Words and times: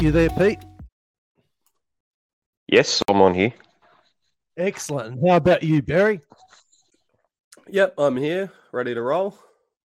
You 0.00 0.10
there, 0.10 0.30
Pete? 0.30 0.60
Yes, 2.68 3.02
I'm 3.06 3.20
on 3.20 3.34
here. 3.34 3.52
Excellent. 4.56 5.20
How 5.28 5.36
about 5.36 5.62
you, 5.62 5.82
Barry? 5.82 6.22
Yep, 7.68 7.96
I'm 7.98 8.16
here, 8.16 8.50
ready 8.72 8.94
to 8.94 9.02
roll. 9.02 9.38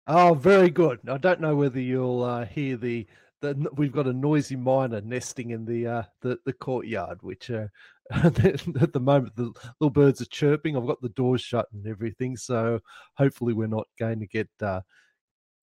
Oh, 0.07 0.33
very 0.33 0.71
good. 0.71 0.99
I 1.07 1.19
don't 1.19 1.39
know 1.39 1.55
whether 1.55 1.79
you'll 1.79 2.23
uh, 2.23 2.45
hear 2.45 2.75
the, 2.75 3.05
the. 3.41 3.69
We've 3.75 3.91
got 3.91 4.07
a 4.07 4.13
noisy 4.13 4.55
miner 4.55 4.99
nesting 5.01 5.51
in 5.51 5.63
the 5.63 5.85
uh, 5.85 6.03
the, 6.21 6.39
the 6.43 6.53
courtyard, 6.53 7.19
which 7.21 7.51
uh, 7.51 7.67
at 8.11 8.33
the 8.33 8.99
moment 8.99 9.35
the 9.35 9.53
little 9.79 9.91
birds 9.91 10.21
are 10.21 10.25
chirping. 10.25 10.75
I've 10.75 10.87
got 10.87 11.03
the 11.03 11.09
doors 11.09 11.41
shut 11.41 11.67
and 11.71 11.85
everything, 11.85 12.35
so 12.35 12.79
hopefully 13.13 13.53
we're 13.53 13.67
not 13.67 13.85
going 13.99 14.21
to 14.21 14.27
get 14.27 14.49
uh, 14.59 14.81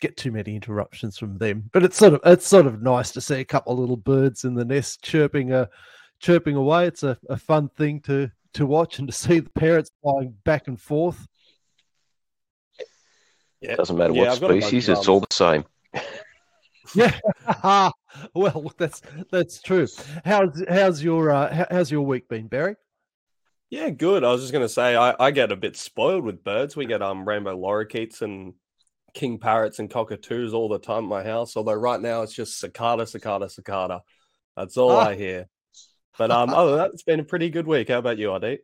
get 0.01 0.17
too 0.17 0.33
many 0.33 0.55
interruptions 0.55 1.19
from 1.19 1.39
them. 1.39 1.71
But 1.73 1.85
it's 1.85 1.97
sort 1.97 2.15
of 2.15 2.21
it's 2.25 2.47
sort 2.47 2.67
of 2.67 2.83
nice 2.83 3.13
to 3.13 3.21
see 3.21 3.41
a 3.41 3.45
couple 3.45 3.73
of 3.73 3.79
little 3.79 3.97
birds 3.97 4.45
in 4.45 4.55
the 4.55 4.65
nest 4.65 5.03
chirping 5.03 5.53
a 5.53 5.69
chirping 6.21 6.57
away. 6.57 6.87
It's 6.87 7.03
a, 7.03 7.19
a 7.29 7.37
fun 7.37 7.69
thing 7.71 8.01
to 8.03 8.31
to 8.55 8.67
watch 8.67 8.99
and 8.99 9.09
to 9.09 9.15
see 9.15 9.41
the 9.41 9.51
parents 9.51 9.91
flying 10.03 10.35
back 10.45 10.69
and 10.69 10.81
forth. 10.81 11.27
Yeah. 13.61 13.77
Doesn't 13.77 13.97
matter 13.97 14.13
yeah, 14.13 14.29
what 14.29 14.37
species, 14.37 14.89
it's 14.89 15.09
all 15.09 15.21
the 15.21 15.27
same. 15.33 15.65
yeah. 16.95 17.19
well, 18.35 18.73
that's 18.77 19.03
that's 19.31 19.63
true. 19.63 19.87
How's 20.25 20.63
how's 20.69 21.03
your 21.03 21.31
uh, 21.31 21.67
how's 21.71 21.91
your 21.91 22.03
week 22.03 22.29
been, 22.29 22.49
Barry? 22.49 22.77
Yeah, 23.71 23.91
good. 23.91 24.23
I 24.23 24.31
was 24.31 24.43
just 24.43 24.53
gonna 24.53 24.69
say 24.69 24.95
I, 24.95 25.15
I 25.19 25.31
get 25.31 25.53
a 25.53 25.57
bit 25.57 25.77
spoiled 25.77 26.25
with 26.25 26.45
birds. 26.45 26.77
We 26.77 26.87
get 26.87 27.03
um 27.03 27.27
rainbow 27.27 27.57
lorikeets 27.57 28.23
and 28.23 28.55
king 29.17 29.39
parrots 29.39 29.79
and 29.79 29.91
cockatoos 29.91 30.55
all 30.55 30.69
the 30.69 30.79
time 30.79 31.05
at 31.05 31.09
my 31.09 31.25
house. 31.25 31.57
Although 31.57 31.75
right 31.75 32.01
now 32.01 32.23
it's 32.23 32.35
just 32.35 32.61
cicada, 32.61 33.07
cicada, 33.07 33.49
cicada. 33.49 34.03
That's 34.57 34.77
all 34.77 34.93
ah. 34.93 35.09
I 35.09 35.17
hear. 35.17 35.49
But 36.17 36.31
um, 36.31 36.51
other 36.55 36.77
that, 36.77 36.91
it's 36.93 37.03
been 37.03 37.21
a 37.21 37.25
pretty 37.25 37.51
good 37.51 37.67
week. 37.67 37.89
How 37.89 37.99
about 37.99 38.19
you, 38.19 38.31
Adi? 38.31 38.61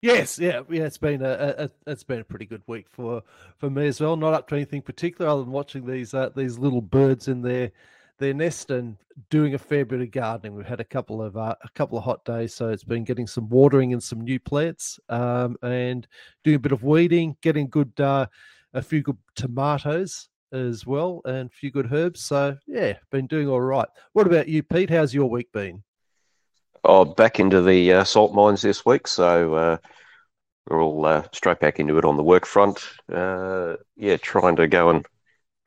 Yes, 0.00 0.38
yeah, 0.38 0.62
yeah. 0.70 0.84
It's 0.84 0.98
been 0.98 1.22
a, 1.22 1.54
a, 1.58 1.70
it's 1.86 2.02
been 2.02 2.20
a 2.20 2.24
pretty 2.24 2.46
good 2.46 2.62
week 2.66 2.86
for 2.90 3.22
for 3.58 3.70
me 3.70 3.86
as 3.86 4.00
well. 4.00 4.16
Not 4.16 4.34
up 4.34 4.48
to 4.48 4.56
anything 4.56 4.82
particular 4.82 5.30
other 5.30 5.42
than 5.42 5.52
watching 5.52 5.86
these 5.86 6.14
uh, 6.14 6.30
these 6.34 6.58
little 6.58 6.80
birds 6.80 7.28
in 7.28 7.42
their 7.42 7.70
their 8.18 8.34
nest 8.34 8.70
and 8.70 8.96
doing 9.30 9.54
a 9.54 9.58
fair 9.58 9.84
bit 9.84 10.00
of 10.00 10.10
gardening. 10.10 10.56
We've 10.56 10.66
had 10.66 10.80
a 10.80 10.84
couple 10.84 11.22
of 11.22 11.36
uh, 11.36 11.54
a 11.62 11.68
couple 11.76 11.98
of 11.98 12.04
hot 12.04 12.24
days, 12.24 12.52
so 12.52 12.70
it's 12.70 12.82
been 12.82 13.04
getting 13.04 13.28
some 13.28 13.48
watering 13.48 13.92
and 13.92 14.02
some 14.02 14.22
new 14.22 14.40
plants, 14.40 14.98
um, 15.08 15.56
and 15.62 16.06
doing 16.42 16.56
a 16.56 16.60
bit 16.60 16.72
of 16.72 16.82
weeding, 16.82 17.36
getting 17.40 17.68
good 17.68 17.92
uh, 18.00 18.26
a 18.74 18.82
few 18.82 19.02
good 19.02 19.18
tomatoes 19.34 20.28
as 20.52 20.86
well, 20.86 21.22
and 21.24 21.48
a 21.48 21.52
few 21.52 21.70
good 21.70 21.92
herbs. 21.92 22.20
So 22.20 22.56
yeah, 22.66 22.94
been 23.10 23.26
doing 23.26 23.48
all 23.48 23.60
right. 23.60 23.88
What 24.12 24.26
about 24.26 24.48
you, 24.48 24.62
Pete? 24.62 24.90
How's 24.90 25.14
your 25.14 25.28
week 25.30 25.50
been? 25.52 25.82
Oh, 26.84 27.04
back 27.04 27.38
into 27.38 27.62
the 27.62 27.92
uh, 27.92 28.04
salt 28.04 28.34
mines 28.34 28.62
this 28.62 28.84
week, 28.84 29.06
so 29.06 29.54
uh, 29.54 29.76
we're 30.68 30.82
all 30.82 31.06
uh, 31.06 31.22
straight 31.32 31.60
back 31.60 31.78
into 31.78 31.96
it 31.98 32.04
on 32.04 32.16
the 32.16 32.22
work 32.22 32.44
front. 32.44 32.84
Uh, 33.12 33.76
yeah, 33.96 34.16
trying 34.16 34.56
to 34.56 34.66
go 34.66 34.90
and 34.90 35.06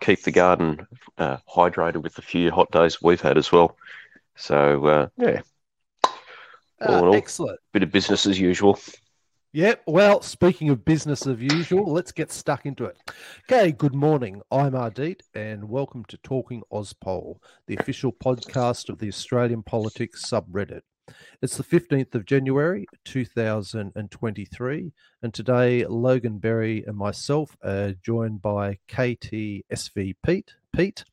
keep 0.01 0.23
the 0.23 0.31
garden 0.31 0.85
uh, 1.17 1.37
hydrated 1.49 2.03
with 2.03 2.15
the 2.15 2.21
few 2.21 2.51
hot 2.51 2.69
days 2.71 3.01
we've 3.01 3.21
had 3.21 3.37
as 3.37 3.51
well. 3.51 3.77
So 4.35 4.85
uh, 4.85 5.07
yeah, 5.17 5.41
all 6.81 7.07
all, 7.07 7.15
excellent. 7.15 7.59
Bit 7.71 7.83
of 7.83 7.91
business 7.91 8.25
as 8.25 8.39
usual. 8.39 8.77
Yep. 9.55 9.83
Well, 9.87 10.21
speaking 10.21 10.69
of 10.69 10.83
business 10.83 11.25
as 11.25 11.39
usual, 11.39 11.89
let's 11.89 12.11
get 12.11 12.29
stuck 12.29 12.65
into 12.65 12.83
it. 12.83 12.97
Okay. 13.49 13.71
Good 13.71 13.95
morning. 13.95 14.41
I'm 14.51 14.73
Ardeet, 14.73 15.21
and 15.33 15.69
welcome 15.69 16.03
to 16.09 16.17
Talking 16.17 16.61
AusPol, 16.73 17.37
the 17.65 17.77
official 17.77 18.11
podcast 18.11 18.89
of 18.89 18.99
the 18.99 19.07
Australian 19.07 19.63
Politics 19.63 20.29
subreddit. 20.29 20.81
It's 21.41 21.55
the 21.55 21.63
15th 21.63 22.15
of 22.15 22.25
January 22.25 22.85
2023, 23.05 24.91
and 25.23 25.33
today 25.33 25.85
Loganberry 25.87 26.85
and 26.85 26.97
myself 26.97 27.55
are 27.63 27.93
joined 28.03 28.41
by 28.41 28.77
K2SV 28.89 30.15
Pete. 30.21 30.53
Pete. 30.75 31.05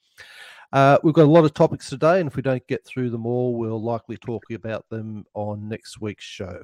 Uh, 0.73 0.99
we've 1.05 1.15
got 1.15 1.27
a 1.27 1.31
lot 1.31 1.45
of 1.45 1.55
topics 1.55 1.89
today, 1.89 2.19
and 2.19 2.29
if 2.29 2.35
we 2.35 2.43
don't 2.43 2.67
get 2.67 2.85
through 2.85 3.11
them 3.11 3.25
all, 3.25 3.55
we'll 3.55 3.81
likely 3.81 4.17
talk 4.17 4.43
about 4.51 4.85
them 4.89 5.27
on 5.33 5.69
next 5.69 6.01
week's 6.01 6.25
show. 6.25 6.61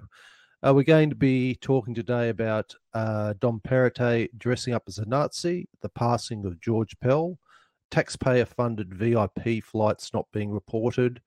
Uh, 0.66 0.74
we're 0.74 0.82
going 0.82 1.08
to 1.08 1.16
be 1.16 1.54
talking 1.60 1.94
today 1.94 2.30
about 2.30 2.74
uh, 2.92 3.32
Dom 3.38 3.60
Perrottet 3.66 4.30
dressing 4.36 4.74
up 4.74 4.82
as 4.88 4.98
a 4.98 5.06
Nazi, 5.06 5.68
the 5.82 5.88
passing 5.88 6.44
of 6.44 6.60
George 6.60 6.98
Pell, 7.00 7.38
taxpayer 7.92 8.44
funded 8.44 8.92
VIP 8.92 9.62
flights 9.62 10.12
not 10.12 10.26
being 10.32 10.50
reported, 10.50 11.20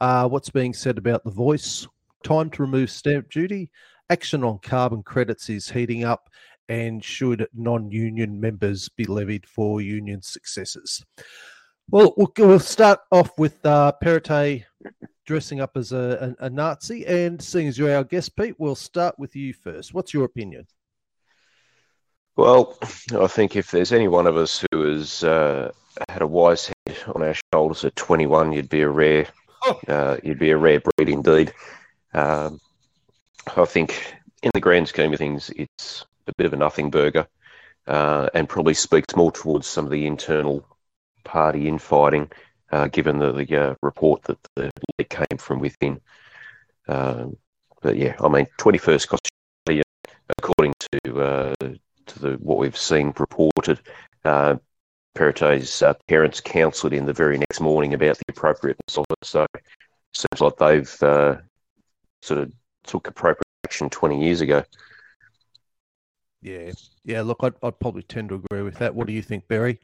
uh, 0.00 0.28
what's 0.28 0.50
being 0.50 0.72
said 0.72 0.98
about 0.98 1.24
the 1.24 1.30
voice? 1.30 1.86
Time 2.22 2.50
to 2.50 2.62
remove 2.62 2.90
stamp 2.90 3.30
duty. 3.30 3.70
Action 4.10 4.44
on 4.44 4.58
carbon 4.58 5.02
credits 5.02 5.48
is 5.48 5.70
heating 5.70 6.04
up. 6.04 6.28
And 6.68 7.02
should 7.02 7.46
non 7.54 7.92
union 7.92 8.40
members 8.40 8.88
be 8.88 9.04
levied 9.04 9.46
for 9.46 9.80
union 9.80 10.20
successes? 10.22 11.04
Well, 11.90 12.12
we'll, 12.16 12.58
start 12.58 12.98
off 13.12 13.30
with 13.38 13.64
uh, 13.64 13.92
Perrottet 14.02 14.64
dressing 15.26 15.60
up 15.60 15.76
as 15.76 15.92
a, 15.92 16.34
a, 16.40 16.46
a, 16.46 16.50
Nazi. 16.50 17.04
And 17.06 17.42
seeing 17.42 17.68
as 17.68 17.76
you're 17.76 17.94
our 17.94 18.04
guest, 18.04 18.36
Pete, 18.36 18.54
we'll 18.58 18.74
start 18.74 19.18
with 19.18 19.36
you 19.36 19.52
first. 19.52 19.92
What's 19.92 20.14
your 20.14 20.24
opinion? 20.24 20.66
Well, 22.36 22.78
I 23.18 23.26
think 23.26 23.56
if 23.56 23.70
there's 23.70 23.92
any 23.92 24.08
one 24.08 24.26
of 24.26 24.36
us 24.36 24.64
who 24.70 24.82
has 24.92 25.24
uh, 25.24 25.72
had 26.08 26.22
a 26.22 26.26
wise 26.26 26.70
head 26.86 26.96
on 27.14 27.22
our 27.22 27.34
shoulders 27.52 27.84
at 27.84 27.96
21, 27.96 28.52
you'd 28.52 28.68
be 28.68 28.82
a 28.82 28.88
rare 28.88 29.26
uh, 29.88 30.16
you'd 30.22 30.38
be 30.38 30.50
a 30.50 30.56
rare 30.56 30.80
breed 30.80 31.08
indeed. 31.08 31.52
Um, 32.14 32.60
I 33.56 33.64
think, 33.64 34.14
in 34.42 34.50
the 34.54 34.60
grand 34.60 34.88
scheme 34.88 35.12
of 35.12 35.18
things, 35.18 35.50
it's 35.56 36.04
a 36.26 36.32
bit 36.36 36.46
of 36.46 36.52
a 36.52 36.56
nothing 36.56 36.90
burger, 36.90 37.26
uh, 37.86 38.28
and 38.34 38.48
probably 38.48 38.74
speaks 38.74 39.16
more 39.16 39.32
towards 39.32 39.66
some 39.66 39.84
of 39.84 39.90
the 39.90 40.06
internal 40.06 40.66
party 41.24 41.68
infighting, 41.68 42.30
uh, 42.72 42.88
given 42.88 43.18
the, 43.18 43.32
the 43.32 43.56
uh, 43.56 43.74
report 43.82 44.22
that 44.24 44.38
the 44.54 44.70
leak 44.98 45.08
came 45.10 45.38
from 45.38 45.60
within. 45.60 46.00
Um, 46.88 47.36
but 47.82 47.96
yeah, 47.96 48.16
I 48.20 48.28
mean, 48.28 48.46
21st 48.58 49.18
Australia, 49.66 49.82
according 50.38 50.74
to 50.90 51.20
uh, 51.20 51.54
to 51.60 52.18
the 52.18 52.32
what 52.40 52.58
we've 52.58 52.76
seen 52.76 53.12
reported, 53.18 53.80
uh, 54.24 54.56
uh, 55.16 55.94
parents 56.08 56.40
counselled 56.40 56.92
in 56.92 57.06
the 57.06 57.12
very 57.12 57.38
next 57.38 57.60
morning 57.60 57.94
about 57.94 58.16
the 58.18 58.24
appropriateness 58.28 58.98
of 58.98 59.04
it. 59.10 59.24
So 59.24 59.46
it 59.54 59.62
seems 60.12 60.40
like 60.40 60.56
they've 60.56 61.02
uh, 61.02 61.36
sort 62.22 62.40
of 62.40 62.52
took 62.84 63.08
appropriate 63.08 63.42
action 63.64 63.90
20 63.90 64.24
years 64.24 64.40
ago. 64.40 64.62
Yeah, 66.42 66.72
yeah. 67.04 67.22
Look, 67.22 67.38
I'd, 67.42 67.54
I'd 67.62 67.80
probably 67.80 68.02
tend 68.02 68.28
to 68.28 68.36
agree 68.36 68.62
with 68.62 68.76
that. 68.78 68.94
What 68.94 69.06
do 69.06 69.12
you 69.12 69.22
think, 69.22 69.48
Barry? 69.48 69.80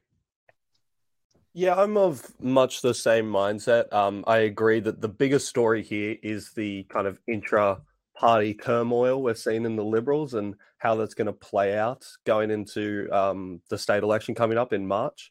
Yeah, 1.54 1.74
I'm 1.74 1.98
of 1.98 2.32
much 2.40 2.80
the 2.80 2.94
same 2.94 3.30
mindset. 3.30 3.92
Um, 3.92 4.24
I 4.26 4.38
agree 4.38 4.80
that 4.80 5.02
the 5.02 5.08
biggest 5.08 5.48
story 5.48 5.82
here 5.82 6.16
is 6.22 6.50
the 6.52 6.84
kind 6.84 7.06
of 7.06 7.18
intra 7.28 7.80
party 8.14 8.54
turmoil 8.54 9.22
we're 9.22 9.34
seeing 9.34 9.66
in 9.66 9.76
the 9.76 9.84
Liberals 9.84 10.32
and 10.34 10.54
how 10.78 10.94
that's 10.94 11.14
going 11.14 11.26
to 11.26 11.32
play 11.32 11.76
out 11.76 12.06
going 12.24 12.50
into 12.50 13.08
um, 13.12 13.60
the 13.68 13.76
state 13.76 14.02
election 14.02 14.34
coming 14.34 14.56
up 14.56 14.72
in 14.72 14.86
March. 14.86 15.30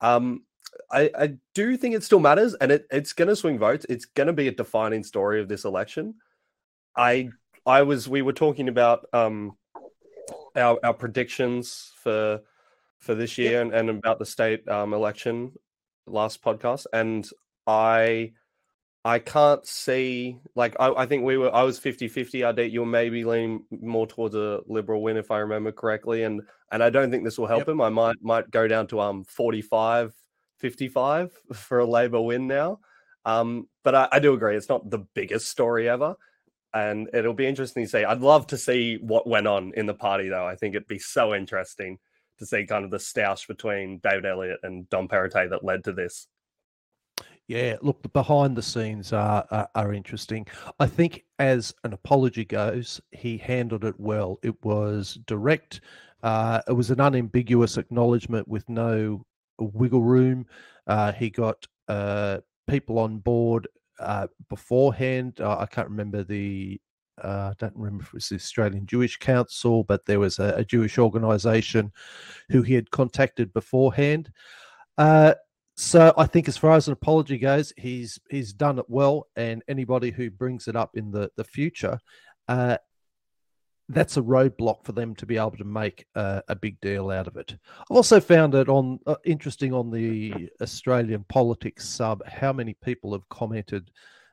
Um, 0.00 0.44
I, 0.90 1.10
I, 1.16 1.34
do 1.54 1.76
think 1.76 1.94
it 1.94 2.02
still 2.02 2.18
matters, 2.18 2.54
and 2.54 2.72
it, 2.72 2.86
it's 2.90 3.12
going 3.12 3.28
to 3.28 3.36
swing 3.36 3.58
votes. 3.58 3.84
It's 3.88 4.06
going 4.06 4.26
to 4.26 4.32
be 4.32 4.48
a 4.48 4.52
defining 4.52 5.04
story 5.04 5.40
of 5.40 5.48
this 5.48 5.64
election. 5.64 6.14
I 6.96 7.28
I 7.66 7.82
was 7.82 8.08
we 8.08 8.22
were 8.22 8.32
talking 8.32 8.68
about 8.68 9.06
um, 9.12 9.56
our 10.56 10.78
our 10.82 10.94
predictions 10.94 11.92
for 12.02 12.40
for 13.02 13.16
this 13.16 13.36
year 13.36 13.60
and, 13.60 13.74
and 13.74 13.90
about 13.90 14.20
the 14.20 14.24
state 14.24 14.66
um, 14.68 14.94
election 14.94 15.52
last 16.06 16.42
podcast, 16.42 16.86
and 16.92 17.28
I 17.66 18.32
I 19.04 19.18
can't 19.18 19.66
see 19.66 20.38
like 20.54 20.76
I, 20.78 20.92
I 20.92 21.06
think 21.06 21.24
we 21.24 21.36
were 21.36 21.52
I 21.54 21.64
was 21.64 21.80
50-50. 21.80 22.46
I 22.46 22.52
date 22.52 22.72
you'll 22.72 22.86
maybe 22.86 23.24
lean 23.24 23.64
more 23.70 24.06
towards 24.06 24.36
a 24.36 24.60
liberal 24.66 25.02
win 25.02 25.16
if 25.16 25.30
I 25.30 25.38
remember 25.38 25.72
correctly. 25.72 26.22
And 26.22 26.42
and 26.70 26.82
I 26.82 26.90
don't 26.90 27.10
think 27.10 27.24
this 27.24 27.38
will 27.38 27.48
help 27.48 27.60
yep. 27.60 27.68
him. 27.68 27.80
I 27.80 27.88
might 27.88 28.16
might 28.22 28.50
go 28.50 28.68
down 28.68 28.86
to 28.88 29.00
um 29.00 29.24
45, 29.24 30.14
55 30.58 31.32
for 31.52 31.80
a 31.80 31.84
Labor 31.84 32.20
win 32.20 32.46
now. 32.46 32.78
Um, 33.24 33.68
but 33.82 33.94
I, 33.94 34.08
I 34.12 34.18
do 34.20 34.34
agree 34.34 34.56
it's 34.56 34.68
not 34.68 34.88
the 34.88 35.04
biggest 35.14 35.48
story 35.48 35.88
ever. 35.88 36.14
And 36.74 37.10
it'll 37.12 37.34
be 37.34 37.46
interesting 37.46 37.84
to 37.84 37.90
see. 37.90 38.04
I'd 38.04 38.20
love 38.20 38.46
to 38.48 38.56
see 38.56 38.96
what 38.96 39.26
went 39.26 39.46
on 39.46 39.72
in 39.76 39.86
the 39.86 39.94
party 39.94 40.28
though. 40.28 40.46
I 40.46 40.54
think 40.54 40.74
it'd 40.74 40.88
be 40.88 40.98
so 40.98 41.34
interesting 41.34 41.98
to 42.38 42.46
see 42.46 42.66
kind 42.66 42.84
of 42.84 42.90
the 42.90 42.98
stoush 42.98 43.46
between 43.46 43.98
David 43.98 44.26
Elliott 44.26 44.60
and 44.62 44.88
Dom 44.88 45.08
Perrottet 45.08 45.50
that 45.50 45.64
led 45.64 45.84
to 45.84 45.92
this. 45.92 46.28
Yeah, 47.48 47.76
look, 47.82 48.02
the 48.02 48.08
behind 48.08 48.56
the 48.56 48.62
scenes 48.62 49.12
are, 49.12 49.44
are, 49.50 49.68
are 49.74 49.92
interesting. 49.92 50.46
I 50.78 50.86
think 50.86 51.24
as 51.38 51.74
an 51.84 51.92
apology 51.92 52.44
goes, 52.44 53.00
he 53.10 53.36
handled 53.36 53.84
it 53.84 53.98
well. 53.98 54.38
It 54.42 54.62
was 54.64 55.18
direct. 55.26 55.80
Uh, 56.22 56.62
it 56.68 56.72
was 56.72 56.90
an 56.90 57.00
unambiguous 57.00 57.76
acknowledgement 57.76 58.46
with 58.46 58.68
no 58.68 59.26
wiggle 59.58 60.02
room. 60.02 60.46
Uh, 60.86 61.12
he 61.12 61.30
got 61.30 61.66
uh, 61.88 62.38
people 62.68 62.98
on 62.98 63.18
board 63.18 63.66
uh, 63.98 64.28
beforehand. 64.48 65.40
I 65.40 65.66
can't 65.66 65.90
remember 65.90 66.22
the. 66.22 66.80
Uh, 67.22 67.50
I 67.50 67.54
don't 67.58 67.76
remember 67.76 68.02
if 68.02 68.08
it 68.08 68.14
was 68.14 68.28
the 68.28 68.36
Australian 68.36 68.86
Jewish 68.86 69.18
Council, 69.18 69.84
but 69.84 70.06
there 70.06 70.20
was 70.20 70.38
a, 70.38 70.54
a 70.56 70.64
Jewish 70.64 70.98
organisation 70.98 71.92
who 72.50 72.62
he 72.62 72.74
had 72.74 72.90
contacted 72.90 73.52
beforehand. 73.52 74.30
Uh, 74.98 75.34
so 75.76 76.12
I 76.16 76.26
think, 76.26 76.48
as 76.48 76.56
far 76.56 76.72
as 76.72 76.86
an 76.86 76.92
apology 76.92 77.38
goes, 77.38 77.72
he's 77.76 78.18
he's 78.30 78.52
done 78.52 78.78
it 78.78 78.84
well, 78.88 79.28
and 79.36 79.62
anybody 79.68 80.10
who 80.10 80.30
brings 80.30 80.68
it 80.68 80.76
up 80.76 80.90
in 80.94 81.10
the 81.10 81.30
the 81.36 81.44
future, 81.44 81.98
uh, 82.48 82.76
that's 83.88 84.16
a 84.16 84.22
roadblock 84.22 84.84
for 84.84 84.92
them 84.92 85.14
to 85.16 85.26
be 85.26 85.36
able 85.36 85.56
to 85.56 85.64
make 85.64 86.06
a, 86.14 86.42
a 86.48 86.54
big 86.54 86.80
deal 86.80 87.10
out 87.10 87.26
of 87.26 87.36
it. 87.36 87.56
I've 87.80 87.96
also 87.96 88.20
found 88.20 88.54
it 88.54 88.68
on 88.68 89.00
uh, 89.06 89.16
interesting 89.24 89.72
on 89.72 89.90
the 89.90 90.50
Australian 90.60 91.24
politics 91.28 91.88
sub 91.88 92.26
how 92.26 92.52
many 92.52 92.74
people 92.82 93.12
have 93.12 93.28
commented 93.28 93.90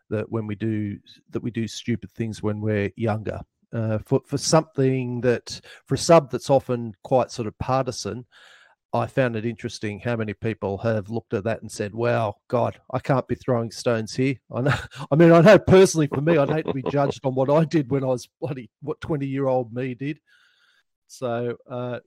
that 0.09 0.31
when 0.31 0.47
we 0.47 0.56
do 0.56 0.97
that 1.29 1.44
we 1.44 1.51
do 1.51 1.67
stupid 1.67 2.11
things 2.11 2.44
when 2.44 2.61
we're 2.61 2.91
younger. 2.95 3.41
Uh, 3.71 4.00
for 4.00 4.21
for 4.25 4.38
something 4.38 5.21
that 5.21 5.61
for 5.85 5.95
a 5.95 5.97
sub 5.97 6.31
that's 6.31 6.50
often 6.50 6.94
quite 7.03 7.29
sort 7.29 7.47
of 7.47 7.57
partisan, 7.59 8.25
I 8.91 9.06
found 9.06 9.35
it 9.35 9.45
interesting 9.45 10.00
how 10.00 10.15
many 10.15 10.33
people 10.33 10.79
have 10.79 11.09
looked 11.09 11.35
at 11.35 11.44
that 11.44 11.61
and 11.61 11.71
said, 11.71 11.94
"Wow, 11.94 12.38
God, 12.47 12.79
I 12.91 13.00
can't 13.00 13.27
be 13.27 13.35
throwing 13.35 13.69
stones 13.69 14.15
here." 14.15 14.35
I 14.51 14.61
know. 14.61 14.75
I 15.11 15.15
mean, 15.15 15.31
I 15.31 15.41
know 15.41 15.59
personally 15.59 16.07
for 16.07 16.21
me, 16.21 16.38
I'd 16.38 16.50
hate 16.50 16.65
to 16.65 16.73
be 16.73 16.83
judged 16.89 17.23
on 17.23 17.35
what 17.35 17.51
I 17.51 17.65
did 17.65 17.91
when 17.91 18.03
I 18.03 18.07
was 18.07 18.27
bloody 18.41 18.71
what 18.81 19.00
twenty-year-old 19.01 19.71
me 19.71 19.94
did. 19.94 20.19
So, 21.07 21.57
uh, 21.69 22.00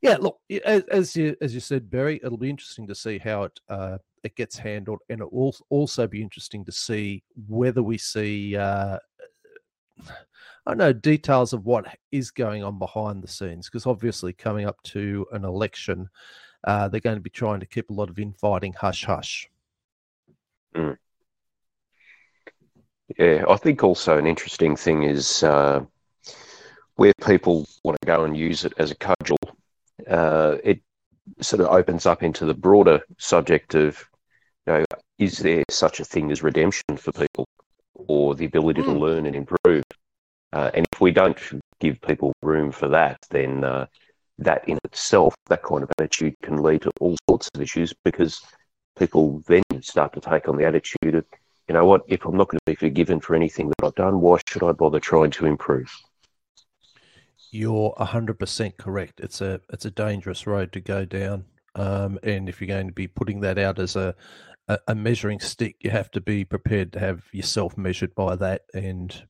yeah, 0.00 0.16
look, 0.20 0.38
as, 0.64 0.82
as, 0.84 1.16
you 1.16 1.36
as 1.40 1.54
you 1.54 1.60
said, 1.60 1.90
Barry, 1.90 2.20
it'll 2.22 2.38
be 2.38 2.50
interesting 2.50 2.86
to 2.86 2.94
see 2.94 3.18
how 3.18 3.44
it 3.44 3.60
uh, 3.68 3.98
it 4.22 4.36
gets 4.36 4.56
handled, 4.56 5.00
and 5.08 5.20
it 5.20 5.32
will 5.32 5.54
also 5.70 6.06
be 6.06 6.22
interesting 6.22 6.64
to 6.64 6.72
see 6.72 7.22
whether 7.48 7.82
we 7.82 7.98
see. 7.98 8.56
Uh, 8.56 8.98
I 10.66 10.74
know 10.74 10.92
details 10.92 11.54
of 11.54 11.64
what 11.64 11.96
is 12.12 12.30
going 12.30 12.62
on 12.62 12.78
behind 12.78 13.22
the 13.22 13.28
scenes 13.28 13.70
because 13.70 13.86
obviously 13.86 14.34
coming 14.34 14.66
up 14.66 14.76
to 14.82 15.26
an 15.32 15.46
election, 15.46 16.10
uh, 16.64 16.88
they're 16.88 17.00
going 17.00 17.16
to 17.16 17.22
be 17.22 17.30
trying 17.30 17.60
to 17.60 17.66
keep 17.66 17.88
a 17.88 17.94
lot 17.94 18.10
of 18.10 18.18
infighting 18.18 18.74
hush 18.74 19.04
hush. 19.04 19.48
Mm. 20.76 20.98
Yeah, 23.18 23.44
I 23.48 23.56
think 23.56 23.82
also 23.82 24.18
an 24.18 24.26
interesting 24.26 24.76
thing 24.76 25.04
is 25.04 25.42
uh, 25.42 25.86
where 26.98 27.12
people 27.24 27.64
want 27.84 27.96
to 28.00 28.06
go 28.06 28.24
and 28.24 28.36
use 28.36 28.64
it 28.64 28.72
as 28.76 28.90
a 28.90 28.94
cudgel. 28.96 29.38
Uh, 30.10 30.56
it 30.64 30.80
sort 31.40 31.60
of 31.60 31.68
opens 31.68 32.06
up 32.06 32.24
into 32.24 32.44
the 32.44 32.54
broader 32.54 33.00
subject 33.18 33.76
of, 33.76 34.04
you 34.66 34.72
know, 34.72 34.84
is 35.16 35.38
there 35.38 35.62
such 35.70 36.00
a 36.00 36.04
thing 36.04 36.32
as 36.32 36.42
redemption 36.42 36.96
for 36.96 37.12
people, 37.12 37.46
or 37.94 38.34
the 38.34 38.46
ability 38.46 38.80
mm. 38.80 38.86
to 38.86 38.90
hmm. 38.90 38.98
learn 38.98 39.26
and 39.26 39.36
improve? 39.36 39.84
Uh, 40.52 40.72
and 40.74 40.84
if 40.92 41.00
we 41.00 41.12
don't 41.12 41.38
give 41.78 42.00
people 42.00 42.32
room 42.42 42.72
for 42.72 42.88
that, 42.88 43.16
then 43.30 43.62
uh, 43.62 43.86
that 44.38 44.68
in 44.68 44.76
itself, 44.82 45.36
that 45.46 45.62
kind 45.62 45.84
of 45.84 45.90
attitude 46.00 46.34
can 46.42 46.60
lead 46.60 46.82
to 46.82 46.90
all 47.00 47.16
sorts 47.30 47.48
of 47.54 47.62
issues 47.62 47.94
because 48.04 48.40
people 48.98 49.40
then 49.46 49.62
start 49.82 50.12
to 50.14 50.20
take 50.20 50.48
on 50.48 50.56
the 50.56 50.66
attitude 50.66 51.14
of, 51.14 51.24
you 51.68 51.74
know 51.74 51.86
what, 51.86 52.02
if 52.08 52.24
I'm 52.24 52.36
not 52.36 52.48
going 52.48 52.58
to 52.58 52.72
be 52.72 52.74
forgiven 52.74 53.20
for 53.20 53.36
anything 53.36 53.68
that 53.68 53.86
I've 53.86 53.94
done, 53.94 54.20
why 54.20 54.38
should 54.48 54.64
I 54.64 54.72
bother 54.72 54.98
trying 54.98 55.30
to 55.32 55.46
improve? 55.46 55.92
You're 57.50 57.94
100% 57.98 58.76
correct. 58.76 59.20
It's 59.20 59.40
a 59.40 59.60
it's 59.72 59.84
a 59.84 59.90
dangerous 59.90 60.46
road 60.46 60.72
to 60.72 60.80
go 60.80 61.04
down. 61.04 61.44
Um, 61.74 62.18
and 62.22 62.48
if 62.48 62.60
you're 62.60 62.68
going 62.68 62.88
to 62.88 62.92
be 62.92 63.06
putting 63.06 63.40
that 63.40 63.58
out 63.58 63.78
as 63.78 63.96
a, 63.96 64.14
a, 64.68 64.78
a 64.88 64.94
measuring 64.94 65.40
stick, 65.40 65.76
you 65.80 65.90
have 65.90 66.10
to 66.12 66.20
be 66.20 66.44
prepared 66.44 66.92
to 66.92 66.98
have 66.98 67.22
yourself 67.32 67.78
measured 67.78 68.14
by 68.14 68.36
that 68.36 68.62
and 68.74 69.24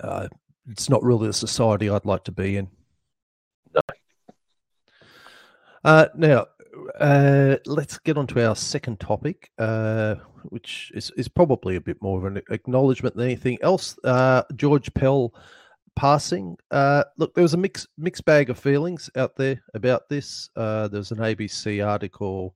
uh, 0.00 0.28
it's 0.70 0.88
not 0.88 1.02
really 1.02 1.28
the 1.28 1.32
society 1.32 1.88
I'd 1.88 2.04
like 2.04 2.24
to 2.24 2.32
be 2.32 2.56
in. 2.56 2.68
No. 3.74 3.80
Uh, 5.84 6.06
now, 6.16 6.46
uh, 6.98 7.56
let's 7.66 7.98
get 7.98 8.18
on 8.18 8.26
to 8.28 8.46
our 8.46 8.56
second 8.56 8.98
topic, 8.98 9.50
uh, 9.58 10.16
which 10.44 10.90
is, 10.94 11.12
is 11.16 11.28
probably 11.28 11.76
a 11.76 11.80
bit 11.80 12.02
more 12.02 12.18
of 12.18 12.24
an 12.24 12.42
acknowledgement 12.50 13.14
than 13.16 13.26
anything 13.26 13.58
else. 13.62 13.96
Uh, 14.02 14.42
George 14.56 14.92
Pell 14.94 15.32
passing. 15.96 16.56
Uh, 16.70 17.02
look, 17.16 17.34
there 17.34 17.42
was 17.42 17.54
a 17.54 17.58
mix, 17.58 17.88
mixed 17.98 18.24
bag 18.24 18.50
of 18.50 18.58
feelings 18.58 19.10
out 19.16 19.34
there 19.34 19.60
about 19.74 20.08
this. 20.08 20.48
Uh, 20.54 20.86
there 20.88 21.00
was 21.00 21.10
an 21.10 21.18
ABC 21.18 21.84
article, 21.84 22.54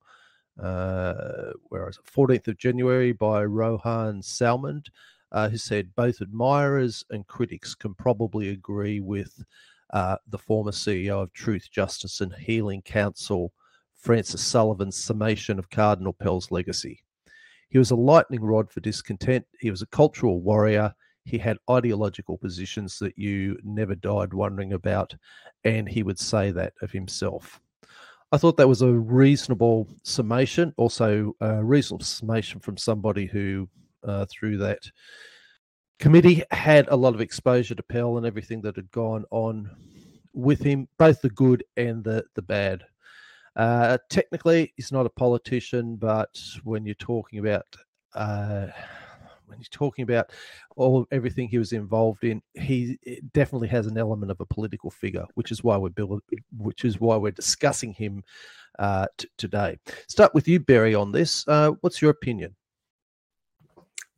uh, 0.62 1.52
where 1.64 1.88
is 1.88 1.98
it, 1.98 2.12
14th 2.14 2.48
of 2.48 2.58
January 2.58 3.12
by 3.12 3.42
Rohan 3.42 4.20
Salmond, 4.20 4.86
uh, 5.32 5.48
who 5.48 5.56
said 5.56 5.94
both 5.96 6.20
admirers 6.20 7.04
and 7.10 7.26
critics 7.26 7.74
can 7.74 7.94
probably 7.94 8.50
agree 8.50 9.00
with 9.00 9.42
uh, 9.92 10.16
the 10.28 10.38
former 10.38 10.70
CEO 10.70 11.22
of 11.22 11.32
Truth, 11.32 11.68
Justice 11.70 12.20
and 12.20 12.32
Healing 12.34 12.82
Council, 12.82 13.52
Francis 13.96 14.44
Sullivan's 14.44 14.96
summation 14.96 15.58
of 15.58 15.70
Cardinal 15.70 16.12
Pell's 16.12 16.50
legacy. 16.50 17.02
He 17.70 17.78
was 17.78 17.90
a 17.90 17.96
lightning 17.96 18.42
rod 18.42 18.70
for 18.70 18.80
discontent. 18.80 19.46
He 19.60 19.70
was 19.70 19.82
a 19.82 19.86
cultural 19.86 20.40
warrior. 20.40 20.94
He 21.24 21.38
had 21.38 21.58
ideological 21.68 22.38
positions 22.38 22.98
that 22.98 23.16
you 23.16 23.58
never 23.62 23.94
died 23.94 24.32
wondering 24.34 24.72
about, 24.72 25.14
and 25.64 25.88
he 25.88 26.02
would 26.02 26.18
say 26.18 26.50
that 26.52 26.72
of 26.82 26.90
himself. 26.90 27.60
I 28.32 28.38
thought 28.38 28.56
that 28.58 28.68
was 28.68 28.82
a 28.82 28.92
reasonable 28.92 29.88
summation, 30.04 30.72
also 30.76 31.34
a 31.40 31.62
reasonable 31.64 32.04
summation 32.04 32.60
from 32.60 32.76
somebody 32.76 33.26
who 33.26 33.68
uh, 34.04 34.26
through 34.30 34.58
that 34.58 34.80
committee 35.98 36.42
had 36.50 36.88
a 36.88 36.96
lot 36.96 37.14
of 37.14 37.20
exposure 37.20 37.74
to 37.74 37.82
Pell 37.82 38.16
and 38.16 38.26
everything 38.26 38.62
that 38.62 38.76
had 38.76 38.90
gone 38.90 39.24
on 39.30 39.70
with 40.32 40.60
him, 40.60 40.88
both 40.98 41.20
the 41.20 41.30
good 41.30 41.64
and 41.76 42.04
the 42.04 42.24
the 42.34 42.42
bad. 42.42 42.84
Uh, 43.56 43.98
technically, 44.08 44.72
he's 44.76 44.92
not 44.92 45.06
a 45.06 45.10
politician, 45.10 45.96
but 45.96 46.40
when 46.62 46.86
you're 46.86 46.94
talking 46.94 47.40
about 47.40 47.66
uh, 48.14 48.68
when 49.50 49.58
you're 49.58 49.66
talking 49.70 50.02
about 50.02 50.30
all 50.76 51.06
everything 51.10 51.48
he 51.48 51.58
was 51.58 51.72
involved 51.72 52.24
in, 52.24 52.40
he 52.54 52.98
definitely 53.34 53.68
has 53.68 53.86
an 53.86 53.98
element 53.98 54.30
of 54.30 54.40
a 54.40 54.46
political 54.46 54.90
figure, 54.90 55.26
which 55.34 55.50
is 55.50 55.62
why 55.62 55.76
we're 55.76 55.90
building, 55.90 56.20
which 56.56 56.84
is 56.84 57.00
why 57.00 57.16
we're 57.16 57.32
discussing 57.32 57.92
him 57.92 58.22
uh, 58.78 59.06
t- 59.18 59.28
today. 59.36 59.78
Start 60.08 60.34
with 60.34 60.48
you, 60.48 60.60
Barry, 60.60 60.94
on 60.94 61.12
this. 61.12 61.46
Uh, 61.46 61.72
what's 61.80 62.00
your 62.00 62.10
opinion? 62.10 62.54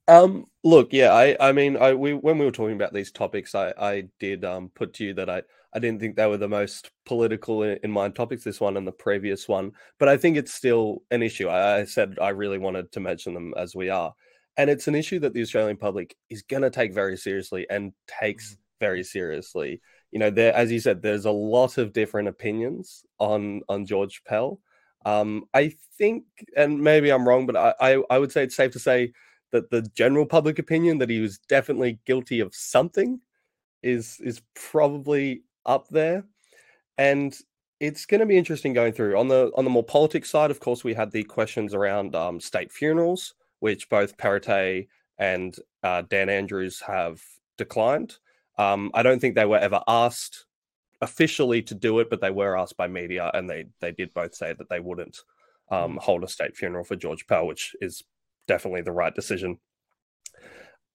Um, 0.08 0.46
look, 0.64 0.92
yeah, 0.92 1.12
I, 1.12 1.36
I 1.40 1.52
mean, 1.52 1.76
I, 1.76 1.94
we, 1.94 2.12
when 2.12 2.36
we 2.38 2.44
were 2.44 2.50
talking 2.50 2.76
about 2.76 2.92
these 2.92 3.12
topics, 3.12 3.54
I, 3.54 3.72
I 3.78 4.04
did 4.18 4.44
um, 4.44 4.70
put 4.74 4.94
to 4.94 5.04
you 5.04 5.14
that 5.14 5.30
I, 5.30 5.42
I 5.72 5.78
didn't 5.78 6.00
think 6.00 6.16
they 6.16 6.26
were 6.26 6.36
the 6.36 6.48
most 6.48 6.90
political 7.06 7.62
in, 7.62 7.78
in 7.84 7.90
mind 7.90 8.14
topics, 8.14 8.44
this 8.44 8.60
one 8.60 8.76
and 8.76 8.86
the 8.86 8.92
previous 8.92 9.48
one, 9.48 9.72
but 9.98 10.08
I 10.08 10.16
think 10.16 10.36
it's 10.36 10.52
still 10.52 11.02
an 11.10 11.22
issue. 11.22 11.48
I, 11.48 11.78
I 11.78 11.84
said 11.84 12.18
I 12.20 12.30
really 12.30 12.58
wanted 12.58 12.90
to 12.92 13.00
mention 13.00 13.32
them 13.32 13.54
as 13.56 13.74
we 13.74 13.90
are, 13.90 14.12
and 14.56 14.68
it's 14.70 14.88
an 14.88 14.94
issue 14.94 15.18
that 15.20 15.32
the 15.32 15.42
Australian 15.42 15.76
public 15.76 16.16
is 16.30 16.42
going 16.42 16.62
to 16.62 16.70
take 16.70 16.92
very 16.92 17.16
seriously 17.16 17.66
and 17.70 17.92
takes 18.20 18.54
mm. 18.54 18.56
very 18.80 19.02
seriously. 19.02 19.80
You 20.10 20.18
know, 20.18 20.30
there, 20.30 20.54
as 20.54 20.70
you 20.70 20.80
said, 20.80 21.02
there's 21.02 21.24
a 21.24 21.30
lot 21.30 21.78
of 21.78 21.92
different 21.92 22.28
opinions 22.28 23.04
on 23.18 23.62
on 23.68 23.86
George 23.86 24.22
Pell. 24.24 24.60
Um, 25.04 25.44
I 25.52 25.74
think, 25.98 26.24
and 26.56 26.80
maybe 26.80 27.10
I'm 27.10 27.26
wrong, 27.26 27.44
but 27.46 27.56
I, 27.56 27.74
I, 27.80 28.02
I 28.08 28.18
would 28.18 28.30
say 28.30 28.44
it's 28.44 28.54
safe 28.54 28.70
to 28.72 28.78
say 28.78 29.12
that 29.50 29.70
the 29.70 29.82
general 29.94 30.26
public 30.26 30.58
opinion 30.58 30.98
that 30.98 31.10
he 31.10 31.20
was 31.20 31.38
definitely 31.38 32.00
guilty 32.06 32.40
of 32.40 32.54
something 32.54 33.20
is 33.82 34.18
is 34.20 34.42
probably 34.54 35.42
up 35.66 35.88
there 35.88 36.24
and 36.98 37.36
it's 37.80 38.06
going 38.06 38.20
to 38.20 38.26
be 38.26 38.36
interesting 38.36 38.72
going 38.72 38.92
through 38.92 39.18
on 39.18 39.28
the 39.28 39.50
on 39.56 39.64
the 39.64 39.70
more 39.70 39.84
politics 39.84 40.30
side 40.30 40.50
of 40.50 40.60
course 40.60 40.84
we 40.84 40.94
had 40.94 41.10
the 41.10 41.22
questions 41.24 41.74
around 41.74 42.14
um, 42.14 42.40
state 42.40 42.72
funerals 42.72 43.34
which 43.62 43.88
both 43.88 44.16
Perrottet 44.16 44.88
and 45.18 45.56
uh, 45.82 46.02
Dan 46.08 46.28
Andrews 46.28 46.80
have 46.86 47.22
declined 47.56 48.16
um, 48.58 48.90
I 48.94 49.02
don't 49.02 49.20
think 49.20 49.34
they 49.34 49.46
were 49.46 49.58
ever 49.58 49.80
asked 49.86 50.46
officially 51.00 51.62
to 51.62 51.74
do 51.74 51.98
it 52.00 52.10
but 52.10 52.20
they 52.20 52.30
were 52.30 52.56
asked 52.56 52.76
by 52.76 52.88
media 52.88 53.30
and 53.34 53.48
they 53.48 53.66
they 53.80 53.92
did 53.92 54.12
both 54.14 54.34
say 54.34 54.52
that 54.52 54.68
they 54.68 54.80
wouldn't 54.80 55.18
um, 55.70 55.94
mm. 55.94 55.98
hold 55.98 56.24
a 56.24 56.28
state 56.28 56.56
funeral 56.56 56.84
for 56.84 56.96
George 56.96 57.26
Pell 57.26 57.46
which 57.46 57.74
is 57.80 58.02
definitely 58.46 58.82
the 58.82 58.92
right 58.92 59.14
decision. 59.14 59.58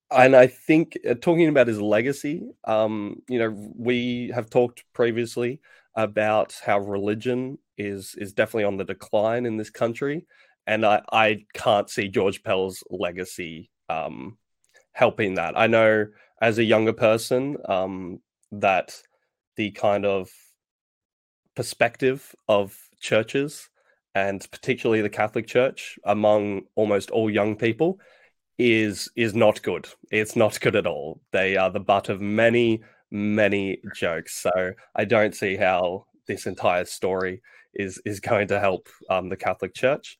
And 0.10 0.36
I 0.36 0.48
think 0.48 0.98
uh, 1.08 1.16
talking 1.16 1.48
about 1.50 1.68
his 1.68 1.82
legacy, 1.82 2.48
um, 2.64 3.22
you 3.28 3.40
know, 3.40 3.72
we 3.76 4.32
have 4.34 4.50
talked 4.50 4.84
previously 4.94 5.60
about 5.96 6.56
how 6.66 6.80
religion 6.80 7.58
is 7.78 8.16
is 8.18 8.34
definitely 8.34 8.64
on 8.64 8.78
the 8.78 8.86
decline 8.86 9.46
in 9.46 9.58
this 9.58 9.70
country, 9.70 10.26
and 10.68 10.86
I, 10.86 11.02
I 11.12 11.46
can't 11.54 11.90
see 11.90 12.10
George 12.10 12.44
Pell's 12.44 12.84
legacy 12.90 13.72
um, 13.90 14.38
helping 14.92 15.36
that. 15.36 15.58
I 15.58 15.68
know 15.68 16.08
as 16.42 16.58
a 16.58 16.64
younger 16.64 16.94
person 16.94 17.58
um, 17.68 18.20
that 18.52 18.96
the 19.56 19.72
kind 19.72 20.06
of 20.06 20.30
perspective 21.56 22.36
of 22.48 22.78
churches 23.00 23.70
and 24.14 24.46
particularly 24.52 25.02
the 25.02 25.10
Catholic 25.10 25.48
Church 25.48 25.98
among 26.04 26.64
almost 26.76 27.10
all 27.12 27.30
young 27.30 27.56
people 27.56 28.00
is 28.60 29.10
is 29.16 29.34
not 29.34 29.62
good. 29.62 29.88
It's 30.12 30.36
not 30.36 30.60
good 30.60 30.76
at 30.76 30.88
all. 30.88 31.22
They 31.32 31.56
are 31.58 31.72
the 31.72 31.80
butt 31.80 32.10
of 32.10 32.22
many 32.22 32.82
many 33.10 33.80
jokes. 33.96 34.36
So 34.42 34.74
I 34.96 35.06
don't 35.06 35.36
see 35.36 35.56
how 35.56 36.08
this 36.28 36.46
entire 36.46 36.86
story 36.86 37.42
is 37.74 38.02
is 38.06 38.20
going 38.20 38.48
to 38.50 38.60
help 38.60 38.90
um, 39.10 39.30
the 39.30 39.38
Catholic 39.38 39.74
Church. 39.74 40.18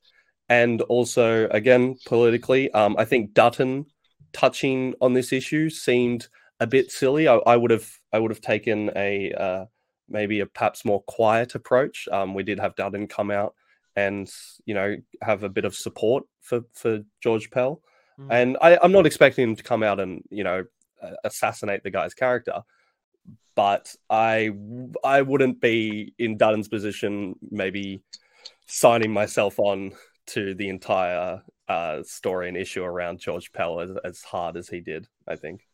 And 0.48 0.80
also, 0.82 1.48
again, 1.48 1.96
politically, 2.06 2.70
um, 2.72 2.96
I 2.98 3.04
think 3.04 3.34
Dutton 3.34 3.86
touching 4.32 4.94
on 5.00 5.12
this 5.12 5.32
issue 5.32 5.68
seemed 5.70 6.28
a 6.60 6.66
bit 6.66 6.90
silly. 6.90 7.28
I, 7.28 7.36
I 7.36 7.56
would 7.56 7.70
have 7.70 7.88
I 8.12 8.18
would 8.18 8.30
have 8.30 8.40
taken 8.40 8.90
a 8.96 9.32
uh, 9.32 9.64
maybe 10.08 10.40
a 10.40 10.46
perhaps 10.46 10.84
more 10.84 11.02
quiet 11.02 11.54
approach. 11.54 12.08
Um, 12.10 12.34
we 12.34 12.42
did 12.42 12.60
have 12.60 12.76
Dutton 12.76 13.06
come 13.06 13.30
out 13.30 13.54
and 13.96 14.30
you 14.64 14.74
know 14.74 14.96
have 15.22 15.42
a 15.42 15.48
bit 15.48 15.64
of 15.64 15.74
support 15.74 16.24
for 16.40 16.62
for 16.72 17.00
George 17.22 17.50
Pell, 17.50 17.82
mm. 18.18 18.28
and 18.30 18.56
I, 18.60 18.78
I'm 18.82 18.92
not 18.92 19.06
expecting 19.06 19.50
him 19.50 19.56
to 19.56 19.62
come 19.62 19.82
out 19.82 20.00
and 20.00 20.22
you 20.30 20.44
know 20.44 20.64
assassinate 21.24 21.82
the 21.84 21.90
guy's 21.90 22.14
character, 22.14 22.62
but 23.54 23.94
I 24.08 24.50
I 25.04 25.22
wouldn't 25.22 25.60
be 25.60 26.14
in 26.18 26.36
Dutton's 26.36 26.68
position, 26.68 27.36
maybe 27.50 28.02
signing 28.66 29.12
myself 29.12 29.58
on 29.58 29.92
to 30.28 30.54
the 30.54 30.68
entire 30.68 31.42
uh, 31.68 32.02
story 32.02 32.48
and 32.48 32.56
issue 32.56 32.82
around 32.82 33.18
George 33.20 33.52
Pell 33.52 33.80
as, 33.80 33.90
as 34.04 34.22
hard 34.22 34.56
as 34.56 34.68
he 34.68 34.80
did. 34.80 35.06
I 35.26 35.36
think. 35.36 35.66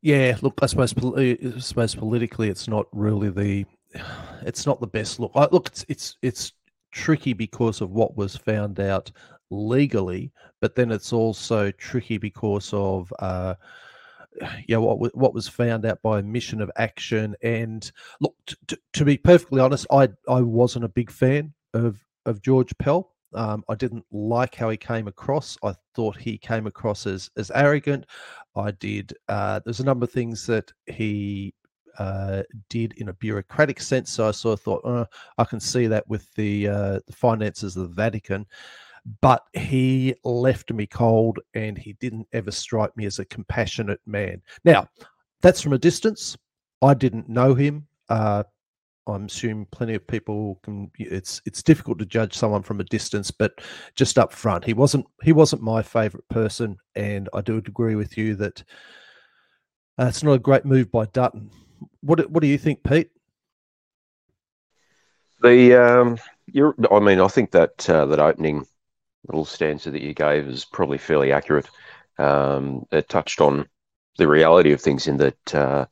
Yeah, 0.00 0.36
look, 0.42 0.58
I 0.62 0.66
suppose, 0.66 0.94
I 1.16 1.36
suppose 1.58 1.94
politically, 1.94 2.48
it's 2.48 2.68
not 2.68 2.86
really 2.92 3.30
the, 3.30 3.66
it's 4.42 4.64
not 4.64 4.80
the 4.80 4.86
best 4.86 5.18
look. 5.18 5.32
I, 5.34 5.48
look, 5.50 5.68
it's 5.68 5.84
it's 5.88 6.16
it's 6.22 6.52
tricky 6.92 7.32
because 7.32 7.80
of 7.80 7.90
what 7.90 8.16
was 8.16 8.36
found 8.36 8.78
out 8.78 9.10
legally, 9.50 10.30
but 10.60 10.74
then 10.74 10.92
it's 10.92 11.12
also 11.12 11.70
tricky 11.72 12.16
because 12.18 12.72
of 12.72 13.12
uh, 13.18 13.54
yeah, 14.68 14.76
what 14.76 15.16
what 15.16 15.34
was 15.34 15.48
found 15.48 15.84
out 15.84 16.00
by 16.02 16.20
a 16.20 16.22
mission 16.22 16.60
of 16.60 16.70
action. 16.76 17.34
And 17.42 17.90
look, 18.20 18.36
t- 18.66 18.76
to 18.94 19.04
be 19.04 19.16
perfectly 19.16 19.60
honest, 19.60 19.86
I 19.90 20.10
I 20.28 20.42
wasn't 20.42 20.84
a 20.84 20.88
big 20.88 21.10
fan 21.10 21.52
of 21.74 21.98
of 22.26 22.42
George 22.42 22.76
Pell. 22.78 23.12
Um, 23.34 23.62
I 23.68 23.74
didn't 23.74 24.06
like 24.10 24.54
how 24.54 24.70
he 24.70 24.76
came 24.76 25.06
across. 25.06 25.58
I 25.62 25.74
thought 25.94 26.16
he 26.16 26.38
came 26.38 26.66
across 26.66 27.06
as 27.06 27.30
as 27.36 27.50
arrogant. 27.54 28.06
I 28.56 28.70
did. 28.72 29.12
Uh, 29.28 29.60
there's 29.64 29.80
a 29.80 29.84
number 29.84 30.04
of 30.04 30.12
things 30.12 30.46
that 30.46 30.72
he 30.86 31.54
uh, 31.98 32.42
did 32.70 32.94
in 32.94 33.10
a 33.10 33.12
bureaucratic 33.14 33.80
sense. 33.80 34.10
So 34.10 34.28
I 34.28 34.30
sort 34.30 34.58
of 34.58 34.64
thought, 34.64 34.84
uh, 34.84 35.04
I 35.36 35.44
can 35.44 35.60
see 35.60 35.86
that 35.88 36.08
with 36.08 36.32
the 36.34 36.68
uh, 36.68 37.00
the 37.06 37.12
finances 37.12 37.76
of 37.76 37.88
the 37.90 37.94
Vatican 37.94 38.46
but 39.20 39.44
he 39.52 40.14
left 40.24 40.72
me 40.72 40.86
cold 40.86 41.38
and 41.54 41.78
he 41.78 41.94
didn't 41.94 42.26
ever 42.32 42.50
strike 42.50 42.96
me 42.96 43.06
as 43.06 43.18
a 43.18 43.24
compassionate 43.24 44.00
man. 44.06 44.42
Now, 44.64 44.88
that's 45.40 45.60
from 45.60 45.72
a 45.72 45.78
distance. 45.78 46.36
I 46.82 46.94
didn't 46.94 47.28
know 47.28 47.54
him. 47.54 47.86
Uh, 48.08 48.44
I'm 49.08 49.26
assuming 49.26 49.66
plenty 49.70 49.94
of 49.94 50.06
people 50.06 50.60
can. 50.62 50.90
It's 50.98 51.40
it's 51.46 51.62
difficult 51.62 51.98
to 51.98 52.06
judge 52.06 52.34
someone 52.34 52.62
from 52.62 52.80
a 52.80 52.84
distance, 52.84 53.30
but 53.30 53.52
just 53.94 54.18
up 54.18 54.32
front, 54.32 54.64
he 54.64 54.74
wasn't 54.74 55.06
he 55.22 55.32
wasn't 55.32 55.62
my 55.62 55.82
favourite 55.82 56.28
person, 56.28 56.76
and 56.94 57.28
I 57.32 57.40
do 57.40 57.56
agree 57.56 57.94
with 57.94 58.16
you 58.18 58.34
that 58.36 58.62
uh, 59.98 60.06
it's 60.06 60.22
not 60.22 60.32
a 60.32 60.38
great 60.38 60.64
move 60.64 60.90
by 60.90 61.06
Dutton. 61.06 61.50
What 62.00 62.30
what 62.30 62.42
do 62.42 62.48
you 62.48 62.58
think, 62.58 62.82
Pete? 62.84 63.10
The 65.42 65.74
um, 65.74 66.18
you're, 66.46 66.74
I 66.90 67.00
mean, 67.00 67.20
I 67.20 67.28
think 67.28 67.50
that 67.52 67.88
uh, 67.88 68.06
that 68.06 68.18
opening 68.18 68.66
little 69.26 69.44
stanza 69.44 69.90
that 69.90 70.02
you 70.02 70.14
gave 70.14 70.48
is 70.48 70.64
probably 70.64 70.98
fairly 70.98 71.32
accurate. 71.32 71.68
Um, 72.18 72.86
it 72.90 73.08
touched 73.08 73.40
on 73.40 73.68
the 74.16 74.26
reality 74.26 74.72
of 74.72 74.80
things 74.80 75.06
in 75.06 75.16
that, 75.18 75.54
uh, 75.54 75.86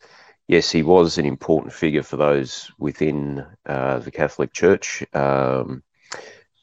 yes, 0.48 0.70
he 0.70 0.82
was 0.82 1.18
an 1.18 1.26
important 1.26 1.72
figure 1.72 2.02
for 2.02 2.16
those 2.16 2.70
within 2.78 3.44
uh, 3.66 3.98
the 3.98 4.10
Catholic 4.10 4.52
Church. 4.52 5.04
Um, 5.14 5.82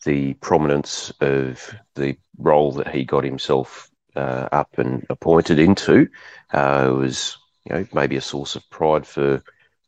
the 0.05 0.33
prominence 0.35 1.11
of 1.21 1.75
the 1.95 2.17
role 2.37 2.71
that 2.73 2.93
he 2.93 3.05
got 3.05 3.23
himself 3.23 3.89
uh, 4.15 4.49
up 4.51 4.77
and 4.77 5.05
appointed 5.09 5.59
into 5.59 6.07
uh, 6.53 6.91
was, 6.93 7.37
you 7.65 7.75
know, 7.75 7.87
maybe 7.93 8.17
a 8.17 8.21
source 8.21 8.55
of 8.55 8.69
pride 8.69 9.07
for 9.07 9.41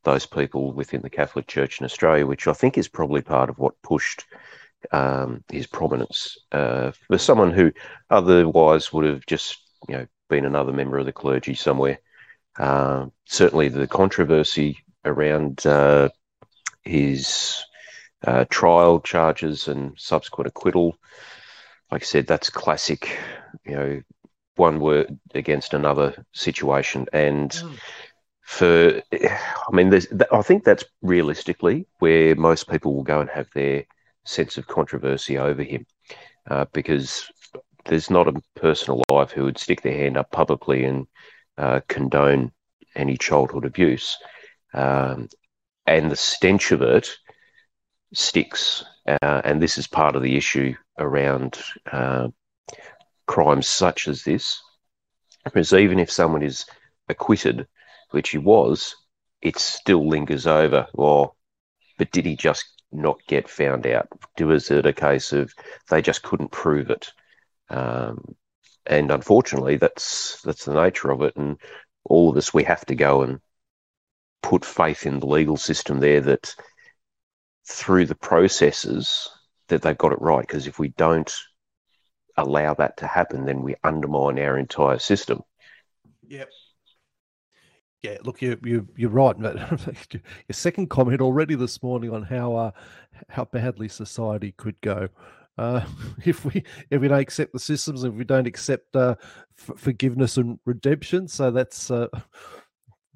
those 0.04 0.25
people 0.25 0.72
within 0.72 1.02
the 1.02 1.10
Catholic 1.10 1.48
Church 1.48 1.80
in 1.80 1.86
Australia, 1.86 2.25
which 2.25 2.48
I 2.48 2.54
think 2.54 2.78
is 2.78 2.88
probably 2.88 3.22
part 3.22 3.50
of 3.50 3.60
what 3.60 3.82
pushed 3.82 4.25
um, 4.92 5.44
his 5.50 5.68
prominence 5.68 6.38
uh, 6.52 6.92
for 7.08 7.18
someone 7.18 7.52
who 7.52 7.72
otherwise 8.10 8.94
would 8.94 9.06
have 9.06 9.25
just 9.25 9.58
you 9.90 9.98
know 9.98 10.08
been 10.30 10.46
another 10.46 10.72
member 10.72 10.98
of 10.98 11.06
the 11.06 11.12
clergy 11.12 11.56
somewhere. 11.56 12.00
Uh, 12.57 13.07
certainly, 13.25 13.69
the 13.69 13.88
controversy 13.88 14.79
around 15.03 15.65
uh, 15.65 16.09
his 16.83 17.63
uh, 18.25 18.45
trial 18.50 19.00
charges 19.00 19.67
and 19.67 19.93
subsequent 19.97 20.47
acquittal, 20.47 20.97
like 21.91 22.03
I 22.03 22.05
said, 22.05 22.27
that's 22.27 22.50
classic. 22.50 23.17
You 23.65 23.75
know, 23.75 24.01
one 24.55 24.79
word 24.79 25.17
against 25.33 25.74
another 25.74 26.25
situation, 26.33 27.07
and. 27.13 27.51
Mm. 27.51 27.77
For, 28.47 29.01
I 29.12 29.71
mean, 29.71 29.91
I 30.31 30.41
think 30.43 30.63
that's 30.63 30.85
realistically 31.01 31.88
where 31.97 32.35
most 32.35 32.69
people 32.69 32.93
will 32.93 33.01
go 33.01 33.19
and 33.19 33.29
have 33.31 33.47
their 33.55 33.85
sense 34.24 34.57
of 34.57 34.67
controversy 34.67 35.39
over 35.39 35.63
him 35.63 35.88
uh, 36.50 36.65
because 36.74 37.31
there's 37.85 38.09
not 38.09 38.27
a 38.27 38.41
person 38.55 39.01
alive 39.09 39.31
who 39.31 39.43
would 39.45 39.57
stick 39.57 39.81
their 39.81 39.97
hand 39.97 40.17
up 40.17 40.31
publicly 40.31 40.83
and 40.85 41.07
uh, 41.57 41.81
condone 41.88 42.51
any 42.95 43.17
childhood 43.17 43.65
abuse. 43.65 44.17
Um, 44.74 45.29
and 45.85 46.09
the 46.09 46.15
stench 46.15 46.71
of 46.71 46.81
it 46.81 47.09
sticks. 48.13 48.83
Uh, 49.07 49.41
and 49.43 49.62
this 49.62 49.77
is 49.77 49.88
part 49.88 50.15
of 50.15 50.24
the 50.24 50.35
issue 50.35 50.74
around 50.97 51.59
uh, 51.91 52.27
crimes 53.27 53.67
such 53.67 54.07
as 54.07 54.24
this. 54.24 54.59
Because 55.43 55.74
even 55.74 56.00
if 56.00 56.09
someone 56.09 56.41
is 56.41 56.65
acquitted, 57.07 57.67
which 58.12 58.29
he 58.29 58.38
was, 58.38 58.95
it 59.41 59.57
still 59.59 60.07
lingers 60.07 60.47
over. 60.47 60.88
Well, 60.93 61.35
but 61.97 62.12
did 62.12 62.25
he 62.25 62.35
just 62.35 62.65
not 62.91 63.19
get 63.27 63.47
found 63.47 63.85
out? 63.85 64.07
Was 64.39 64.71
it 64.71 64.85
a 64.85 64.93
case 64.93 65.33
of 65.33 65.53
they 65.89 66.01
just 66.01 66.24
couldn't 66.24 66.51
prove 66.51 66.89
it? 66.89 67.12
Um, 67.69 68.35
and 68.88 69.12
unfortunately, 69.12 69.77
that's 69.77 70.42
that's 70.42 70.65
the 70.65 70.74
nature 70.74 71.12
of 71.12 71.22
it. 71.22 71.36
And 71.36 71.58
all 72.04 72.30
of 72.30 72.38
us, 72.38 72.54
we 72.54 72.63
have 72.63 72.86
to 72.86 72.96
go 72.96 73.24
and 73.24 73.39
put 74.42 74.63
faith 74.63 75.06
in 75.06 75.20
the 75.20 75.25
legal 75.25 75.58
system 75.58 76.00
there 76.00 76.22
that 76.22 76.56
through 77.68 78.06
the 78.06 78.15
processes 78.15 79.30
that 79.70 79.82
they've 79.82 79.98
got 79.98 80.12
it 80.12 80.22
right. 80.22 80.46
Because 80.46 80.68
if 80.68 80.77
we 80.77 80.89
don't 80.89 81.34
allow 82.38 82.74
that 82.75 82.98
to 82.98 83.08
happen, 83.08 83.46
then 83.46 83.62
we 83.62 83.75
undermine 83.84 84.39
our 84.39 84.58
entire 84.58 85.00
system. 85.00 85.42
Yep. 86.27 86.50
Yeah, 88.04 88.18
look, 88.24 88.39
you 88.39 88.60
you 88.63 88.88
you're 88.96 89.10
right. 89.10 89.36
Your 89.39 90.22
second 90.51 90.92
comment 90.92 91.22
already 91.22 91.56
this 91.56 91.82
morning 91.82 92.13
on 92.13 92.22
how 92.22 92.56
uh, 92.56 92.72
how 93.30 93.46
badly 93.46 93.88
society 93.88 94.54
could 94.56 94.80
go 94.82 95.10
uh, 95.57 95.85
if 96.25 96.45
we 96.45 96.63
if 96.89 97.01
we 97.01 97.07
don't 97.07 97.19
accept 97.19 97.53
the 97.53 97.59
systems, 97.59 98.03
if 98.03 98.13
we 98.13 98.24
don't 98.24 98.47
accept 98.47 98.95
uh, 98.95 99.15
f- 99.57 99.77
forgiveness 99.77 100.38
and 100.38 100.59
redemption. 100.65 101.27
So 101.27 101.51
that's 101.51 101.91
uh, 101.91 102.07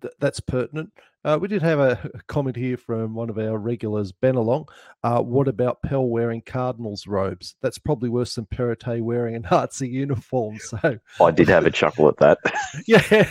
th- 0.02 0.14
that's 0.20 0.40
pertinent. 0.40 0.92
Uh, 1.26 1.38
we 1.40 1.50
did 1.50 1.62
have 1.62 1.80
a, 1.80 2.10
comment 2.28 2.56
here 2.56 2.78
from 2.78 3.14
one 3.14 3.30
of 3.30 3.38
our 3.38 3.58
regulars, 3.58 4.14
Ben 4.14 4.36
Along. 4.36 4.66
Uh, 5.04 5.22
what 5.22 5.50
about 5.50 5.82
Pell 5.82 6.06
wearing 6.06 6.42
Cardinals 6.42 7.08
robes? 7.08 7.56
That's 7.62 7.78
probably 7.78 8.08
worse 8.08 8.36
than 8.36 8.46
Perrottet 8.46 9.02
wearing 9.02 9.36
a 9.36 9.40
Nazi 9.52 9.90
uniform. 9.90 10.60
So 10.60 10.98
I 11.22 11.32
did 11.32 11.50
have 11.50 11.66
a 11.66 11.72
chuckle 11.72 12.08
at 12.08 12.18
that. 12.18 12.38
yeah, 12.88 13.30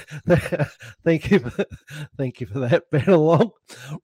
thank 1.02 1.30
you, 1.30 1.38
for, 1.38 1.64
thank 2.18 2.40
you 2.40 2.46
for 2.46 2.58
that, 2.60 2.90
Ben 2.90 3.08
Along. 3.08 3.52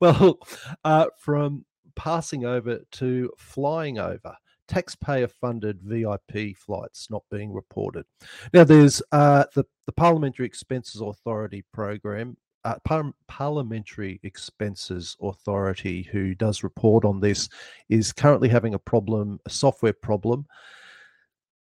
Well, 0.00 0.38
uh, 0.82 1.06
from 1.18 1.66
passing 1.94 2.46
over 2.46 2.80
to 2.92 3.30
flying 3.36 3.98
over 3.98 4.34
taxpayer 4.68 5.28
funded 5.28 5.80
VIP 5.82 6.56
flights 6.56 7.08
not 7.10 7.22
being 7.30 7.52
reported. 7.52 8.04
Now, 8.52 8.64
there's 8.64 9.02
uh, 9.12 9.44
the, 9.54 9.64
the 9.86 9.92
Parliamentary 9.92 10.46
Expenses 10.46 11.00
Authority 11.00 11.64
program 11.72 12.36
uh, 12.64 12.76
Par- 12.84 13.12
Parliamentary 13.28 14.20
Expenses 14.22 15.16
Authority, 15.22 16.02
who 16.02 16.34
does 16.34 16.62
report 16.62 17.04
on 17.04 17.20
this, 17.20 17.48
is 17.88 18.12
currently 18.12 18.48
having 18.48 18.74
a 18.74 18.78
problem, 18.78 19.38
a 19.46 19.50
software 19.50 19.92
problem. 19.92 20.46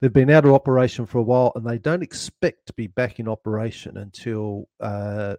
They've 0.02 0.14
been 0.14 0.30
out 0.30 0.46
of 0.46 0.54
operation 0.54 1.06
for 1.06 1.20
a 1.20 1.24
while 1.24 1.52
and 1.56 1.66
they 1.66 1.80
don't 1.80 2.04
expect 2.04 2.68
to 2.68 2.74
be 2.74 2.88
back 2.88 3.20
in 3.20 3.28
operation 3.28 3.98
until 3.98 4.68
uh, 4.80 5.36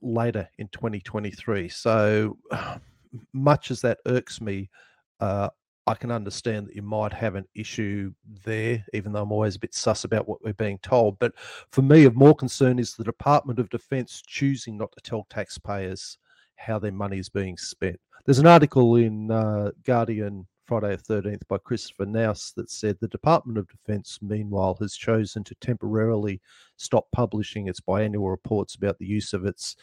later 0.00 0.48
in 0.58 0.68
2023. 0.68 1.68
So, 1.68 2.38
much 3.32 3.70
as 3.70 3.80
that 3.82 3.98
irks 4.06 4.40
me, 4.40 4.70
uh, 5.18 5.50
I 5.86 5.94
can 5.94 6.10
understand 6.10 6.68
that 6.68 6.76
you 6.76 6.82
might 6.82 7.12
have 7.12 7.34
an 7.34 7.46
issue 7.54 8.12
there, 8.44 8.84
even 8.92 9.12
though 9.12 9.22
I'm 9.22 9.32
always 9.32 9.56
a 9.56 9.60
bit 9.60 9.74
sus 9.74 10.04
about 10.04 10.28
what 10.28 10.42
we're 10.44 10.52
being 10.52 10.78
told. 10.78 11.18
But 11.18 11.32
for 11.72 11.82
me, 11.82 12.04
of 12.04 12.14
more 12.14 12.34
concern 12.34 12.78
is 12.78 12.94
the 12.94 13.04
Department 13.04 13.58
of 13.58 13.70
Defence 13.70 14.22
choosing 14.26 14.76
not 14.76 14.92
to 14.92 15.00
tell 15.00 15.26
taxpayers 15.30 16.18
how 16.56 16.78
their 16.78 16.92
money 16.92 17.18
is 17.18 17.28
being 17.28 17.56
spent. 17.56 17.98
There's 18.24 18.38
an 18.38 18.46
article 18.46 18.96
in 18.96 19.30
uh, 19.30 19.70
Guardian 19.84 20.46
Friday 20.66 20.94
the 20.94 21.22
13th 21.22 21.48
by 21.48 21.58
Christopher 21.58 22.04
Knaus 22.04 22.54
that 22.54 22.70
said 22.70 22.96
the 23.00 23.08
Department 23.08 23.58
of 23.58 23.66
Defence, 23.66 24.18
meanwhile, 24.22 24.76
has 24.80 24.94
chosen 24.94 25.42
to 25.44 25.54
temporarily 25.56 26.40
stop 26.76 27.06
publishing 27.12 27.66
its 27.66 27.80
biannual 27.80 28.30
reports 28.30 28.76
about 28.76 28.98
the 28.98 29.06
use 29.06 29.32
of 29.32 29.46
its 29.46 29.74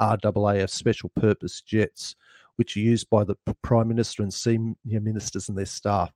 RAAF 0.00 0.70
special 0.70 1.10
purpose 1.16 1.62
jets 1.62 2.14
which 2.56 2.76
are 2.76 2.80
used 2.80 3.08
by 3.10 3.24
the 3.24 3.36
Prime 3.62 3.88
Minister 3.88 4.22
and 4.22 4.32
senior 4.32 4.74
ministers 4.84 5.48
and 5.48 5.56
their 5.56 5.66
staff. 5.66 6.12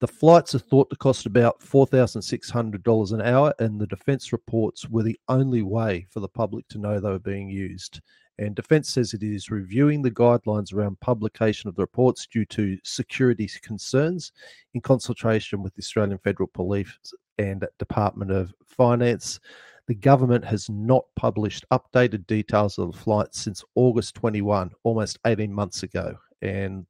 The 0.00 0.06
flights 0.06 0.54
are 0.54 0.60
thought 0.60 0.90
to 0.90 0.96
cost 0.96 1.26
about 1.26 1.60
$4,600 1.60 3.12
an 3.12 3.20
hour, 3.20 3.52
and 3.58 3.80
the 3.80 3.86
defence 3.86 4.32
reports 4.32 4.88
were 4.88 5.02
the 5.02 5.18
only 5.28 5.62
way 5.62 6.06
for 6.10 6.20
the 6.20 6.28
public 6.28 6.68
to 6.68 6.78
know 6.78 7.00
they 7.00 7.10
were 7.10 7.18
being 7.18 7.48
used. 7.48 8.00
And 8.38 8.54
Defence 8.54 8.90
says 8.90 9.12
it 9.12 9.24
is 9.24 9.50
reviewing 9.50 10.02
the 10.02 10.12
guidelines 10.12 10.72
around 10.72 11.00
publication 11.00 11.68
of 11.68 11.74
the 11.74 11.82
reports 11.82 12.28
due 12.28 12.44
to 12.46 12.78
security 12.84 13.50
concerns 13.62 14.30
in 14.74 14.80
consultation 14.80 15.62
with 15.62 15.74
the 15.74 15.80
Australian 15.80 16.18
Federal 16.18 16.46
Police 16.46 16.96
and 17.38 17.66
Department 17.80 18.30
of 18.30 18.54
Finance. 18.64 19.40
The 19.88 19.94
government 19.94 20.44
has 20.44 20.68
not 20.68 21.06
published 21.16 21.64
updated 21.72 22.26
details 22.26 22.78
of 22.78 22.92
the 22.92 22.98
flight 22.98 23.34
since 23.34 23.64
August 23.74 24.14
21, 24.16 24.70
almost 24.84 25.18
18 25.26 25.50
months 25.50 25.82
ago. 25.82 26.14
And 26.42 26.86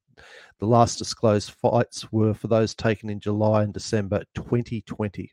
the 0.58 0.66
last 0.66 0.98
disclosed 0.98 1.52
flights 1.52 2.10
were 2.10 2.34
for 2.34 2.48
those 2.48 2.74
taken 2.74 3.08
in 3.08 3.20
July 3.20 3.62
and 3.62 3.72
December 3.72 4.24
2020. 4.34 5.30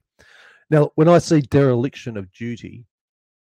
Now, 0.69 0.91
when 0.93 1.10
I 1.10 1.17
see 1.17 1.41
dereliction 1.41 2.17
of 2.17 2.31
duty, 2.31 2.86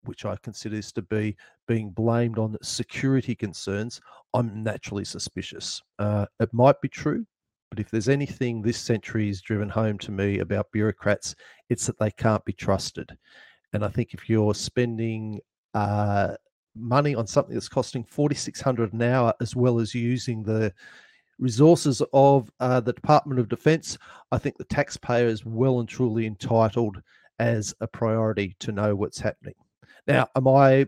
which 0.05 0.27
I 0.27 0.37
consider 0.43 0.77
this 0.77 0.93
to 0.93 1.03
be 1.03 1.35
being 1.67 1.89
blamed 1.89 2.39
on 2.39 2.59
security 2.63 3.35
concerns, 3.35 4.03
I'm 4.35 4.63
naturally 4.63 5.07
suspicious. 5.07 5.81
Uh, 5.99 6.27
it 6.41 6.53
might 6.53 6.79
be 6.83 6.89
true, 6.89 7.25
but 7.71 7.79
if 7.79 7.91
there's 7.91 8.09
anything 8.09 8.61
this 8.61 8.79
century 8.79 9.29
has 9.29 9.41
driven 9.41 9.71
home 9.71 9.97
to 9.99 10.11
me 10.11 10.41
about 10.41 10.73
bureaucrats, 10.73 11.35
it's 11.71 11.87
that 11.87 11.99
they 11.99 12.11
can't 12.11 12.45
be 12.45 12.53
trusted. 12.53 13.17
And 13.73 13.85
I 13.85 13.89
think 13.89 14.15
if 14.15 14.29
you're 14.29 14.55
spending 14.55 15.41
uh, 15.75 16.35
money 16.75 17.15
on 17.15 17.27
something 17.27 17.55
that's 17.55 17.69
costing 17.69 18.05
4600 18.05 18.93
an 18.93 19.03
hour, 19.03 19.35
as 19.41 19.55
well 19.55 19.79
as 19.79 19.95
using 19.95 20.43
the 20.43 20.73
resources 21.39 22.03
of 22.13 22.51
uh, 22.61 22.81
the 22.81 22.93
Department 22.93 23.41
of 23.41 23.49
Defence, 23.49 23.99
I 24.33 24.39
think 24.39 24.59
the 24.59 24.65
taxpayer 24.65 25.27
is 25.27 25.45
well 25.45 25.81
and 25.81 25.89
truly 25.89 26.27
entitled 26.27 27.01
as 27.39 27.75
a 27.81 27.87
priority 27.87 28.55
to 28.61 28.73
know 28.73 28.95
what's 28.95 29.21
happening. 29.21 29.55
Now, 30.07 30.29
am 30.37 30.49
I 30.49 30.87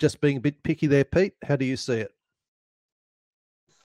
just 0.00 0.20
being 0.20 0.36
a 0.36 0.40
bit 0.40 0.62
picky 0.62 0.86
there, 0.86 1.04
Pete? 1.04 1.34
How 1.46 1.56
do 1.56 1.64
you 1.64 1.76
see 1.76 2.00
it? 2.00 2.10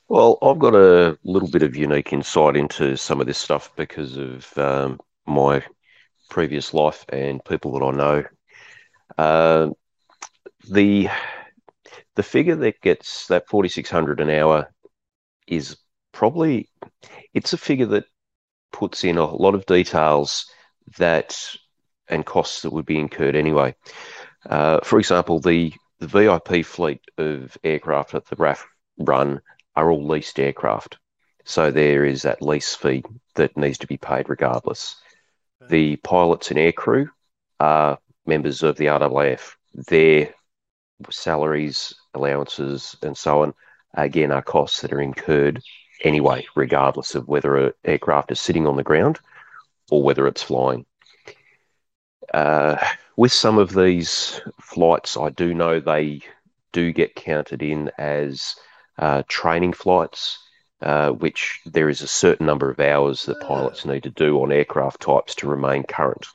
Well, 0.08 0.40
I've 0.42 0.60
got 0.60 0.74
a 0.74 1.18
little 1.24 1.50
bit 1.50 1.62
of 1.62 1.76
unique 1.76 2.12
insight 2.14 2.56
into 2.56 2.98
some 2.98 3.22
of 3.22 3.28
this 3.28 3.38
stuff 3.38 3.72
because 3.76 4.18
of 4.18 4.58
um, 4.58 5.00
my 5.28 5.64
previous 6.30 6.74
life 6.74 7.06
and 7.10 7.44
people 7.46 7.74
that 7.74 7.86
I 7.86 7.92
know 7.92 8.24
uh, 9.20 9.70
the 10.72 11.10
the 12.16 12.24
figure 12.24 12.56
that 12.56 12.80
gets 12.80 13.28
that 13.28 13.50
4600 13.50 14.22
an 14.22 14.30
hour 14.30 14.72
is 15.46 15.78
probably 16.14 16.70
it's 17.34 17.52
a 17.52 17.58
figure 17.58 17.88
that 17.88 18.06
puts 18.72 19.04
in 19.04 19.18
a 19.18 19.26
lot 19.26 19.56
of 19.56 19.66
details 19.66 20.46
that 20.98 21.38
and 22.08 22.26
costs 22.26 22.62
that 22.62 22.72
would 22.72 22.86
be 22.86 22.98
incurred 22.98 23.36
anyway. 23.36 23.76
Uh, 24.50 24.80
for 24.84 25.00
example, 25.00 25.40
the, 25.40 25.74
the 26.00 26.08
VIP 26.08 26.66
fleet 26.66 27.02
of 27.18 27.58
aircraft 27.64 28.14
that 28.14 28.26
the 28.28 28.38
RAAF 28.38 28.64
run 28.98 29.42
are 29.76 29.92
all 29.92 30.08
leased 30.08 30.40
aircraft. 30.40 30.98
So 31.44 31.72
there 31.72 32.06
is 32.06 32.22
that 32.22 32.42
lease 32.42 32.74
fee 32.74 33.04
that 33.36 33.58
needs 33.58 33.80
to 33.80 33.88
be 33.88 33.98
paid 33.98 34.30
regardless. 34.30 34.96
The 35.70 35.98
pilots 35.98 36.52
and 36.52 36.60
aircrew 36.60 37.10
are 37.60 38.00
members 38.30 38.64
of 38.64 38.78
the 38.78 38.86
RAAF, 38.86 39.56
their 39.74 40.34
salaries, 41.10 41.94
allowances, 42.14 42.96
and 43.02 43.18
so 43.18 43.44
on, 43.44 43.54
again, 43.96 44.32
are 44.32 44.42
costs 44.42 44.82
that 44.82 44.94
are 44.94 45.02
incurred 45.02 45.62
anyway, 46.04 46.46
regardless 46.56 47.16
of 47.16 47.28
whether 47.28 47.58
an 47.58 47.74
aircraft 47.84 48.32
is 48.32 48.40
sitting 48.40 48.68
on 48.68 48.78
the 48.78 48.84
ground 48.84 49.20
or 49.92 50.02
whether 50.02 50.28
it's 50.28 50.44
flying. 50.44 50.86
Uh, 52.34 52.78
with 53.18 53.32
some 53.32 53.58
of 53.58 53.74
these 53.74 54.40
flights, 54.62 55.18
I 55.18 55.30
do 55.30 55.54
know 55.54 55.80
they 55.80 56.22
do 56.72 56.94
get 56.94 57.16
counted 57.16 57.62
in 57.64 57.92
as 57.98 58.56
uh, 58.98 59.24
training 59.28 59.74
flights, 59.74 60.38
uh, 60.82 61.10
which 61.10 61.60
there 61.66 61.90
is 61.90 62.02
a 62.02 62.08
certain 62.08 62.46
number 62.46 62.70
of 62.70 62.80
hours 62.80 63.26
that 63.26 63.42
pilots 63.42 63.86
need 63.86 64.04
to 64.04 64.10
do 64.10 64.42
on 64.42 64.52
aircraft 64.52 65.02
types 65.02 65.36
to 65.36 65.48
remain 65.48 65.84
current. 65.84 66.28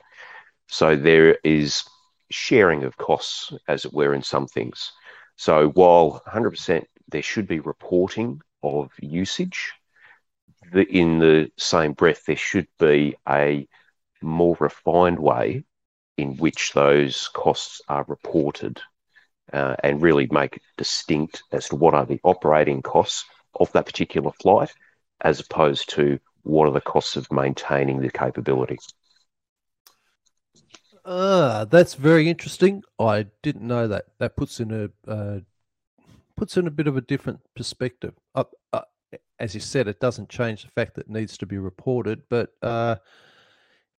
So 0.67 0.95
there 0.95 1.37
is 1.43 1.83
sharing 2.31 2.83
of 2.83 2.97
costs, 2.97 3.53
as 3.67 3.85
it 3.85 3.93
were, 3.93 4.13
in 4.13 4.23
some 4.23 4.47
things. 4.47 4.91
So 5.35 5.69
while 5.69 6.21
100% 6.27 6.85
there 7.09 7.21
should 7.21 7.47
be 7.47 7.59
reporting 7.59 8.41
of 8.63 8.91
usage, 8.99 9.73
the, 10.71 10.83
in 10.83 11.19
the 11.19 11.51
same 11.57 11.93
breath, 11.93 12.25
there 12.25 12.35
should 12.35 12.67
be 12.79 13.15
a 13.27 13.67
more 14.21 14.57
refined 14.59 15.19
way 15.19 15.63
in 16.17 16.37
which 16.37 16.73
those 16.73 17.27
costs 17.29 17.81
are 17.87 18.05
reported 18.07 18.81
uh, 19.53 19.75
and 19.83 20.01
really 20.01 20.27
make 20.31 20.57
it 20.57 20.63
distinct 20.77 21.43
as 21.51 21.69
to 21.69 21.75
what 21.75 21.93
are 21.93 22.05
the 22.05 22.19
operating 22.23 22.81
costs 22.81 23.25
of 23.59 23.71
that 23.73 23.85
particular 23.85 24.31
flight 24.31 24.73
as 25.21 25.39
opposed 25.39 25.89
to 25.89 26.19
what 26.43 26.67
are 26.67 26.73
the 26.73 26.81
costs 26.81 27.15
of 27.15 27.31
maintaining 27.31 27.99
the 27.99 28.09
capability. 28.09 28.77
Ah, 31.07 31.65
that's 31.69 31.93
very 31.93 32.27
interesting. 32.27 32.83
I 32.97 33.27
didn't 33.43 33.67
know 33.67 33.87
that. 33.87 34.05
That 34.17 34.35
puts 34.35 34.59
in 34.59 34.71
a 34.71 35.11
uh, 35.11 35.39
puts 36.35 36.57
in 36.57 36.65
a 36.65 36.71
bit 36.71 36.87
of 36.87 36.97
a 36.97 37.01
different 37.01 37.41
perspective. 37.55 38.15
Uh, 38.33 38.45
uh, 38.73 38.81
as 39.39 39.53
you 39.53 39.61
said, 39.61 39.87
it 39.87 39.99
doesn't 39.99 40.29
change 40.29 40.63
the 40.63 40.69
fact 40.69 40.95
that 40.95 41.05
it 41.05 41.09
needs 41.11 41.37
to 41.37 41.45
be 41.45 41.59
reported, 41.59 42.23
but 42.29 42.53
uh, 42.63 42.95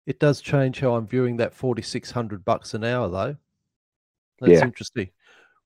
it 0.05 0.19
does 0.19 0.41
change 0.41 0.81
how 0.81 0.97
I'm 0.97 1.07
viewing 1.07 1.37
that 1.37 1.55
forty 1.55 1.83
six 1.83 2.11
hundred 2.11 2.45
bucks 2.45 2.75
an 2.75 2.83
hour, 2.83 3.09
though. 3.09 3.37
That's 4.41 4.55
yeah. 4.55 4.65
interesting. 4.65 5.11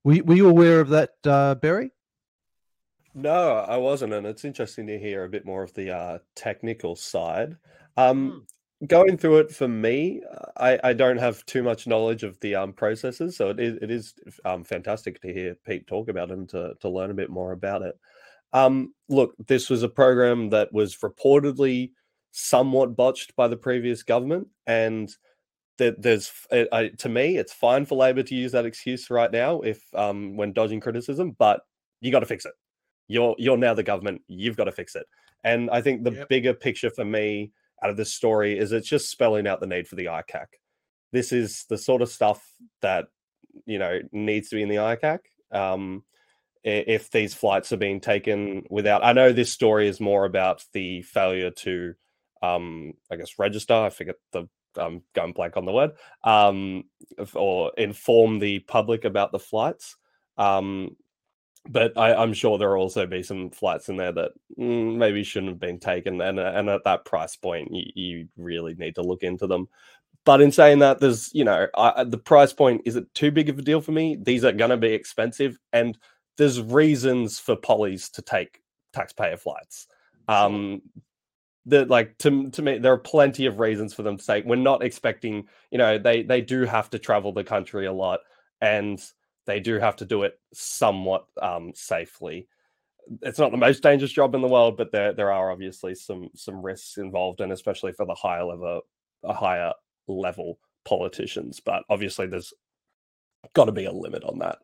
Were, 0.05 0.23
were 0.23 0.35
you 0.35 0.49
aware 0.49 0.81
of 0.81 0.91
that, 0.91 1.15
uh, 1.25 1.55
Barry? 1.55 1.91
No, 3.15 3.57
I 3.57 3.79
wasn't, 3.79 4.13
and 4.13 4.27
it's 4.27 4.45
interesting 4.45 4.87
to 4.89 4.99
hear 4.99 5.25
a 5.25 5.29
bit 5.29 5.47
more 5.47 5.63
of 5.63 5.73
the 5.73 5.91
uh, 5.91 6.19
technical 6.37 6.97
side. 6.97 7.57
Um, 7.97 8.31
hmm 8.31 8.39
going 8.87 9.19
through 9.19 9.39
it 9.39 9.51
for 9.51 9.69
me, 9.69 10.23
I, 10.57 10.79
I 10.83 10.93
don't 10.93 11.19
have 11.19 11.45
too 11.47 11.63
much 11.63 11.87
knowledge 11.87 12.23
of 12.23 12.39
the 12.41 12.55
um, 12.55 12.73
processes, 12.73 13.37
so 13.37 13.51
it 13.51 13.61
is 13.61 13.79
it 13.83 13.91
is 13.91 14.15
um, 14.45 14.65
fantastic 14.65 15.21
to 15.23 15.33
hear 15.33 15.57
Pete 15.67 15.87
talk 15.87 16.09
about 16.09 16.31
it 16.31 16.39
and 16.39 16.49
to 16.51 16.75
to 16.81 16.89
learn 16.89 17.11
a 17.11 17.15
bit 17.15 17.31
more 17.31 17.53
about 17.53 17.83
it. 17.83 17.99
Um, 18.53 18.95
look, 19.09 19.35
this 19.47 19.71
was 19.71 19.83
a 19.83 19.89
program 19.89 20.51
that 20.51 20.73
was 20.73 20.97
reportedly 20.99 21.93
somewhat 22.33 22.97
botched 22.97 23.37
by 23.37 23.49
the 23.49 23.57
previous 23.57 24.03
government, 24.03 24.49
and 24.67 25.11
that 25.79 26.01
there's 26.01 26.33
to 26.51 27.09
me, 27.09 27.37
it's 27.37 27.53
fine 27.53 27.85
for 27.87 27.97
Labor 27.97 28.23
to 28.23 28.35
use 28.35 28.53
that 28.53 28.67
excuse 28.67 29.11
right 29.11 29.31
now 29.31 29.61
if 29.61 29.83
um, 29.95 30.37
when 30.37 30.53
dodging 30.53 30.81
criticism, 30.81 31.37
but 31.39 31.63
you 32.01 32.11
got 32.11 32.21
to 32.21 32.27
fix 32.27 32.45
it. 32.47 32.53
You're 33.09 33.35
you're 33.39 33.57
now 33.57 33.75
the 33.75 33.83
government. 33.83 34.23
You've 34.29 34.57
got 34.57 34.65
to 34.65 34.73
fix 34.73 34.95
it. 34.95 35.07
And 35.43 35.71
I 35.71 35.81
think 35.81 36.05
the 36.05 36.13
yep. 36.13 36.29
bigger 36.29 36.55
picture 36.55 36.91
for 36.91 37.05
me 37.05 37.51
out 37.83 37.91
of 37.91 37.97
this 37.97 38.13
story 38.13 38.59
is 38.59 38.73
it's 38.73 38.89
just 38.89 39.11
spelling 39.11 39.47
out 39.47 39.61
the 39.61 39.67
need 39.67 39.89
for 39.89 39.97
the 39.97 40.07
ICAC. 40.07 40.47
This 41.13 41.33
is 41.33 41.65
the 41.69 41.79
sort 41.79 42.03
of 42.03 42.09
stuff 42.09 42.45
that 42.83 43.07
you 43.67 43.79
know 43.79 43.99
needs 44.13 44.49
to 44.51 44.57
be 44.57 44.63
in 44.63 44.69
the 44.69 44.77
ICAC. 44.77 45.19
Um, 45.53 46.05
if 46.63 47.11
these 47.11 47.35
flights 47.35 47.73
are 47.73 47.79
being 47.79 48.01
taken 48.01 48.65
without, 48.69 49.03
I 49.03 49.13
know 49.13 49.33
this 49.33 49.53
story 49.53 49.89
is 49.89 49.99
more 49.99 50.27
about 50.27 50.63
the 50.75 51.01
failure 51.03 51.51
to, 51.51 51.95
um, 52.43 52.93
I 53.11 53.17
guess, 53.17 53.39
register. 53.39 53.75
I 53.75 53.89
forget 53.89 54.17
the 54.33 54.47
um, 54.79 55.03
going 55.15 55.33
blank 55.33 55.57
on 55.57 55.65
the 55.65 55.73
word, 55.73 55.93
um, 56.23 56.85
or 57.35 57.73
inform 57.77 58.39
the 58.39 58.61
public 58.61 59.05
about 59.05 59.33
the 59.33 59.39
flights. 59.39 59.97
Um, 60.37 60.97
but 61.69 61.97
I, 61.97 62.23
am 62.23 62.33
sure 62.33 62.59
there 62.59 62.71
will 62.71 62.83
also 62.83 63.07
be 63.07 63.23
some 63.23 63.51
flights 63.51 63.89
in 63.89 63.97
there 63.97 64.13
that 64.13 64.33
mm, 64.59 64.97
maybe 64.97 65.23
shouldn't 65.23 65.53
have 65.53 65.61
been 65.61 65.79
taken, 65.79 66.21
and 66.21 66.39
and 66.39 66.69
at 66.69 66.85
that 66.85 67.05
price 67.05 67.37
point, 67.37 67.73
you, 67.73 67.85
you 67.95 68.29
really 68.37 68.75
need 68.75 68.95
to 68.95 69.03
look 69.03 69.23
into 69.23 69.47
them. 69.47 69.69
But 70.25 70.41
in 70.41 70.53
saying 70.53 70.81
that, 70.81 71.01
there's 71.01 71.33
you 71.35 71.45
know 71.45 71.67
I, 71.77 72.05
the 72.05 72.19
price 72.19 72.53
point 72.53 72.83
is 72.85 72.97
it 72.97 73.13
too 73.15 73.31
big 73.31 73.49
of 73.49 73.59
a 73.59 73.63
deal 73.63 73.81
for 73.81 73.93
me? 73.93 74.17
These 74.21 74.45
are 74.45 74.53
going 74.53 74.71
to 74.71 74.77
be 74.77 74.93
expensive, 74.93 75.59
and 75.73 75.99
there's 76.39 76.61
reasons 76.61 77.39
for 77.39 77.57
pollies 77.57 78.09
to 78.11 78.23
take 78.23 78.63
taxpayer 78.93 79.37
flights. 79.37 79.87
Um, 80.29 80.83
that 81.67 81.91
like 81.91 82.17
to 82.19 82.51
to 82.51 82.63
me 82.63 82.79
there 82.79 82.93
are 82.93 82.99
plenty 82.99 83.47
of 83.47 83.59
reasons 83.61 83.93
for 83.93 84.03
them 84.03 84.17
to 84.17 84.25
say 84.25 84.43
we're 84.43 84.57
not 84.57 84.83
expecting 84.83 85.47
you 85.71 85.77
know 85.77 85.99
they 85.99 86.23
they 86.23 86.41
do 86.41 86.65
have 86.65 86.89
to 86.89 86.99
travel 86.99 87.33
the 87.33 87.45
country 87.45 87.85
a 87.85 87.93
lot 87.93 88.21
and 88.63 89.03
they 89.51 89.61
do 89.61 89.79
have 89.79 89.97
to 89.97 90.05
do 90.05 90.23
it 90.23 90.39
somewhat 90.53 91.27
um, 91.43 91.73
safely 91.75 92.47
it's 93.23 93.39
not 93.39 93.51
the 93.51 93.57
most 93.57 93.83
dangerous 93.83 94.13
job 94.13 94.35
in 94.35 94.41
the 94.41 94.49
world 94.49 94.77
but 94.77 94.93
there 94.93 95.13
there 95.13 95.33
are 95.33 95.51
obviously 95.51 95.95
some 95.95 96.29
some 96.35 96.63
risks 96.63 96.97
involved 96.97 97.41
and 97.41 97.53
especially 97.53 97.93
for 97.93 98.07
the 98.07 98.15
higher 98.15 98.45
level 98.45 98.83
a 99.25 99.33
higher 99.33 99.73
level 100.07 100.59
politicians 100.85 101.61
but 101.61 101.83
obviously 101.91 102.27
there's 102.27 102.55
got 103.55 103.65
to 103.65 103.73
be 103.73 103.85
a 103.85 103.93
limit 103.93 104.23
on 104.25 104.39
that 104.39 104.59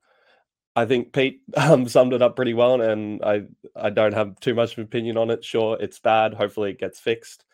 I 0.76 0.84
think 0.84 1.14
Pete 1.14 1.40
um, 1.56 1.88
summed 1.88 2.12
it 2.12 2.20
up 2.20 2.36
pretty 2.36 2.52
well, 2.52 2.80
and 2.82 3.22
I 3.24 3.44
I 3.74 3.88
don't 3.88 4.12
have 4.12 4.38
too 4.40 4.54
much 4.54 4.72
of 4.72 4.78
an 4.78 4.84
opinion 4.84 5.16
on 5.16 5.30
it. 5.30 5.42
Sure, 5.42 5.78
it's 5.80 5.98
bad. 5.98 6.34
Hopefully, 6.34 6.70
it 6.70 6.78
gets 6.78 7.00
fixed. 7.00 7.46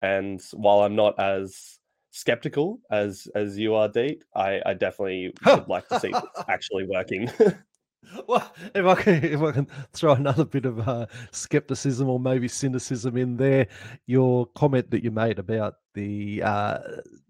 And 0.00 0.40
while 0.54 0.80
I'm 0.80 0.96
not 0.96 1.20
as 1.20 1.78
skeptical 2.10 2.80
as 2.90 3.28
as 3.34 3.58
you 3.58 3.74
are, 3.74 3.88
Deet, 3.88 4.24
I, 4.34 4.60
I 4.66 4.74
definitely 4.74 5.32
would 5.46 5.68
like 5.68 5.88
to 5.88 6.00
see 6.00 6.12
actually 6.48 6.86
working. 6.86 7.30
well, 8.26 8.52
if 8.74 8.84
I 8.84 8.94
can, 8.94 9.24
if 9.24 9.42
I 9.42 9.52
can 9.52 9.68
throw 9.92 10.12
another 10.12 10.44
bit 10.44 10.64
of 10.64 10.86
uh, 10.88 11.06
skepticism 11.30 12.08
or 12.08 12.20
maybe 12.20 12.48
cynicism 12.48 13.16
in 13.16 13.36
there, 13.36 13.66
your 14.06 14.46
comment 14.56 14.90
that 14.90 15.04
you 15.04 15.10
made 15.10 15.38
about 15.38 15.74
the 15.94 16.42
uh, 16.42 16.78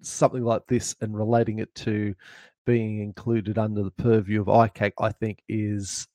something 0.01 0.45
like 0.45 0.67
this 0.67 0.97
and 1.01 1.17
relating 1.17 1.59
it 1.59 1.75
to 1.77 2.15
being 2.67 3.01
included 3.01 3.59
under 3.59 3.83
the 3.83 3.91
purview 3.91 4.41
of 4.41 4.47
ICAC, 4.47 4.93
I 5.01 5.13
think 5.13 5.43
is 5.49 6.07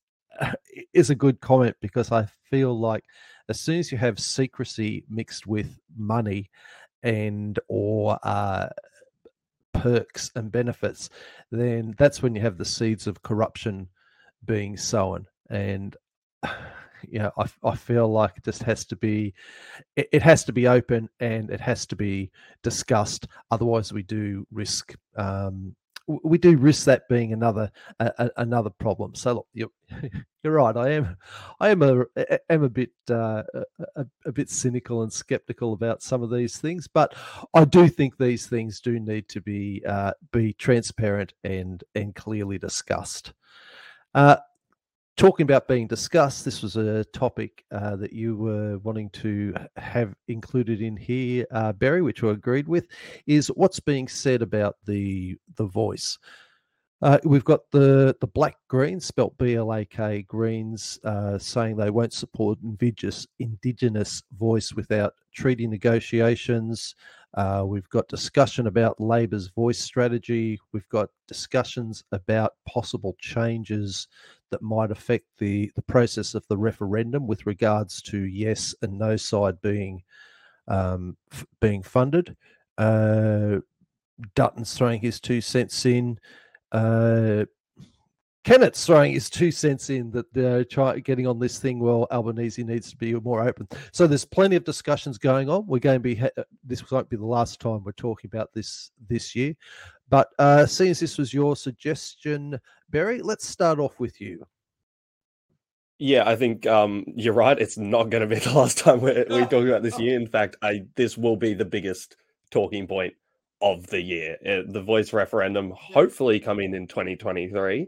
is 0.93 1.09
a 1.09 1.15
good 1.15 1.39
comment 1.39 1.75
because 1.81 2.11
I 2.11 2.27
feel 2.49 2.77
like 2.77 3.03
as 3.49 3.59
soon 3.59 3.79
as 3.79 3.91
you 3.91 3.97
have 3.97 4.19
secrecy 4.19 5.05
mixed 5.09 5.47
with 5.47 5.79
money 5.95 6.49
and 7.05 7.57
or 7.67 8.19
uh, 8.23 8.67
perks 9.73 10.31
and 10.35 10.51
benefits, 10.51 11.09
then 11.51 11.93
that's 11.97 12.21
when 12.21 12.35
you 12.35 12.41
have 12.41 12.57
the 12.57 12.65
seeds 12.65 13.07
of 13.07 13.21
corruption 13.21 13.87
being 14.43 14.75
sown. 14.75 15.27
And 15.49 15.95
you 17.07 17.19
know, 17.19 17.31
I, 17.37 17.45
I 17.63 17.75
feel 17.75 18.07
like 18.11 18.33
it 18.37 18.43
just 18.43 18.63
has 18.63 18.85
to 18.85 18.95
be, 18.95 19.35
it, 19.95 20.09
it 20.11 20.23
has 20.23 20.43
to 20.45 20.53
be 20.53 20.67
open 20.67 21.07
and 21.19 21.51
it 21.51 21.61
has 21.61 21.85
to 21.87 21.95
be 21.95 22.31
discussed. 22.63 23.27
Otherwise, 23.51 23.93
we 23.93 24.01
do 24.01 24.47
risk 24.51 24.95
um, 25.15 25.75
we 26.07 26.37
do 26.37 26.57
risk 26.57 26.85
that 26.85 27.07
being 27.09 27.33
another 27.33 27.71
another 28.37 28.69
problem. 28.69 29.15
So 29.15 29.33
look, 29.33 29.47
you're, 29.53 29.71
you're 30.43 30.53
right. 30.53 30.75
I 30.75 30.91
am 30.91 31.17
I 31.59 31.69
am 31.69 31.81
a 31.81 32.05
am 32.49 32.63
a 32.63 32.69
bit 32.69 32.91
uh, 33.09 33.43
a, 33.95 34.05
a, 34.25 34.31
bit 34.31 34.49
cynical 34.49 35.01
and 35.01 35.11
skeptical 35.11 35.73
about 35.73 36.03
some 36.03 36.21
of 36.21 36.31
these 36.31 36.57
things, 36.57 36.87
but 36.87 37.15
I 37.53 37.65
do 37.65 37.87
think 37.87 38.17
these 38.17 38.47
things 38.47 38.79
do 38.79 38.99
need 38.99 39.27
to 39.29 39.41
be 39.41 39.83
uh, 39.87 40.11
be 40.31 40.53
transparent 40.53 41.33
and 41.43 41.83
and 41.95 42.13
clearly 42.15 42.57
discussed. 42.57 43.33
Talking 45.17 45.45
about 45.45 45.69
being 45.69 45.87
discussed, 45.87 46.43
this 46.43 46.61
was 46.61 46.75
a 46.75 47.05
topic 47.05 47.63
uh, 47.71 47.95
that 47.95 48.11
you 48.11 48.35
were 48.35 48.79
wanting 48.79 49.09
to 49.11 49.53
have 49.77 50.13
included 50.27 50.81
in 50.81 50.97
here, 50.97 51.45
uh, 51.51 51.71
Barry, 51.71 52.01
which 52.01 52.21
I 52.21 52.31
agreed 52.31 52.67
with, 52.67 52.87
is 53.25 53.47
what's 53.47 53.79
being 53.79 54.09
said 54.09 54.41
about 54.41 54.75
the 54.85 55.37
the 55.55 55.67
voice. 55.67 56.17
Uh, 57.01 57.17
we've 57.23 57.45
got 57.45 57.61
the 57.71 58.13
the 58.19 58.27
Blak 58.27 58.57
Greens, 58.67 59.05
spelt 59.05 59.37
B 59.37 59.55
L 59.55 59.71
A 59.73 59.85
K 59.85 60.23
Greens, 60.23 60.99
uh, 61.05 61.37
saying 61.37 61.77
they 61.77 61.91
won't 61.91 62.11
support 62.11 62.59
indigenous 62.61 63.25
indigenous 63.39 64.21
voice 64.33 64.73
without 64.73 65.13
treaty 65.33 65.65
negotiations. 65.65 66.93
Uh, 67.35 67.63
we've 67.65 67.89
got 67.89 68.07
discussion 68.09 68.67
about 68.67 68.99
Labor's 68.99 69.47
voice 69.47 69.79
strategy. 69.79 70.59
We've 70.73 70.89
got 70.89 71.09
discussions 71.27 72.03
about 72.11 72.53
possible 72.67 73.15
changes 73.19 74.07
that 74.51 74.61
might 74.61 74.91
affect 74.91 75.25
the, 75.37 75.71
the 75.75 75.81
process 75.81 76.35
of 76.35 76.47
the 76.47 76.57
referendum 76.57 77.27
with 77.27 77.45
regards 77.45 78.01
to 78.03 78.19
yes 78.25 78.75
and 78.81 78.97
no 78.97 79.15
side 79.15 79.61
being 79.61 80.03
um, 80.67 81.15
f- 81.31 81.45
being 81.61 81.83
funded. 81.83 82.35
Uh, 82.77 83.57
Dutton's 84.35 84.73
throwing 84.73 85.01
his 85.01 85.19
two 85.19 85.41
cents 85.41 85.85
in. 85.85 86.19
Uh, 86.71 87.45
Kennett's 88.45 88.85
throwing 88.85 89.11
his 89.11 89.27
two 89.27 89.49
cents 89.49 89.89
in 89.89 90.11
that 90.11 90.31
they're 90.31 90.63
trying 90.63 91.01
getting 91.01 91.25
on 91.25 91.39
this 91.39 91.57
thing. 91.57 91.79
Well, 91.79 92.07
Albanese 92.11 92.63
needs 92.63 92.91
to 92.91 92.95
be 92.95 93.13
more 93.15 93.41
open. 93.41 93.67
So 93.91 94.05
there's 94.05 94.23
plenty 94.23 94.55
of 94.55 94.63
discussions 94.63 95.17
going 95.17 95.49
on. 95.49 95.65
We're 95.65 95.79
going 95.79 95.95
to 95.95 95.99
be 95.99 96.21
this 96.63 96.89
won't 96.91 97.09
be 97.09 97.17
the 97.17 97.25
last 97.25 97.59
time 97.59 97.83
we're 97.83 97.91
talking 97.93 98.29
about 98.31 98.53
this 98.53 98.91
this 99.09 99.35
year. 99.35 99.55
But 100.09 100.29
uh, 100.37 100.65
seeing 100.65 100.91
as 100.91 100.99
this 100.99 101.17
was 101.17 101.33
your 101.33 101.55
suggestion, 101.55 102.59
Barry, 102.89 103.21
let's 103.21 103.47
start 103.47 103.79
off 103.79 103.99
with 103.99 104.21
you. 104.21 104.45
Yeah, 105.97 106.27
I 106.27 106.35
think 106.35 106.67
um, 106.67 107.05
you're 107.15 107.33
right. 107.33 107.57
It's 107.57 107.77
not 107.77 108.09
going 108.09 108.27
to 108.27 108.35
be 108.35 108.39
the 108.43 108.53
last 108.53 108.77
time 108.77 109.01
we're, 109.01 109.25
we're 109.29 109.41
talking 109.45 109.69
about 109.69 109.83
this 109.83 109.99
year. 109.99 110.15
In 110.19 110.27
fact, 110.27 110.57
I 110.61 110.83
this 110.95 111.17
will 111.17 111.37
be 111.37 111.53
the 111.53 111.65
biggest 111.65 112.17
talking 112.51 112.87
point 112.87 113.13
of 113.61 113.87
the 113.87 114.01
year. 114.01 114.37
Uh, 114.45 114.71
the 114.71 114.81
voice 114.81 115.13
referendum, 115.13 115.73
hopefully 115.75 116.39
coming 116.39 116.73
in 116.73 116.87
2023. 116.87 117.87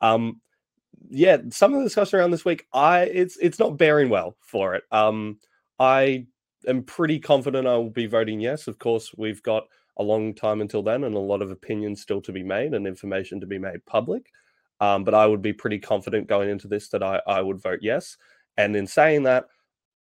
Um, 0.00 0.40
yeah, 1.08 1.38
some 1.50 1.72
of 1.72 1.80
the 1.80 1.86
discussion 1.86 2.18
around 2.18 2.30
this 2.30 2.44
week, 2.44 2.66
I 2.72 3.02
it's 3.02 3.36
it's 3.38 3.58
not 3.58 3.78
bearing 3.78 4.08
well 4.10 4.36
for 4.40 4.74
it. 4.74 4.84
Um, 4.90 5.38
I 5.78 6.26
am 6.66 6.82
pretty 6.82 7.20
confident 7.20 7.66
I 7.66 7.76
will 7.76 7.90
be 7.90 8.06
voting 8.06 8.40
yes. 8.40 8.66
Of 8.66 8.78
course, 8.78 9.12
we've 9.16 9.42
got 9.42 9.64
a 9.96 10.02
long 10.02 10.34
time 10.34 10.60
until 10.60 10.82
then, 10.82 11.04
and 11.04 11.14
a 11.14 11.20
lot 11.20 11.42
of 11.42 11.50
opinions 11.50 12.00
still 12.00 12.20
to 12.22 12.32
be 12.32 12.42
made 12.42 12.74
and 12.74 12.86
information 12.86 13.40
to 13.40 13.46
be 13.46 13.58
made 13.58 13.84
public. 13.86 14.30
Um, 14.80 15.04
but 15.04 15.14
I 15.14 15.26
would 15.26 15.42
be 15.42 15.52
pretty 15.52 15.78
confident 15.78 16.26
going 16.26 16.50
into 16.50 16.68
this 16.68 16.88
that 16.88 17.02
I, 17.02 17.20
I 17.26 17.40
would 17.40 17.62
vote 17.62 17.80
yes. 17.82 18.16
And 18.56 18.76
in 18.76 18.86
saying 18.86 19.22
that, 19.24 19.46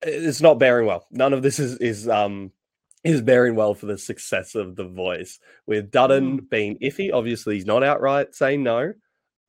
it's 0.03 0.41
not 0.41 0.59
bearing 0.59 0.87
well. 0.87 1.07
None 1.11 1.33
of 1.33 1.43
this 1.43 1.59
is 1.59 1.77
is 1.79 2.09
um 2.09 2.53
is 3.05 3.21
bearing 3.21 3.55
well 3.55 3.75
for 3.75 3.87
the 3.87 3.99
success 3.99 4.55
of 4.55 4.77
the 4.77 4.85
voice. 4.85 5.39
With 5.67 5.91
Dutton 5.91 6.41
mm. 6.41 6.51
being 6.51 6.79
iffy, 6.79 7.11
obviously 7.13 7.55
he's 7.55 7.67
not 7.67 7.83
outright 7.83 8.35
saying 8.35 8.63
no 8.63 8.95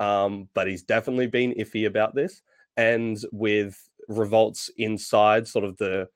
um, 0.02 0.50
but 0.56 0.68
he's 0.68 0.82
definitely 0.82 1.28
been 1.28 1.54
iffy 1.54 1.86
about 1.86 2.16
this. 2.16 2.42
And 2.76 3.18
with 3.32 3.78
revolts 4.08 4.72
inside 4.78 5.48
sort 5.48 5.64
of 5.64 5.78
the 5.78 6.10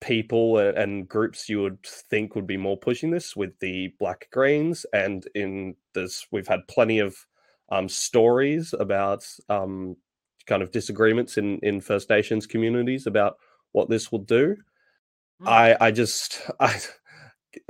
people 0.00 0.58
and 0.58 1.08
groups 1.08 1.48
you 1.48 1.60
would 1.60 1.82
think 1.84 2.34
would 2.34 2.46
be 2.46 2.56
more 2.56 2.76
pushing 2.76 3.10
this 3.10 3.34
with 3.34 3.58
the 3.58 3.92
black 3.98 4.28
greens 4.32 4.86
and 4.92 5.26
in 5.34 5.74
this 5.94 6.26
we've 6.30 6.46
had 6.46 6.60
plenty 6.68 6.98
of 6.98 7.16
um, 7.70 7.88
stories 7.88 8.74
about 8.78 9.26
um, 9.48 9.96
kind 10.46 10.62
of 10.62 10.70
disagreements 10.70 11.36
in 11.36 11.58
in 11.62 11.80
first 11.80 12.08
nations 12.08 12.46
communities 12.46 13.06
about 13.06 13.36
what 13.72 13.90
this 13.90 14.12
will 14.12 14.20
do 14.20 14.56
mm. 15.42 15.48
i 15.48 15.76
i 15.80 15.90
just 15.90 16.42
i 16.60 16.80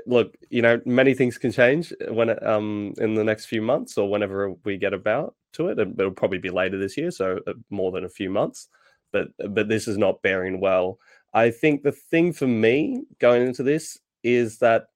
look, 0.06 0.36
you 0.50 0.62
know, 0.62 0.80
many 0.84 1.14
things 1.14 1.38
can 1.38 1.52
change 1.52 1.92
when 2.08 2.30
um 2.46 2.94
in 2.98 3.14
the 3.14 3.24
next 3.24 3.46
few 3.46 3.62
months 3.62 3.96
or 3.98 4.10
whenever 4.10 4.52
we 4.64 4.76
get 4.76 4.92
about 4.92 5.34
to 5.54 5.68
it. 5.68 5.78
It'll 5.78 6.10
probably 6.10 6.38
be 6.38 6.50
later 6.50 6.78
this 6.78 6.96
year, 6.96 7.10
so 7.10 7.40
uh, 7.46 7.54
more 7.70 7.92
than 7.92 8.04
a 8.04 8.08
few 8.08 8.30
months. 8.30 8.68
But 9.12 9.28
but 9.50 9.68
this 9.68 9.88
is 9.88 9.98
not 9.98 10.22
bearing 10.22 10.60
well. 10.60 10.98
I 11.34 11.50
think 11.50 11.82
the 11.82 11.92
thing 11.92 12.32
for 12.32 12.46
me 12.46 13.04
going 13.18 13.46
into 13.46 13.62
this 13.62 13.98
is 14.22 14.58
that 14.58 14.86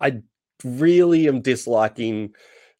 I 0.00 0.22
really 0.64 1.28
am 1.28 1.40
disliking 1.40 2.34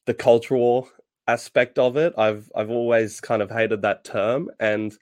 the 0.06 0.14
cultural 0.14 0.88
aspect 1.26 1.78
of 1.78 1.96
it. 1.96 2.12
I've 2.18 2.50
I've 2.54 2.70
always 2.70 3.20
kind 3.20 3.42
of 3.42 3.50
hated 3.50 3.82
that 3.82 4.04
term, 4.04 4.50
and 4.60 4.94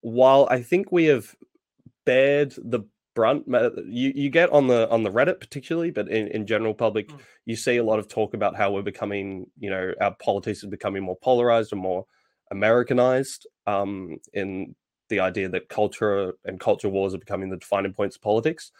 while 0.00 0.46
I 0.50 0.62
think 0.62 0.92
we 0.92 1.06
have 1.06 1.34
bared 2.04 2.54
the 2.58 2.80
brunt 3.14 3.44
you, 3.86 4.12
you 4.14 4.28
get 4.28 4.50
on 4.50 4.66
the 4.66 4.90
on 4.90 5.02
the 5.04 5.10
reddit 5.10 5.38
particularly 5.38 5.90
but 5.90 6.08
in, 6.08 6.26
in 6.28 6.46
general 6.46 6.74
public 6.74 7.08
mm. 7.08 7.18
you 7.46 7.54
see 7.54 7.76
a 7.76 7.84
lot 7.84 7.98
of 7.98 8.08
talk 8.08 8.34
about 8.34 8.56
how 8.56 8.72
we're 8.72 8.82
becoming 8.82 9.46
you 9.58 9.70
know 9.70 9.92
our 10.00 10.14
politics 10.20 10.64
are 10.64 10.68
becoming 10.68 11.02
more 11.02 11.16
polarized 11.22 11.72
and 11.72 11.80
more 11.80 12.04
americanized 12.50 13.46
um, 13.66 14.16
in 14.32 14.74
the 15.14 15.20
idea 15.20 15.48
that 15.48 15.68
culture 15.68 16.34
and 16.44 16.58
culture 16.58 16.88
wars 16.88 17.14
are 17.14 17.18
becoming 17.18 17.50
the 17.50 17.56
defining 17.56 17.92
points 17.92 18.16
of 18.16 18.22
politics. 18.22 18.72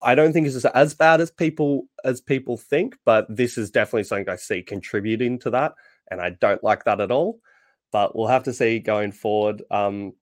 I 0.00 0.14
don't 0.14 0.32
think 0.32 0.46
it's 0.46 0.64
as 0.64 0.94
bad 0.94 1.20
as 1.20 1.30
people 1.30 1.84
as 2.04 2.20
people 2.20 2.56
think 2.56 2.96
but 3.04 3.26
this 3.28 3.56
is 3.56 3.70
definitely 3.70 4.02
something 4.02 4.28
i 4.28 4.34
see 4.34 4.60
contributing 4.60 5.38
to 5.38 5.50
that 5.50 5.74
and 6.10 6.20
i 6.20 6.30
don't 6.30 6.64
like 6.64 6.84
that 6.84 7.00
at 7.00 7.12
all. 7.12 7.38
But 7.92 8.16
we'll 8.16 8.26
have 8.26 8.44
to 8.44 8.54
see 8.54 8.78
going 8.78 9.12
forward. 9.12 9.62
Um, 9.70 10.14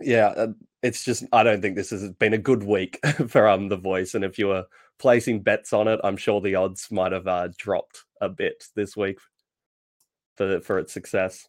yeah, 0.00 0.26
uh, 0.26 0.48
it's 0.82 1.02
just 1.02 1.24
I 1.32 1.42
don't 1.42 1.62
think 1.62 1.74
this 1.74 1.90
has 1.90 2.10
been 2.10 2.34
a 2.34 2.38
good 2.38 2.62
week 2.62 3.00
for 3.28 3.48
um 3.48 3.68
the 3.68 3.76
voice, 3.76 4.14
and 4.14 4.24
if 4.24 4.38
you 4.38 4.48
were 4.48 4.66
placing 4.98 5.42
bets 5.42 5.72
on 5.72 5.88
it, 5.88 5.98
I'm 6.04 6.18
sure 6.18 6.40
the 6.40 6.56
odds 6.56 6.90
might 6.90 7.12
have 7.12 7.26
uh, 7.26 7.48
dropped 7.56 8.04
a 8.20 8.28
bit 8.28 8.64
this 8.74 8.96
week 8.96 9.18
for 10.36 10.60
for 10.60 10.78
its 10.78 10.92
success. 10.92 11.48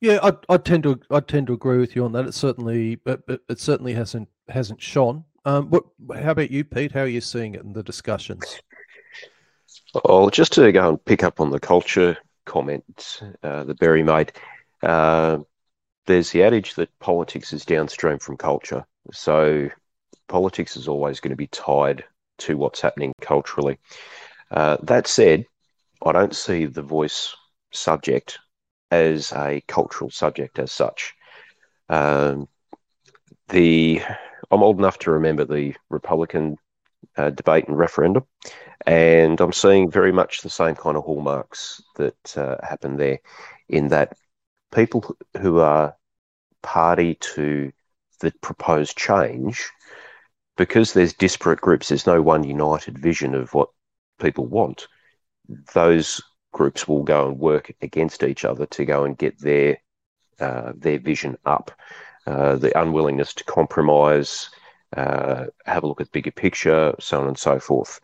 Yeah, 0.00 0.18
I, 0.22 0.32
I 0.48 0.56
tend 0.56 0.84
to 0.84 1.00
I 1.10 1.20
tend 1.20 1.48
to 1.48 1.52
agree 1.52 1.78
with 1.78 1.94
you 1.94 2.04
on 2.04 2.12
that. 2.12 2.26
It 2.26 2.34
certainly 2.34 2.98
it, 3.04 3.40
it 3.48 3.60
certainly 3.60 3.94
hasn't 3.94 4.28
hasn't 4.48 4.80
shone 4.80 5.24
Um, 5.44 5.70
what? 5.70 5.84
How 6.14 6.32
about 6.32 6.50
you, 6.50 6.64
Pete? 6.64 6.92
How 6.92 7.00
are 7.00 7.06
you 7.06 7.20
seeing 7.20 7.54
it 7.54 7.62
in 7.62 7.72
the 7.72 7.82
discussions? 7.82 8.60
Oh, 10.04 10.30
just 10.30 10.52
to 10.54 10.70
go 10.72 10.90
and 10.90 11.04
pick 11.04 11.24
up 11.24 11.40
on 11.40 11.50
the 11.50 11.60
culture 11.60 12.16
comment 12.44 13.20
uh, 13.42 13.64
that 13.64 13.78
Barry 13.78 14.02
made. 14.02 14.32
Uh, 14.82 15.38
there's 16.06 16.30
the 16.30 16.42
adage 16.42 16.74
that 16.74 16.96
politics 16.98 17.52
is 17.52 17.64
downstream 17.64 18.18
from 18.18 18.36
culture. 18.36 18.84
So 19.12 19.68
politics 20.28 20.76
is 20.76 20.88
always 20.88 21.20
going 21.20 21.30
to 21.30 21.36
be 21.36 21.48
tied 21.48 22.04
to 22.38 22.56
what's 22.56 22.80
happening 22.80 23.12
culturally. 23.20 23.78
Uh, 24.50 24.78
that 24.82 25.06
said, 25.06 25.46
I 26.04 26.12
don't 26.12 26.34
see 26.34 26.66
the 26.66 26.82
voice 26.82 27.34
subject 27.72 28.38
as 28.90 29.32
a 29.32 29.62
cultural 29.68 30.10
subject 30.10 30.58
as 30.58 30.72
such. 30.72 31.14
Um, 31.88 32.48
the 33.48 34.02
I'm 34.50 34.62
old 34.62 34.78
enough 34.78 34.98
to 35.00 35.12
remember 35.12 35.44
the 35.44 35.74
Republican 35.88 36.56
uh, 37.16 37.30
debate 37.30 37.68
and 37.68 37.78
referendum, 37.78 38.24
and 38.86 39.40
I'm 39.40 39.52
seeing 39.52 39.90
very 39.90 40.12
much 40.12 40.40
the 40.40 40.50
same 40.50 40.74
kind 40.74 40.96
of 40.96 41.04
hallmarks 41.04 41.82
that 41.96 42.36
uh, 42.36 42.56
happen 42.62 42.96
there, 42.96 43.18
in 43.68 43.88
that 43.88 44.16
people 44.72 45.16
who 45.40 45.58
are 45.60 45.96
party 46.62 47.14
to 47.16 47.72
the 48.20 48.32
proposed 48.40 48.96
change, 48.96 49.68
because 50.56 50.92
there's 50.92 51.14
disparate 51.14 51.60
groups, 51.60 51.88
there's 51.88 52.06
no 52.06 52.20
one 52.20 52.44
united 52.44 52.98
vision 52.98 53.34
of 53.34 53.54
what 53.54 53.70
people 54.20 54.46
want. 54.46 54.86
Those 55.74 56.20
groups 56.52 56.88
will 56.88 57.02
go 57.02 57.28
and 57.28 57.38
work 57.38 57.72
against 57.80 58.22
each 58.22 58.44
other 58.44 58.66
to 58.66 58.84
go 58.84 59.04
and 59.04 59.16
get 59.16 59.38
their 59.38 59.78
uh, 60.40 60.72
their 60.74 60.98
vision 60.98 61.36
up. 61.44 61.70
Uh, 62.26 62.56
the 62.56 62.78
unwillingness 62.80 63.34
to 63.34 63.44
compromise, 63.44 64.50
uh, 64.96 65.46
have 65.64 65.82
a 65.82 65.86
look 65.86 66.00
at 66.00 66.06
the 66.06 66.12
bigger 66.12 66.30
picture, 66.30 66.94
so 66.98 67.20
on 67.20 67.28
and 67.28 67.38
so 67.38 67.58
forth. 67.58 68.00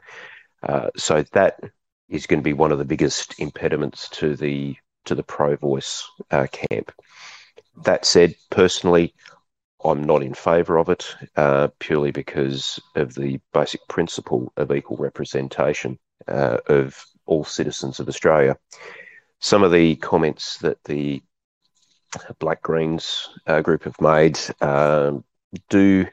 Uh, 0.62 0.88
so 0.96 1.22
that 1.32 1.60
is 2.08 2.26
going 2.26 2.40
to 2.40 2.44
be 2.44 2.52
one 2.52 2.72
of 2.72 2.78
the 2.78 2.84
biggest 2.84 3.38
impediments 3.38 4.08
to 4.10 4.36
the 4.36 4.76
to 5.04 5.14
the 5.14 5.22
pro-voice 5.22 6.08
uh, 6.30 6.46
camp. 6.50 6.92
That 7.84 8.04
said, 8.04 8.34
personally, 8.50 9.14
I'm 9.84 10.02
not 10.02 10.22
in 10.22 10.34
favour 10.34 10.78
of 10.78 10.88
it 10.88 11.14
uh, 11.36 11.68
purely 11.78 12.10
because 12.10 12.80
of 12.96 13.14
the 13.14 13.38
basic 13.52 13.86
principle 13.88 14.52
of 14.56 14.72
equal 14.72 14.96
representation 14.96 15.98
of 16.26 17.06
all 17.26 17.44
citizens 17.44 18.00
of 18.00 18.08
Australia. 18.08 18.56
Some 19.40 19.62
of 19.62 19.72
the 19.72 19.96
comments 19.96 20.58
that 20.58 20.82
the 20.84 21.22
Blak 22.38 22.62
Greens 22.62 23.28
uh, 23.46 23.60
group 23.60 23.84
have 23.84 24.00
made 24.00 24.38
um, 24.60 25.24
do 25.68 26.06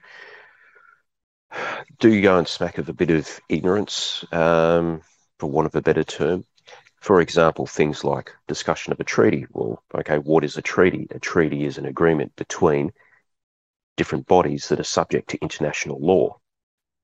do 2.00 2.22
go 2.22 2.38
and 2.38 2.48
smack 2.48 2.78
of 2.78 2.90
a 2.90 2.94
bit 2.94 3.12
of 3.12 3.40
ignorance, 3.48 4.26
um, 4.32 5.02
for 5.40 5.50
want 5.50 5.68
of 5.68 5.76
a 5.76 5.82
better 5.82 6.04
term. 6.04 6.44
For 7.02 7.22
example, 7.22 7.66
things 7.68 8.04
like 8.04 8.34
discussion 8.48 8.94
of 8.94 9.00
a 9.00 9.04
treaty. 9.04 9.46
Well, 9.52 9.84
okay, 9.94 10.18
what 10.18 10.44
is 10.44 10.58
a 10.58 10.62
treaty? 10.62 11.08
A 11.12 11.20
treaty 11.20 11.66
is 11.66 11.78
an 11.78 11.86
agreement 11.86 12.36
between 12.36 12.94
different 13.98 14.26
bodies 14.26 14.70
that 14.70 14.80
are 14.80 14.86
subject 14.86 15.30
to 15.30 15.42
international 15.42 16.00
law 16.00 16.40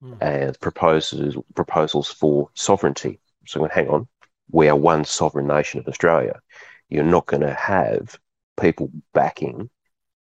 mm. 0.01 0.17
and 0.21 0.59
proposals 0.59 1.35
proposals 1.53 2.09
for 2.09 2.49
sovereignty. 2.53 3.19
So, 3.49 3.67
hang 3.67 3.89
on, 3.89 4.07
we 4.51 4.69
are 4.69 4.75
one 4.75 5.05
sovereign 5.05 5.47
nation 5.47 5.79
of 5.79 5.87
Australia. 5.87 6.39
You're 6.87 7.03
not 7.03 7.25
going 7.25 7.41
to 7.41 7.53
have 7.53 8.19
people 8.61 8.91
backing 9.11 9.71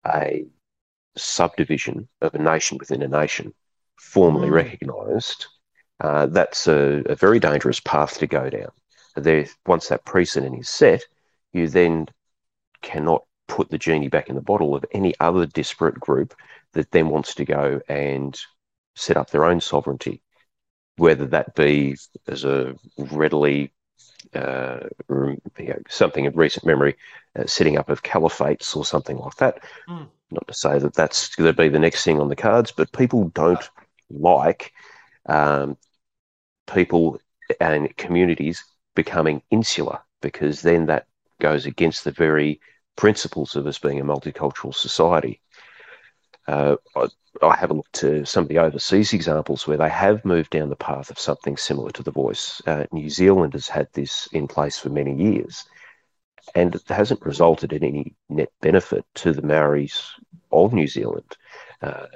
a 0.07 0.47
subdivision 1.15 2.07
of 2.21 2.33
a 2.33 2.39
nation 2.39 2.79
within 2.79 3.03
a 3.03 3.07
nation 3.07 3.53
formally 3.95 4.49
mm. 4.49 4.53
recognised, 4.53 5.45
uh, 5.99 6.25
that's 6.25 6.67
a, 6.67 7.03
a, 7.05 7.15
very 7.15 7.39
dangerous 7.39 7.79
path 7.79 8.17
to 8.17 8.25
go 8.25 8.49
down. 8.49 8.71
There, 9.15 9.45
once 9.67 9.89
that 9.89 10.03
precedent 10.03 10.59
is 10.59 10.67
set, 10.67 11.03
you 11.53 11.67
then 11.67 12.07
cannot 12.81 13.23
put 13.47 13.69
the 13.69 13.77
genie 13.77 14.07
back 14.07 14.29
in 14.29 14.35
the 14.35 14.41
bottle 14.41 14.73
of 14.73 14.83
any 14.93 15.13
other 15.19 15.45
disparate 15.45 15.99
group 15.99 16.33
that 16.73 16.89
then 16.89 17.09
wants 17.09 17.35
to 17.35 17.45
go 17.45 17.81
and 17.87 18.39
set 18.95 19.15
up 19.15 19.29
their 19.29 19.45
own 19.45 19.61
sovereignty, 19.61 20.23
whether 21.01 21.25
that 21.25 21.55
be 21.55 21.95
as 22.27 22.43
a 22.43 22.75
readily 22.95 23.71
uh, 24.35 24.81
you 25.09 25.39
know, 25.57 25.81
something 25.89 26.27
of 26.27 26.37
recent 26.37 26.63
memory, 26.63 26.95
uh, 27.35 27.47
setting 27.47 27.75
up 27.75 27.89
of 27.89 28.03
caliphates 28.03 28.75
or 28.75 28.85
something 28.85 29.17
like 29.17 29.35
that. 29.37 29.63
Mm. 29.89 30.07
Not 30.29 30.47
to 30.47 30.53
say 30.53 30.77
that 30.77 30.93
that's 30.93 31.33
going 31.35 31.51
to 31.51 31.59
be 31.59 31.69
the 31.69 31.79
next 31.79 32.03
thing 32.03 32.19
on 32.19 32.29
the 32.29 32.35
cards, 32.35 32.71
but 32.71 32.91
people 32.91 33.29
don't 33.29 33.67
like 34.11 34.73
um, 35.25 35.75
people 36.71 37.19
and 37.59 37.97
communities 37.97 38.63
becoming 38.93 39.41
insular 39.49 40.01
because 40.21 40.61
then 40.61 40.85
that 40.85 41.07
goes 41.39 41.65
against 41.65 42.03
the 42.03 42.11
very 42.11 42.61
principles 42.95 43.55
of 43.55 43.65
us 43.65 43.79
being 43.79 43.99
a 43.99 44.05
multicultural 44.05 44.75
society. 44.75 45.41
Uh, 46.47 46.75
I, 46.95 47.07
I, 47.43 47.55
have 47.55 47.71
a 47.71 47.75
look 47.75 47.91
to 47.93 48.25
some 48.25 48.43
of 48.43 48.49
the 48.49 48.57
overseas 48.57 49.13
examples 49.13 49.67
where 49.67 49.77
they 49.77 49.89
have 49.89 50.25
moved 50.25 50.51
down 50.51 50.69
the 50.69 50.75
path 50.75 51.11
of 51.11 51.19
something 51.19 51.55
similar 51.55 51.91
to 51.91 52.03
the 52.03 52.11
voice. 52.11 52.61
Uh, 52.65 52.85
New 52.91 53.09
Zealand 53.09 53.53
has 53.53 53.67
had 53.67 53.87
this 53.93 54.27
in 54.33 54.47
place 54.47 54.79
for 54.79 54.89
many 54.89 55.15
years, 55.15 55.65
and 56.55 56.73
it 56.73 56.87
hasn't 56.87 57.25
resulted 57.25 57.73
in 57.73 57.83
any 57.83 58.15
net 58.27 58.51
benefit 58.59 59.05
to 59.15 59.33
the 59.33 59.43
Maoris 59.43 60.13
of 60.51 60.73
New 60.73 60.87
Zealand, 60.87 61.37
uh, 61.81 62.07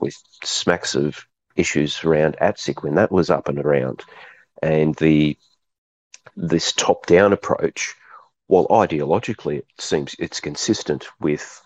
with 0.00 0.16
smacks 0.42 0.94
of 0.94 1.26
issues 1.56 2.02
around 2.02 2.36
ATSIC 2.40 2.82
when 2.82 2.94
that 2.94 3.12
was 3.12 3.30
up 3.30 3.48
and 3.48 3.58
around, 3.58 4.02
and 4.62 4.94
the 4.96 5.36
this 6.36 6.72
top-down 6.72 7.32
approach, 7.32 7.94
while 8.46 8.66
ideologically 8.68 9.58
it 9.58 9.66
seems 9.78 10.16
it's 10.18 10.40
consistent 10.40 11.06
with 11.20 11.63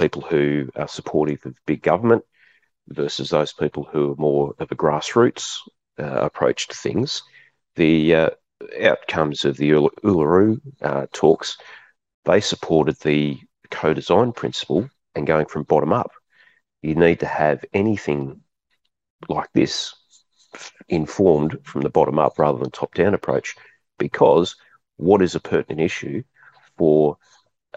people 0.00 0.22
who 0.22 0.68
are 0.76 0.88
supportive 0.88 1.44
of 1.44 1.54
big 1.66 1.82
government 1.82 2.24
versus 2.88 3.28
those 3.28 3.52
people 3.52 3.84
who 3.84 4.12
are 4.12 4.16
more 4.16 4.54
of 4.58 4.72
a 4.72 4.74
grassroots 4.74 5.58
uh, 5.98 6.04
approach 6.04 6.68
to 6.68 6.74
things, 6.74 7.22
the 7.76 8.14
uh, 8.14 8.30
outcomes 8.82 9.44
of 9.44 9.58
the 9.58 9.70
Uluru 9.70 10.58
uh, 10.80 11.06
talks, 11.12 11.58
they 12.24 12.40
supported 12.40 12.98
the 13.00 13.38
co-design 13.70 14.32
principle 14.32 14.88
and 15.14 15.26
going 15.26 15.46
from 15.46 15.64
bottom 15.64 15.92
up. 15.92 16.10
You 16.82 16.94
need 16.94 17.20
to 17.20 17.26
have 17.26 17.62
anything 17.74 18.40
like 19.28 19.50
this 19.52 19.94
informed 20.88 21.58
from 21.62 21.82
the 21.82 21.90
bottom 21.90 22.18
up 22.18 22.38
rather 22.38 22.58
than 22.58 22.70
top 22.70 22.94
down 22.94 23.14
approach 23.14 23.54
because 23.98 24.56
what 24.96 25.20
is 25.22 25.34
a 25.34 25.40
pertinent 25.40 25.80
issue 25.80 26.22
for 26.76 27.18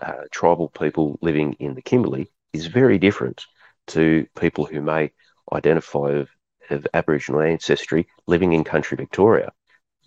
uh, 0.02 0.24
tribal 0.32 0.70
people 0.70 1.18
living 1.22 1.54
in 1.60 1.76
the 1.76 1.82
Kimberley 1.82 2.32
is 2.54 2.68
very 2.68 2.98
different 2.98 3.46
to 3.88 4.26
people 4.40 4.66
who 4.66 4.82
may 4.82 5.12
identify 5.52 6.12
of, 6.12 6.30
of 6.70 6.88
Aboriginal 6.94 7.42
ancestry 7.42 8.08
living 8.28 8.54
in 8.54 8.64
country 8.64 8.96
Victoria. 8.96 9.52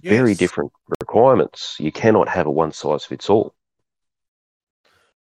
Yes. 0.03 0.13
Very 0.13 0.35
different 0.35 0.73
requirements. 1.01 1.77
You 1.79 1.93
cannot 1.93 2.29
have 2.29 2.47
a 2.47 2.51
one 2.51 2.73
size 2.73 3.05
fits 3.05 3.31
all. 3.31 3.55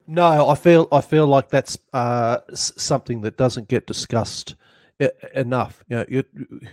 No, 0.07 0.49
I 0.49 0.55
feel 0.55 0.89
I 0.91 1.03
feel 1.03 1.27
like 1.27 1.51
that's 1.51 1.77
uh, 1.93 2.39
something 2.55 3.21
that 3.23 3.37
doesn't 3.37 3.69
get 3.69 3.87
discussed 3.87 4.55
enough. 5.35 5.85
You 5.89 5.97
know, 5.97 6.05
you, 6.09 6.25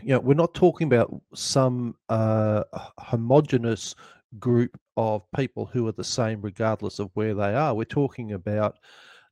you 0.02 0.13
know, 0.13 0.19
we're 0.19 0.36
not 0.36 0.54
talking 0.54 0.88
about 0.88 1.13
some 1.34 1.95
uh, 2.10 2.63
homogenous 2.98 3.95
group 4.39 4.78
of 4.98 5.24
people 5.36 5.65
who 5.65 5.88
are 5.88 5.91
the 5.91 6.04
same 6.04 6.41
regardless 6.41 7.00
of 7.00 7.10
where 7.13 7.34
they 7.34 7.54
are. 7.54 7.74
We're 7.74 7.86
talking 7.86 8.34
about 8.34 8.78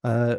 uh, 0.03 0.37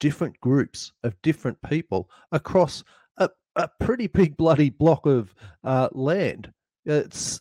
different 0.00 0.38
groups 0.40 0.92
of 1.02 1.20
different 1.22 1.58
people 1.68 2.10
across 2.32 2.84
a, 3.18 3.30
a 3.56 3.68
pretty 3.80 4.06
big 4.06 4.36
bloody 4.38 4.70
block 4.70 5.06
of 5.06 5.34
uh, 5.62 5.88
land. 5.92 6.52
It's 6.84 7.40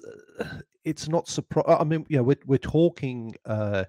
it's 0.86 1.08
not 1.08 1.28
surprise. 1.28 1.66
I 1.68 1.84
mean, 1.84 2.06
you 2.10 2.18
know, 2.18 2.24
we're 2.24 2.38
we're 2.46 2.58
talking, 2.58 3.36
uh, 3.46 3.86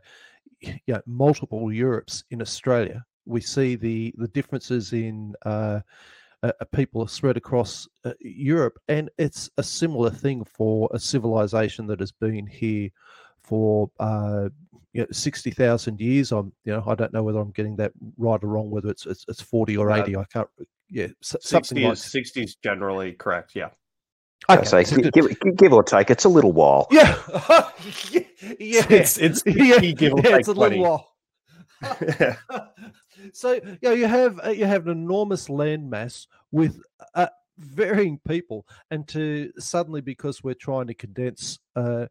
you 0.60 0.78
know, 0.88 1.00
multiple 1.06 1.72
Europes 1.72 2.24
in 2.30 2.40
Australia. 2.40 3.04
We 3.26 3.40
see 3.40 3.76
the 3.76 4.14
the 4.16 4.28
differences 4.28 4.92
in 4.92 5.34
uh, 5.44 5.80
uh, 6.44 6.64
people 6.74 7.02
are 7.02 7.08
spread 7.08 7.36
across 7.36 7.88
uh, 8.04 8.12
Europe, 8.20 8.78
and 8.88 9.10
it's 9.18 9.50
a 9.56 9.62
similar 9.62 10.10
thing 10.10 10.44
for 10.44 10.88
a 10.92 10.98
civilization 10.98 11.86
that 11.86 12.00
has 12.00 12.12
been 12.12 12.46
here 12.46 12.90
for 13.42 13.90
uh, 13.98 14.48
you 14.92 15.02
know, 15.02 15.06
sixty 15.10 15.50
thousand 15.50 16.00
years. 16.00 16.32
I'm, 16.32 16.52
you 16.64 16.72
know, 16.72 16.84
I 16.86 16.94
don't 16.94 17.12
know 17.12 17.22
whether 17.22 17.38
I'm 17.38 17.50
getting 17.50 17.76
that 17.76 17.92
right 18.18 18.42
or 18.42 18.48
wrong. 18.48 18.70
Whether 18.70 18.90
it's 18.90 19.06
it's, 19.06 19.24
it's 19.28 19.40
forty 19.40 19.76
or 19.76 19.90
eighty, 19.90 20.16
I 20.16 20.24
can't. 20.24 20.48
Yeah, 20.90 21.08
something 21.20 21.82
like 21.82 21.96
sixty 21.96 22.42
is 22.42 22.56
generally 22.56 23.12
correct. 23.12 23.52
Yeah. 23.54 23.70
I 24.48 24.58
okay. 24.58 24.84
Say, 24.84 25.00
give, 25.00 25.12
give, 25.40 25.56
give, 25.56 25.72
or 25.72 25.82
take, 25.82 26.10
it's 26.10 26.24
a 26.24 26.28
little 26.28 26.52
while. 26.52 26.86
Yeah, 26.90 27.16
yeah, 28.10 28.20
yeah. 28.60 28.86
It's 28.90 29.16
it's, 29.16 29.42
yeah, 29.46 29.78
give 29.78 30.12
or 30.12 30.20
yeah, 30.22 30.36
it's 30.36 30.48
a 30.48 30.54
20. 30.54 30.76
little 30.76 30.84
while. 30.84 31.08
so 33.32 33.52
you 33.52 33.78
know, 33.82 33.92
you 33.92 34.06
have 34.06 34.40
uh, 34.44 34.50
you 34.50 34.64
have 34.64 34.86
an 34.86 34.92
enormous 34.92 35.48
landmass 35.48 36.26
with 36.50 36.80
a, 37.14 37.28
varying 37.58 38.18
people, 38.26 38.66
and 38.90 39.06
to 39.08 39.52
suddenly 39.58 40.00
because 40.00 40.42
we're 40.42 40.54
trying 40.54 40.86
to 40.86 40.94
condense 40.94 41.58
uh, 41.76 42.06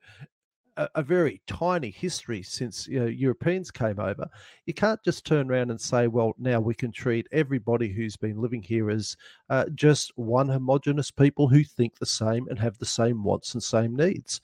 a, 0.78 0.90
a, 0.96 1.04
very 1.04 1.42
tiny 1.48 1.90
history 1.90 2.42
since 2.42 2.88
you 2.88 3.00
know, 3.00 3.06
Europeans 3.06 3.72
came 3.72 4.00
over, 4.00 4.28
you 4.66 4.74
can't 4.74 5.04
just 5.04 5.26
turn 5.26 5.50
around 5.50 5.72
and 5.72 5.80
say, 5.80 6.08
well, 6.08 6.34
now 6.38 6.60
we 6.60 6.74
can 6.74 6.92
treat 6.92 7.28
everybody 7.32 7.90
who's 7.90 8.18
been 8.18 8.42
living 8.42 8.62
here 8.62 8.90
as 8.90 9.16
uh, 9.50 9.66
just 9.76 10.12
one 10.16 10.48
homogenous 10.48 11.12
people 11.12 11.48
who 11.48 11.64
think 11.64 11.98
the 11.98 12.06
same 12.06 12.48
and 12.48 12.60
have 12.60 12.78
the 12.78 12.86
same 12.86 13.24
wants 13.24 13.54
and 13.54 13.64
same 13.64 13.96
needs. 13.96 14.42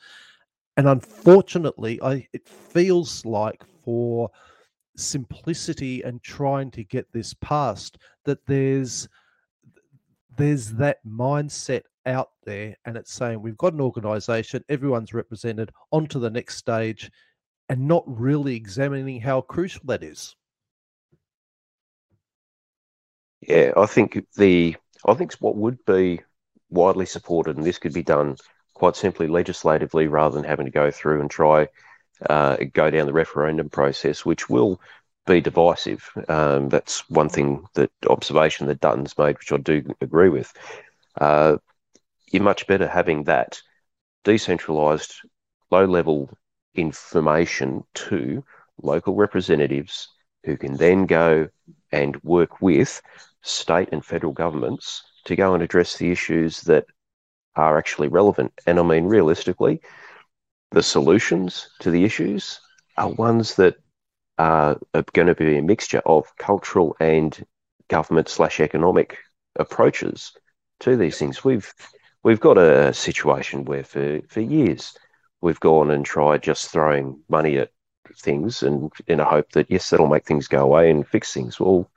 And 0.78 0.88
unfortunately, 0.88 2.00
I 2.02 2.28
it 2.32 2.48
feels 2.48 3.26
like 3.26 3.64
for 3.84 4.30
simplicity 5.00 6.02
and 6.04 6.22
trying 6.24 6.72
to 6.72 6.84
get 6.84 7.12
this 7.12 7.34
past 7.36 7.98
that 8.26 8.46
there's 8.46 9.08
there's 10.38 10.72
that 10.72 10.98
mindset 11.06 11.82
out 12.06 12.30
there 12.46 12.76
and 12.86 12.96
it's 12.96 13.14
saying 13.14 13.42
we've 13.42 13.58
got 13.58 13.74
an 13.74 13.82
organization 13.82 14.64
everyone's 14.70 15.14
represented 15.14 15.72
onto 15.92 16.20
the 16.20 16.30
next 16.30 16.58
stage 16.58 17.12
and 17.68 17.88
not 17.88 18.04
really 18.08 18.56
examining 18.56 19.20
how 19.22 19.42
crucial 19.42 19.82
that 19.86 20.02
is. 20.02 20.36
Yeah 23.42 23.72
i 23.78 23.86
think 23.86 24.26
the 24.38 24.76
i 25.06 25.14
think 25.14 25.34
what 25.40 25.56
would 25.56 25.84
be 25.86 26.22
widely 26.70 27.06
supported 27.06 27.58
and 27.58 27.66
this 27.66 27.80
could 27.80 27.94
be 27.94 28.04
done 28.04 28.36
quite 28.74 28.96
simply 28.96 29.28
legislatively 29.28 30.08
rather 30.08 30.36
than 30.36 30.44
having 30.44 30.66
to 30.66 30.72
go 30.72 30.90
through 30.90 31.22
and 31.22 31.30
try 31.30 31.68
uh, 32.30 32.58
go 32.74 32.90
down 32.90 33.06
the 33.06 33.14
referendum 33.14 33.70
process 33.70 34.26
which 34.26 34.50
will 34.50 34.80
be 35.26 35.42
divisive. 35.42 36.10
Um, 36.28 36.70
that's 36.70 37.08
one 37.10 37.30
thing 37.30 37.66
that 37.76 37.92
observation 38.10 38.68
that 38.68 38.80
Dutton's 38.80 39.18
made, 39.18 39.38
which 39.38 39.52
I 39.52 39.58
do 39.58 39.84
agree 40.02 40.30
with. 40.30 40.52
Uh, 41.20 41.58
you're 42.32 42.44
much 42.44 42.68
better 42.68 42.88
having 42.88 43.24
that 43.24 43.62
decentralized, 44.24 45.14
low 45.72 45.86
level 45.86 46.30
information 46.76 47.84
to 47.94 48.44
local 48.82 49.16
representatives 49.16 50.08
who 50.44 50.58
can 50.58 50.76
then 50.78 51.06
go 51.06 51.48
and 51.92 52.22
work 52.24 52.62
with 52.62 53.02
state 53.42 53.90
and 53.92 54.06
federal 54.06 54.34
governments 54.34 55.04
to 55.26 55.36
go 55.36 55.54
and 55.54 55.64
address 55.64 55.98
the 55.98 56.12
issues 56.12 56.62
that 56.62 56.86
are 57.56 57.78
actually 57.78 58.08
relevant. 58.08 58.54
And 58.66 58.80
I 58.80 58.84
mean, 58.84 59.06
realistically, 59.06 59.82
the 60.72 60.84
solutions 60.84 61.70
to 61.80 61.92
the 61.92 62.04
issues 62.04 62.60
are 62.98 63.10
ones 63.10 63.56
that 63.56 63.76
are 64.38 64.78
going 65.14 65.28
to 65.28 65.36
be 65.36 65.58
a 65.58 65.62
mixture 65.62 66.02
of 66.06 66.36
cultural 66.38 66.96
and 67.00 67.46
government 67.90 68.30
slash 68.30 68.60
economic 68.60 69.18
approaches 69.58 70.32
to 70.80 70.96
these 70.96 71.18
things. 71.18 71.44
We've 71.44 71.74
we've 72.24 72.40
got 72.40 72.58
a 72.58 72.94
situation 72.94 73.66
where 73.66 73.84
for, 73.84 74.22
for 74.30 74.42
years 74.42 74.98
we've 75.42 75.60
gone 75.60 75.92
and 75.92 76.06
tried 76.06 76.44
just 76.44 76.70
throwing 76.70 77.20
money 77.30 77.58
at 77.58 77.72
things 78.18 78.64
and 78.64 78.92
in 79.08 79.20
a 79.20 79.26
hope 79.26 79.52
that 79.52 79.70
yes 79.70 79.90
that'll 79.90 80.08
make 80.08 80.26
things 80.26 80.48
go 80.48 80.64
away 80.64 80.90
and 80.90 81.08
fix 81.08 81.34
things. 81.34 81.60
Well, 81.60 81.90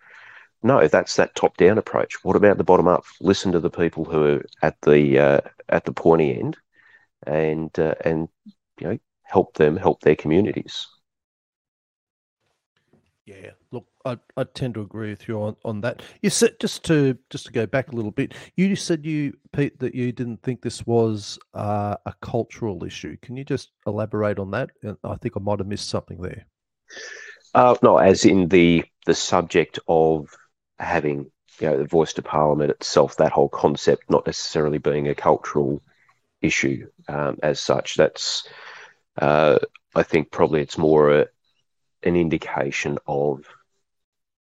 no, 0.62 0.86
that's 0.86 1.16
that 1.16 1.34
top 1.34 1.56
down 1.56 1.78
approach. 1.78 2.24
What 2.24 2.36
about 2.36 2.56
the 2.56 2.64
bottom 2.64 2.86
up? 2.88 3.04
Listen 3.20 3.52
to 3.52 3.60
the 3.60 3.70
people 3.70 4.04
who 4.04 4.24
are 4.24 4.44
at 4.62 4.80
the 4.82 5.18
uh, 5.18 5.40
at 5.68 5.84
the 5.84 5.92
pointy 5.92 6.38
end, 6.38 6.56
and 7.26 7.76
uh, 7.78 7.94
and 8.04 8.28
you 8.80 8.88
know 8.88 8.98
help 9.22 9.54
them 9.54 9.76
help 9.76 10.00
their 10.00 10.16
communities. 10.16 10.86
Yeah, 13.24 13.50
look, 13.70 13.86
I, 14.04 14.18
I 14.36 14.44
tend 14.44 14.74
to 14.74 14.80
agree 14.80 15.10
with 15.10 15.28
you 15.28 15.40
on, 15.40 15.56
on 15.64 15.80
that. 15.82 16.02
You 16.22 16.30
said 16.30 16.58
just 16.58 16.84
to 16.86 17.16
just 17.30 17.46
to 17.46 17.52
go 17.52 17.66
back 17.66 17.92
a 17.92 17.94
little 17.94 18.10
bit. 18.10 18.34
You 18.56 18.74
said 18.74 19.06
you 19.06 19.34
Pete 19.52 19.78
that 19.78 19.94
you 19.94 20.10
didn't 20.10 20.42
think 20.42 20.60
this 20.60 20.84
was 20.86 21.38
uh, 21.54 21.96
a 22.04 22.14
cultural 22.20 22.82
issue. 22.84 23.16
Can 23.22 23.36
you 23.36 23.44
just 23.44 23.70
elaborate 23.86 24.40
on 24.40 24.50
that? 24.50 24.70
I 25.04 25.16
think 25.16 25.36
I 25.36 25.40
might 25.40 25.60
have 25.60 25.68
missed 25.68 25.88
something 25.88 26.20
there. 26.20 26.46
Uh, 27.54 27.76
no, 27.82 27.98
as 27.98 28.24
in 28.24 28.48
the 28.48 28.84
the 29.06 29.14
subject 29.14 29.78
of 29.86 30.28
having 30.80 31.30
you 31.60 31.68
know 31.68 31.78
the 31.78 31.86
voice 31.86 32.12
to 32.14 32.22
parliament 32.22 32.70
itself, 32.70 33.16
that 33.16 33.32
whole 33.32 33.48
concept 33.48 34.10
not 34.10 34.26
necessarily 34.26 34.78
being 34.78 35.06
a 35.06 35.14
cultural 35.14 35.80
issue 36.42 36.88
um, 37.08 37.38
as 37.42 37.60
such. 37.60 37.94
That's 37.96 38.46
uh, 39.20 39.58
I 39.94 40.02
think 40.02 40.30
probably 40.30 40.62
it's 40.62 40.78
more 40.78 41.10
a, 41.10 41.26
an 42.02 42.16
indication 42.16 42.98
of 43.06 43.44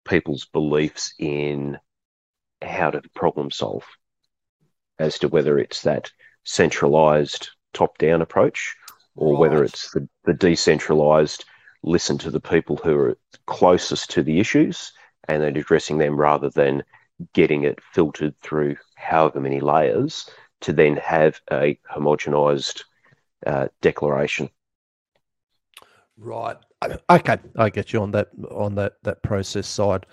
people's 0.06 0.46
beliefs 0.46 1.14
in 1.20 1.78
how 2.62 2.92
to 2.92 3.02
problem 3.14 3.52
solve 3.52 3.86
as 5.00 5.20
to 5.20 5.28
whether 5.28 5.60
it's 5.60 5.82
that 5.84 6.12
centralized 6.44 7.50
top 7.74 7.98
down 7.98 8.22
approach 8.22 8.76
or 9.16 9.34
right. 9.34 9.40
whether 9.40 9.64
it's 9.64 9.92
the, 9.92 10.08
the 10.26 10.34
decentralized 10.34 11.46
listen 11.84 12.18
to 12.18 12.32
the 12.32 12.40
people 12.40 12.78
who 12.78 12.98
are 12.98 13.18
closest 13.46 14.12
to 14.12 14.24
the 14.24 14.40
issues 14.40 14.94
and 15.28 15.42
then 15.42 15.56
addressing 15.56 15.98
them 15.98 16.16
rather 16.16 16.50
than 16.50 16.84
getting 17.34 17.64
it 17.64 17.80
filtered 17.94 18.34
through 18.42 18.76
however 18.96 19.40
many 19.40 19.60
layers 19.60 20.30
to 20.64 20.74
then 20.74 20.98
have 20.98 21.40
a 21.52 21.80
homogenized 21.94 22.84
uh, 23.46 23.68
declaration. 23.82 24.50
Right. 26.18 26.58
Okay, 27.10 27.38
I 27.56 27.70
get 27.70 27.94
you 27.94 28.02
on 28.02 28.12
that 28.12 28.30
on 28.52 28.76
that 28.76 28.94
that 29.04 29.24
process 29.24 29.68
side. 29.68 30.06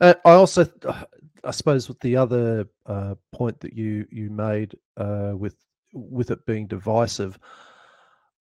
Uh, 0.00 0.14
I 0.24 0.32
also, 0.32 0.66
I 1.44 1.50
suppose, 1.50 1.88
with 1.88 2.00
the 2.00 2.16
other 2.16 2.66
uh, 2.86 3.14
point 3.32 3.60
that 3.60 3.74
you 3.74 4.06
you 4.10 4.30
made 4.30 4.74
uh, 4.96 5.32
with 5.34 5.56
with 5.92 6.30
it 6.30 6.46
being 6.46 6.66
divisive, 6.66 7.38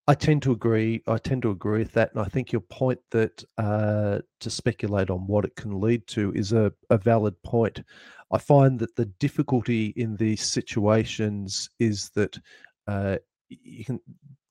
I 0.08 0.14
tend 0.14 0.42
to 0.42 0.52
agree. 0.52 1.02
I 1.06 1.18
tend 1.18 1.42
to 1.42 1.50
agree 1.50 1.80
with 1.80 1.92
that, 1.92 2.12
and 2.12 2.20
I 2.20 2.24
think 2.24 2.52
your 2.52 2.62
point 2.62 3.00
that 3.10 3.44
uh, 3.58 4.18
to 4.40 4.50
speculate 4.50 5.10
on 5.10 5.26
what 5.26 5.44
it 5.44 5.54
can 5.54 5.80
lead 5.80 6.06
to 6.08 6.32
is 6.34 6.52
a, 6.52 6.72
a 6.90 6.98
valid 6.98 7.40
point. 7.42 7.82
I 8.30 8.38
find 8.38 8.78
that 8.80 8.94
the 8.96 9.06
difficulty 9.06 9.92
in 9.96 10.16
these 10.16 10.42
situations 10.42 11.70
is 11.78 12.10
that 12.10 12.38
uh, 12.86 13.16
you 13.48 13.84
can 13.84 14.00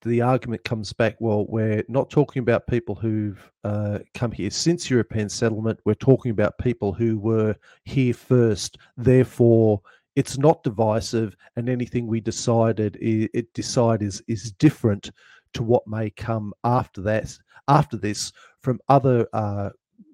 the 0.03 0.21
argument 0.21 0.63
comes 0.63 0.93
back 0.93 1.15
well 1.19 1.45
we're 1.47 1.83
not 1.87 2.09
talking 2.09 2.39
about 2.39 2.67
people 2.67 2.93
who've 2.95 3.51
uh, 3.63 3.99
come 4.13 4.31
here 4.31 4.49
since 4.49 4.89
european 4.89 5.29
settlement. 5.29 5.79
We're 5.85 5.95
talking 5.95 6.31
about 6.31 6.57
people 6.59 6.93
who 6.93 7.19
were 7.19 7.55
here 7.83 8.13
first. 8.13 8.77
Therefore 8.95 9.81
it's 10.15 10.37
not 10.37 10.63
divisive 10.63 11.35
and 11.55 11.69
anything 11.69 12.07
we 12.07 12.19
decided 12.19 12.97
it 12.99 13.53
decide 13.53 14.01
is 14.01 14.21
is 14.27 14.51
different 14.53 15.11
to 15.53 15.63
what 15.63 15.87
may 15.87 16.09
come 16.09 16.53
after 16.63 17.01
that 17.01 17.37
after 17.67 17.97
this 17.97 18.31
from 18.61 18.79
other 18.89 19.27
uh, 19.33 19.69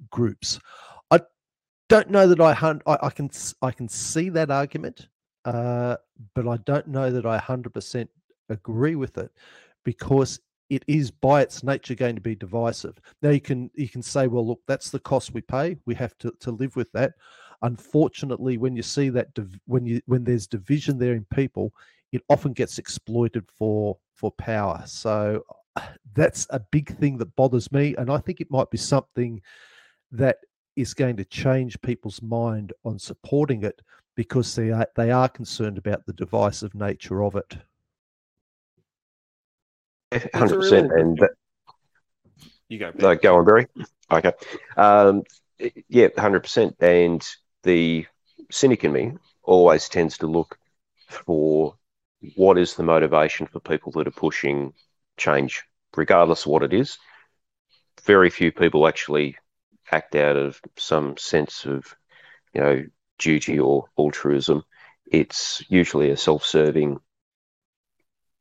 groups 0.10 0.60
don't 1.90 2.10
know 2.10 2.28
that 2.28 2.40
I, 2.40 2.52
I, 2.92 3.08
I 3.08 3.10
can 3.10 3.30
i 3.62 3.72
can 3.72 3.88
see 3.88 4.30
that 4.30 4.52
argument 4.52 5.08
uh, 5.46 5.98
but 6.34 6.48
i 6.48 6.58
don't 6.58 6.88
know 6.88 7.12
that 7.12 7.26
i 7.26 7.38
100% 7.38 8.08
agree 8.50 8.96
with 8.96 9.18
it 9.18 9.32
because 9.84 10.40
it 10.70 10.84
is 10.88 11.12
by 11.12 11.42
its 11.42 11.64
nature 11.64 11.94
going 11.94 12.16
to 12.16 12.22
be 12.22 12.36
divisive. 12.36 13.00
Now 13.22 13.30
you 13.30 13.42
can 13.42 13.70
you 13.76 13.88
can 13.88 14.02
say, 14.02 14.28
well, 14.28 14.48
look, 14.48 14.62
that's 14.68 14.90
the 14.90 15.00
cost 15.00 15.34
we 15.34 15.42
pay. 15.42 15.78
We 15.86 15.94
have 15.96 16.18
to, 16.20 16.34
to 16.40 16.52
live 16.52 16.76
with 16.76 16.92
that. 16.94 17.14
Unfortunately, 17.62 18.58
when 18.58 18.76
you 18.76 18.82
see 18.82 19.10
that 19.10 19.34
div- 19.34 19.60
when 19.66 19.86
you 19.86 20.02
when 20.06 20.24
there's 20.24 20.48
division 20.48 20.98
there 20.98 21.14
in 21.14 21.26
people, 21.34 21.74
it 22.12 22.24
often 22.30 22.54
gets 22.54 22.78
exploited 22.80 23.46
for 23.52 23.98
for 24.16 24.32
power. 24.32 24.82
So 24.86 25.44
that's 26.14 26.48
a 26.50 26.60
big 26.60 26.98
thing 26.98 27.18
that 27.18 27.36
bothers 27.36 27.72
me, 27.72 27.96
and 27.98 28.12
I 28.12 28.18
think 28.18 28.42
it 28.42 28.52
might 28.52 28.72
be 28.72 28.78
something 28.78 29.42
that 30.12 30.38
is 30.76 30.94
going 30.94 31.18
to 31.18 31.26
change 31.26 31.82
people's 31.82 32.22
mind 32.22 32.74
on 32.84 32.98
supporting 33.00 33.64
it 33.64 33.82
because 34.16 34.56
they 34.56 34.72
are 34.72 34.88
they 34.96 35.12
are 35.12 35.30
concerned 35.30 35.78
about 35.78 36.06
the 36.06 36.14
divisive 36.14 36.74
nature 36.76 37.24
of 37.24 37.36
it 37.36 37.58
hundred 40.34 40.58
percent. 40.58 40.92
And 40.92 41.18
that, 41.18 41.32
you 42.70 42.80
go. 42.80 42.92
No, 42.96 43.16
go 43.16 43.38
on, 43.38 43.46
Barry. 43.46 43.68
Okay. 44.12 44.34
Um, 44.78 45.24
yeah, 45.88 46.08
hundred 46.18 46.42
percent. 46.42 46.76
And 46.80 47.26
the 47.64 48.06
cynic 48.52 48.84
in 48.84 48.92
me 48.92 49.14
always 49.44 49.90
tends 49.90 50.18
to 50.20 50.28
look 50.28 50.58
for 51.08 51.76
what 52.36 52.58
is 52.58 52.76
the 52.76 52.84
motivation 52.84 53.48
for 53.48 53.60
people 53.60 53.92
that 53.94 54.08
are 54.08 54.12
pushing 54.12 54.74
change, 55.18 55.64
regardless 55.96 56.42
of 56.42 56.48
what 56.48 56.64
it 56.64 56.74
is. 56.74 56.98
Very 58.04 58.30
few 58.30 58.52
people 58.52 58.88
actually 58.88 59.38
act 59.94 60.16
out 60.16 60.36
of 60.36 60.60
some 60.78 61.18
sense 61.18 61.66
of, 61.66 61.96
you 62.54 62.62
know, 62.62 62.86
duty 63.20 63.60
or 63.60 63.86
altruism. 63.98 64.64
It's 65.06 65.64
usually 65.70 66.10
a 66.10 66.18
self-serving 66.18 67.00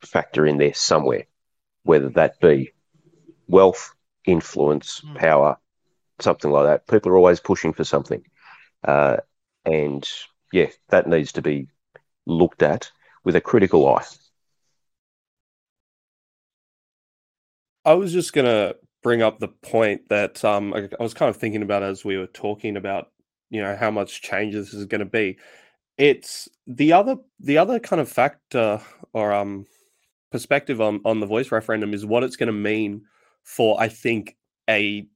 factor 0.01 0.47
in 0.47 0.59
there 0.59 0.75
somewhere 0.75 1.27
whether 1.85 2.09
that 2.11 2.41
be 2.41 2.73
wealth, 3.49 3.95
influence, 4.25 5.01
mm. 5.01 5.17
power, 5.17 5.59
something 6.21 6.51
like 6.51 6.67
that. 6.67 6.87
People 6.87 7.13
are 7.13 7.17
always 7.17 7.41
pushing 7.41 7.73
for 7.73 7.85
something. 7.85 8.25
Uh, 8.85 9.19
and 9.65 10.09
yeah, 10.53 10.69
that 10.89 11.07
needs 11.07 11.33
to 11.33 11.43
be 11.43 11.69
looked 12.27 12.63
at 12.63 12.91
with 13.25 13.37
a 13.37 13.41
critical 13.41 13.87
eye. 13.89 14.05
I 17.85 17.95
was 17.95 18.13
just 18.13 18.33
going 18.33 18.45
to 18.45 18.77
bring 19.03 19.23
up 19.23 19.39
the 19.39 19.49
point 19.49 20.09
that 20.09 20.45
um, 20.45 20.73
I, 20.75 20.89
I 20.99 21.03
was 21.03 21.15
kind 21.15 21.29
of 21.29 21.37
thinking 21.37 21.63
about 21.63 21.83
as 21.83 22.05
we 22.05 22.17
were 22.17 22.29
talking 22.29 22.77
about, 22.77 23.09
you 23.51 23.61
know, 23.61 23.77
how 23.77 23.91
much 23.91 24.23
change 24.23 24.55
this 24.55 24.73
is 24.73 24.87
going 24.87 25.01
to 25.01 25.05
be. 25.05 25.39
It's 25.99 26.49
the 26.67 26.93
other 26.93 27.17
the 27.39 27.59
other 27.59 27.79
kind 27.79 28.01
of 28.01 28.09
factor 28.09 28.81
or 29.13 29.33
um 29.33 29.67
perspective 30.31 30.81
on 30.81 31.01
on 31.05 31.21
the 31.21 31.27
voice 31.27 31.53
referendum 31.53 31.93
is 31.93 32.07
what 32.07 32.25
it's 32.25 32.37
going 32.37 32.47
to 32.47 32.53
mean 32.53 33.03
for 33.45 33.79
I 33.81 33.89
think 33.89 34.37
a 34.69 35.07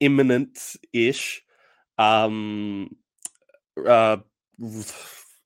imminent 0.00 0.76
ish 0.92 1.42
um 1.98 2.94
uh 3.84 4.18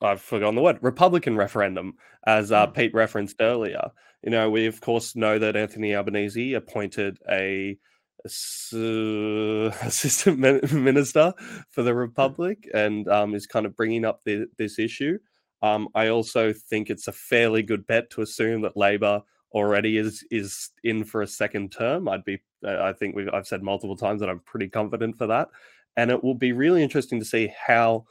I've 0.01 0.20
forgotten 0.20 0.55
the 0.55 0.62
word 0.62 0.78
Republican 0.82 1.36
referendum 1.36 1.94
as 2.26 2.53
uh, 2.53 2.66
hmm. 2.66 2.72
Pete 2.72 2.94
referenced 2.94 3.40
earlier. 3.40 3.90
You 4.22 4.30
know, 4.30 4.51
we 4.51 4.66
of 4.66 4.80
course 4.80 5.16
know 5.16 5.38
that 5.38 5.57
Anthony 5.57 5.94
Albanese 5.94 6.55
appointed 6.55 7.18
a, 7.30 7.78
a 8.24 9.72
assistant 9.82 10.38
minister 10.72 11.32
for 11.70 11.82
the 11.82 11.92
hmm. 11.92 11.99
Republic 11.99 12.68
and 12.74 13.09
um, 13.09 13.34
is 13.34 13.47
kind 13.47 13.66
of 13.66 13.76
bringing 13.76 14.05
up 14.05 14.22
the, 14.24 14.47
this 14.59 14.78
issue. 14.78 15.18
Um, 15.62 15.88
I 15.94 16.09
also 16.09 16.53
think 16.53 16.90
it's 16.90 17.09
a 17.09 17.12
fairly 17.12 17.62
good 17.62 17.86
bet 17.86 18.11
to 18.11 18.22
assume 18.22 18.62
that 18.62 18.76
Labor 18.76 19.22
already 19.53 19.97
is 19.97 20.24
is 20.30 20.70
in 20.84 21.03
for 21.03 21.22
a 21.22 21.26
second 21.26 21.72
term. 21.72 22.09
I'd 22.09 22.24
be, 22.24 22.40
I 22.64 22.92
think 22.92 23.16
we've, 23.16 23.30
I've 23.32 23.47
said 23.47 23.62
multiple 23.62 23.97
times 23.97 24.20
that 24.20 24.28
I'm 24.28 24.40
pretty 24.40 24.68
confident 24.68 25.16
for 25.16 25.26
that, 25.28 25.49
and 25.97 26.11
it 26.11 26.22
will 26.22 26.34
be 26.34 26.53
really 26.53 26.82
interesting 26.82 27.18
to 27.20 27.24
see 27.24 27.53
how 27.66 28.05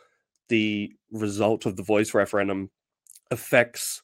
the 0.50 0.92
result 1.12 1.66
of 1.66 1.76
the 1.76 1.84
voice 1.84 2.14
referendum 2.14 2.70
affects 3.32 4.02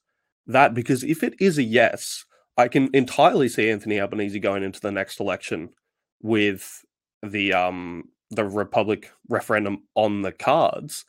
that. 0.48 0.74
Because 0.74 1.04
if 1.04 1.24
it 1.24 1.36
is 1.40 1.58
a 1.58 1.64
yes, 1.64 2.26
I 2.58 2.68
can 2.68 2.90
entirely 2.94 3.50
see 3.50 3.70
Anthony 3.70 4.00
Albanese 4.00 4.40
going 4.40 4.64
into 4.64 4.82
the 4.82 4.92
next 4.92 5.20
election 5.20 5.70
with 6.22 6.84
the 7.24 7.54
um 7.54 8.06
the 8.30 8.46
Republic 8.46 9.12
referendum 9.30 9.84
on 9.96 10.22
the 10.22 10.32
cards. 10.32 11.06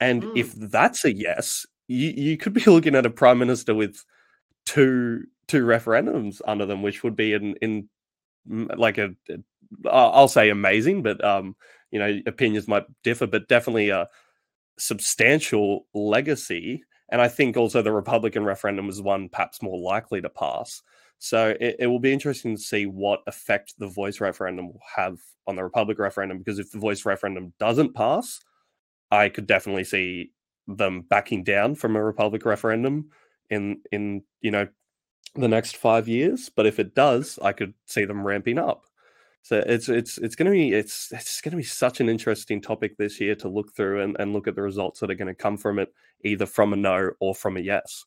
And 0.00 0.22
mm. 0.22 0.36
if 0.36 0.52
that's 0.52 1.04
a 1.04 1.14
yes, 1.14 1.66
you, 1.88 2.10
you 2.10 2.36
could 2.36 2.52
be 2.52 2.64
looking 2.66 2.94
at 2.94 3.06
a 3.06 3.10
prime 3.10 3.38
minister 3.38 3.74
with 3.74 4.04
two 4.66 5.24
two 5.46 5.64
referendums 5.64 6.40
under 6.46 6.66
them, 6.66 6.82
which 6.82 7.02
would 7.02 7.16
be 7.16 7.32
in 7.32 7.54
in 7.62 7.88
like 8.46 8.98
a, 8.98 9.10
a 9.30 9.38
I'll 9.88 10.28
say 10.28 10.50
amazing, 10.50 11.02
but 11.02 11.22
um, 11.24 11.56
you 11.90 11.98
know, 11.98 12.20
opinions 12.26 12.68
might 12.68 12.84
differ, 13.02 13.26
but 13.26 13.48
definitely 13.48 13.90
a 13.90 14.08
substantial 14.78 15.86
legacy. 15.94 16.82
And 17.10 17.20
I 17.20 17.28
think 17.28 17.56
also 17.56 17.82
the 17.82 17.92
Republican 17.92 18.44
referendum 18.44 18.86
was 18.86 19.02
one 19.02 19.28
perhaps 19.28 19.62
more 19.62 19.78
likely 19.78 20.20
to 20.22 20.28
pass. 20.28 20.82
So 21.18 21.54
it, 21.60 21.76
it 21.80 21.86
will 21.86 22.00
be 22.00 22.12
interesting 22.12 22.56
to 22.56 22.62
see 22.62 22.86
what 22.86 23.22
effect 23.26 23.74
the 23.78 23.86
voice 23.86 24.20
referendum 24.20 24.68
will 24.68 24.80
have 24.96 25.18
on 25.46 25.56
the 25.56 25.64
Republic 25.64 25.98
referendum. 25.98 26.38
Because 26.38 26.58
if 26.58 26.70
the 26.70 26.78
voice 26.78 27.04
referendum 27.04 27.52
doesn't 27.58 27.94
pass, 27.94 28.40
I 29.10 29.28
could 29.28 29.46
definitely 29.46 29.84
see 29.84 30.32
them 30.66 31.02
backing 31.02 31.44
down 31.44 31.74
from 31.74 31.96
a 31.96 32.02
Republic 32.02 32.44
referendum 32.44 33.10
in 33.50 33.80
in 33.92 34.22
you 34.40 34.50
know 34.50 34.66
the 35.34 35.48
next 35.48 35.76
five 35.76 36.08
years. 36.08 36.50
But 36.54 36.66
if 36.66 36.78
it 36.78 36.94
does, 36.94 37.38
I 37.42 37.52
could 37.52 37.74
see 37.86 38.04
them 38.04 38.26
ramping 38.26 38.58
up. 38.58 38.84
So 39.44 39.62
it's 39.66 39.90
it's 39.90 40.16
it's 40.16 40.36
going 40.36 40.46
to 40.46 40.52
be 40.52 40.72
it's 40.72 41.12
it's 41.12 41.42
going 41.42 41.50
to 41.50 41.58
be 41.58 41.62
such 41.62 42.00
an 42.00 42.08
interesting 42.08 42.62
topic 42.62 42.96
this 42.96 43.20
year 43.20 43.34
to 43.36 43.48
look 43.50 43.74
through 43.76 44.00
and, 44.00 44.16
and 44.18 44.32
look 44.32 44.48
at 44.48 44.54
the 44.54 44.62
results 44.62 45.00
that 45.00 45.10
are 45.10 45.14
going 45.14 45.28
to 45.28 45.34
come 45.34 45.58
from 45.58 45.78
it, 45.78 45.92
either 46.24 46.46
from 46.46 46.72
a 46.72 46.76
no 46.76 47.10
or 47.20 47.34
from 47.34 47.58
a 47.58 47.60
yes. 47.60 48.06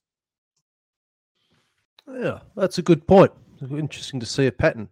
Yeah, 2.12 2.40
that's 2.56 2.80
a 2.80 2.82
good 2.82 3.06
point. 3.08 3.32
Interesting 3.70 4.20
to 4.20 4.26
see 4.26 4.48
a 4.48 4.52
pattern. 4.52 4.90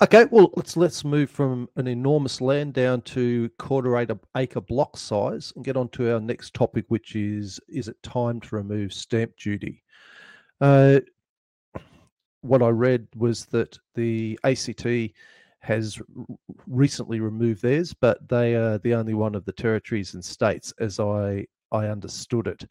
Okay, 0.00 0.26
well 0.30 0.52
let's 0.54 0.76
let's 0.76 1.04
move 1.04 1.28
from 1.28 1.68
an 1.74 1.88
enormous 1.88 2.40
land 2.40 2.72
down 2.72 3.02
to 3.02 3.50
quarter 3.58 3.96
acre, 4.36 4.60
block 4.60 4.96
size 4.96 5.52
and 5.56 5.64
get 5.64 5.76
on 5.76 5.88
to 5.88 6.12
our 6.12 6.20
next 6.20 6.54
topic, 6.54 6.84
which 6.86 7.16
is 7.16 7.58
is 7.68 7.88
it 7.88 8.00
time 8.04 8.40
to 8.42 8.54
remove 8.54 8.92
stamp 8.92 9.36
duty? 9.36 9.82
Uh, 10.60 11.00
what 12.42 12.62
I 12.62 12.68
read 12.68 13.08
was 13.16 13.46
that 13.46 13.76
the 13.96 14.38
ACT 14.44 14.86
has 15.60 16.00
recently 16.66 17.20
removed 17.20 17.62
theirs, 17.62 17.94
but 17.94 18.26
they 18.28 18.54
are 18.54 18.78
the 18.78 18.94
only 18.94 19.14
one 19.14 19.34
of 19.34 19.44
the 19.44 19.52
territories 19.52 20.14
and 20.14 20.24
states, 20.24 20.72
as 20.80 20.98
I 20.98 21.46
I 21.72 21.86
understood 21.86 22.46
it. 22.46 22.64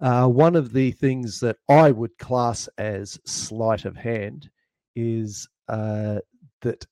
Uh, 0.00 0.26
one 0.26 0.56
of 0.56 0.72
the 0.72 0.90
things 0.92 1.40
that 1.40 1.56
I 1.68 1.90
would 1.90 2.16
class 2.18 2.68
as 2.78 3.18
sleight 3.24 3.84
of 3.84 3.96
hand 3.96 4.50
is 4.96 5.48
uh, 5.68 6.20
that, 6.62 6.86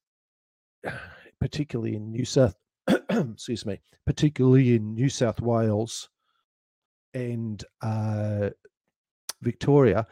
particularly 1.40 1.96
in 1.96 2.10
New 2.10 2.24
South, 2.24 2.54
excuse 3.10 3.64
me, 3.64 3.80
particularly 4.06 4.76
in 4.76 4.94
New 4.94 5.08
South 5.08 5.40
Wales 5.40 6.10
and 7.14 7.64
uh, 7.82 8.50
Victoria, 9.42 10.06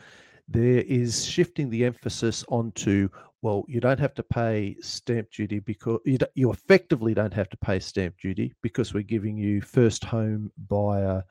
there 0.49 0.83
is 0.83 1.25
shifting 1.25 1.71
the 1.71 1.85
emphasis 1.85 2.45
onto 2.49 3.09
well, 3.43 3.65
you 3.69 3.81
don't 3.81 4.01
have 4.01 4.15
to 4.15 4.23
pay 4.25 4.77
stamp 4.81 5.31
duty 5.31 5.61
because 5.61 6.01
you, 6.05 6.19
you 6.35 6.51
effectively 6.51 7.15
don't 7.15 7.35
have 7.35 7.49
to 7.51 7.57
pay 7.57 7.79
stamp 7.79 8.17
duty 8.21 8.53
because 8.61 8.93
we're 8.93 9.03
giving 9.03 9.37
you 9.37 9.61
first 9.61 10.05
home 10.05 10.51
buyer 10.69 11.23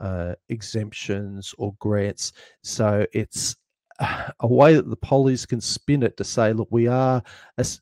uh, 0.00 0.34
exemptions 0.48 1.54
or 1.58 1.74
grants. 1.78 2.32
So 2.62 3.06
it's 3.12 3.54
a 4.00 4.46
way 4.46 4.74
that 4.74 4.88
the 4.88 4.96
pollies 4.96 5.46
can 5.46 5.60
spin 5.60 6.02
it 6.02 6.16
to 6.16 6.24
say, 6.24 6.52
look, 6.52 6.68
we 6.70 6.88
are 6.88 7.22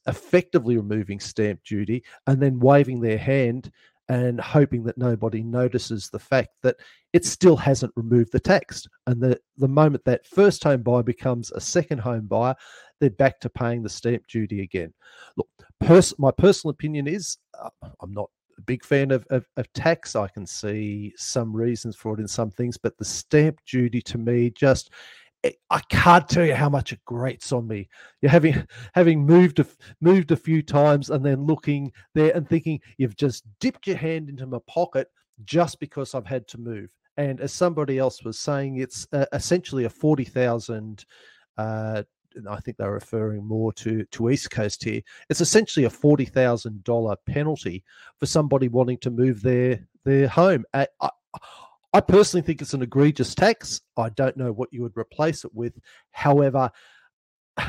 effectively 0.06 0.76
removing 0.76 1.20
stamp 1.20 1.62
duty 1.64 2.04
and 2.26 2.42
then 2.42 2.58
waving 2.58 3.00
their 3.00 3.18
hand 3.18 3.70
and 4.08 4.40
hoping 4.40 4.84
that 4.84 4.96
nobody 4.96 5.42
notices 5.42 6.08
the 6.08 6.18
fact 6.18 6.50
that 6.62 6.76
it 7.12 7.24
still 7.26 7.56
hasn't 7.56 7.92
removed 7.96 8.32
the 8.32 8.40
text. 8.40 8.88
And 9.06 9.20
the, 9.20 9.38
the 9.56 9.68
moment 9.68 10.04
that 10.04 10.26
first 10.26 10.64
home 10.64 10.82
buyer 10.82 11.02
becomes 11.02 11.50
a 11.52 11.60
second 11.60 11.98
home 11.98 12.26
buyer, 12.26 12.54
they're 13.00 13.10
back 13.10 13.40
to 13.40 13.50
paying 13.50 13.82
the 13.82 13.88
stamp 13.88 14.26
duty 14.26 14.62
again. 14.62 14.92
Look, 15.36 15.48
pers- 15.80 16.18
my 16.18 16.30
personal 16.30 16.72
opinion 16.72 17.06
is 17.06 17.36
uh, 17.60 17.70
I'm 18.00 18.12
not 18.12 18.30
a 18.58 18.62
big 18.62 18.84
fan 18.84 19.10
of, 19.10 19.26
of, 19.30 19.46
of, 19.56 19.72
tax. 19.72 20.16
I 20.16 20.28
can 20.28 20.46
see 20.46 21.12
some 21.16 21.54
reasons 21.54 21.94
for 21.94 22.14
it 22.14 22.20
in 22.20 22.28
some 22.28 22.50
things, 22.50 22.76
but 22.76 22.96
the 22.98 23.04
stamp 23.04 23.60
duty 23.70 24.00
to 24.02 24.18
me 24.18 24.50
just 24.50 24.90
I 25.70 25.80
can't 25.88 26.28
tell 26.28 26.44
you 26.44 26.54
how 26.54 26.68
much 26.68 26.92
it 26.92 27.04
grates 27.04 27.52
on 27.52 27.68
me. 27.68 27.88
You're 28.20 28.30
having 28.30 28.66
having 28.94 29.24
moved 29.24 29.60
a, 29.60 29.66
moved 30.00 30.32
a 30.32 30.36
few 30.36 30.62
times 30.62 31.10
and 31.10 31.24
then 31.24 31.46
looking 31.46 31.92
there 32.14 32.34
and 32.34 32.48
thinking 32.48 32.80
you've 32.96 33.16
just 33.16 33.44
dipped 33.60 33.86
your 33.86 33.96
hand 33.96 34.28
into 34.28 34.46
my 34.46 34.58
pocket 34.66 35.08
just 35.44 35.78
because 35.78 36.14
I've 36.14 36.26
had 36.26 36.48
to 36.48 36.58
move. 36.58 36.92
And 37.16 37.40
as 37.40 37.52
somebody 37.52 37.98
else 37.98 38.24
was 38.24 38.38
saying, 38.38 38.78
it's 38.78 39.06
uh, 39.12 39.26
essentially 39.32 39.84
a 39.84 39.90
forty 39.90 40.24
thousand 40.24 41.04
uh, 41.56 42.02
I 42.48 42.60
think 42.60 42.76
they're 42.76 42.92
referring 42.92 43.44
more 43.44 43.72
to 43.74 44.04
to 44.04 44.30
East 44.30 44.50
Coast 44.50 44.84
here. 44.84 45.02
It's 45.28 45.40
essentially 45.40 45.84
a 45.84 45.90
forty 45.90 46.24
thousand 46.24 46.84
dollar 46.84 47.16
penalty 47.26 47.84
for 48.18 48.26
somebody 48.26 48.68
wanting 48.68 48.98
to 48.98 49.10
move 49.10 49.42
their 49.42 49.80
their 50.04 50.28
home. 50.28 50.64
I, 50.74 50.86
I, 51.00 51.10
I 51.92 52.00
personally 52.00 52.44
think 52.44 52.60
it's 52.60 52.74
an 52.74 52.82
egregious 52.82 53.34
tax. 53.34 53.80
I 53.96 54.10
don't 54.10 54.36
know 54.36 54.52
what 54.52 54.72
you 54.72 54.82
would 54.82 54.96
replace 54.96 55.44
it 55.44 55.54
with. 55.54 55.78
However, 56.10 56.70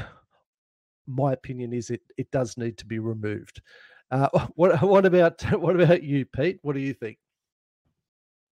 my 1.08 1.34
opinion 1.34 1.74
is 1.74 1.90
it 1.90 2.02
it 2.18 2.30
does 2.32 2.58
need 2.58 2.78
to 2.80 2.86
be 2.86 3.00
removed. 3.00 3.62
Uh, 4.12 4.30
what 4.56 4.82
what 4.82 5.06
about 5.06 5.42
what 5.60 5.80
about 5.80 6.04
you, 6.04 6.26
Pete? 6.26 6.60
What 6.62 6.74
do 6.74 6.82
you 6.82 6.94
think? 6.94 7.18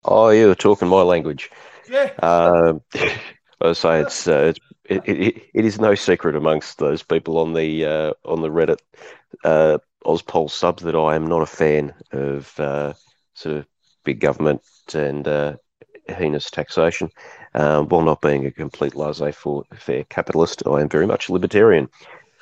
Oh, 0.05 0.29
you're 0.29 0.55
talking 0.55 0.89
my 0.89 1.03
language. 1.03 1.51
Yeah. 1.91 2.13
Um, 2.23 2.83
I 3.61 3.73
say 3.73 4.01
it's 4.01 4.29
uh, 4.29 4.53
it's 4.55 4.61
it, 4.85 5.09
it, 5.09 5.43
it 5.55 5.65
is 5.65 5.81
no 5.81 5.95
secret 5.95 6.37
amongst 6.37 6.79
those 6.79 7.03
people 7.03 7.39
on 7.39 7.55
the 7.55 7.85
uh, 7.85 8.13
on 8.25 8.43
the 8.43 8.51
Reddit 8.51 8.79
uh, 9.45 9.79
AusPol 10.05 10.51
sub 10.51 10.81
that 10.81 10.95
I 10.95 11.17
am 11.17 11.27
not 11.27 11.43
a 11.43 11.47
fan 11.47 11.95
of 12.13 12.53
uh, 12.61 12.93
sort 13.35 13.57
of 13.57 13.67
big 14.07 14.21
government 14.21 14.63
and 14.95 15.29
uh, 15.29 15.57
heinous 16.09 16.51
taxation. 16.51 17.11
Um, 17.55 17.89
while 17.89 18.03
not 18.03 18.23
being 18.23 18.47
a 18.47 18.51
complete 18.51 18.95
laissez-faire 18.95 20.05
capitalist, 20.05 20.63
I 20.67 20.81
am 20.81 20.89
very 20.89 21.07
much 21.07 21.29
libertarian. 21.29 21.89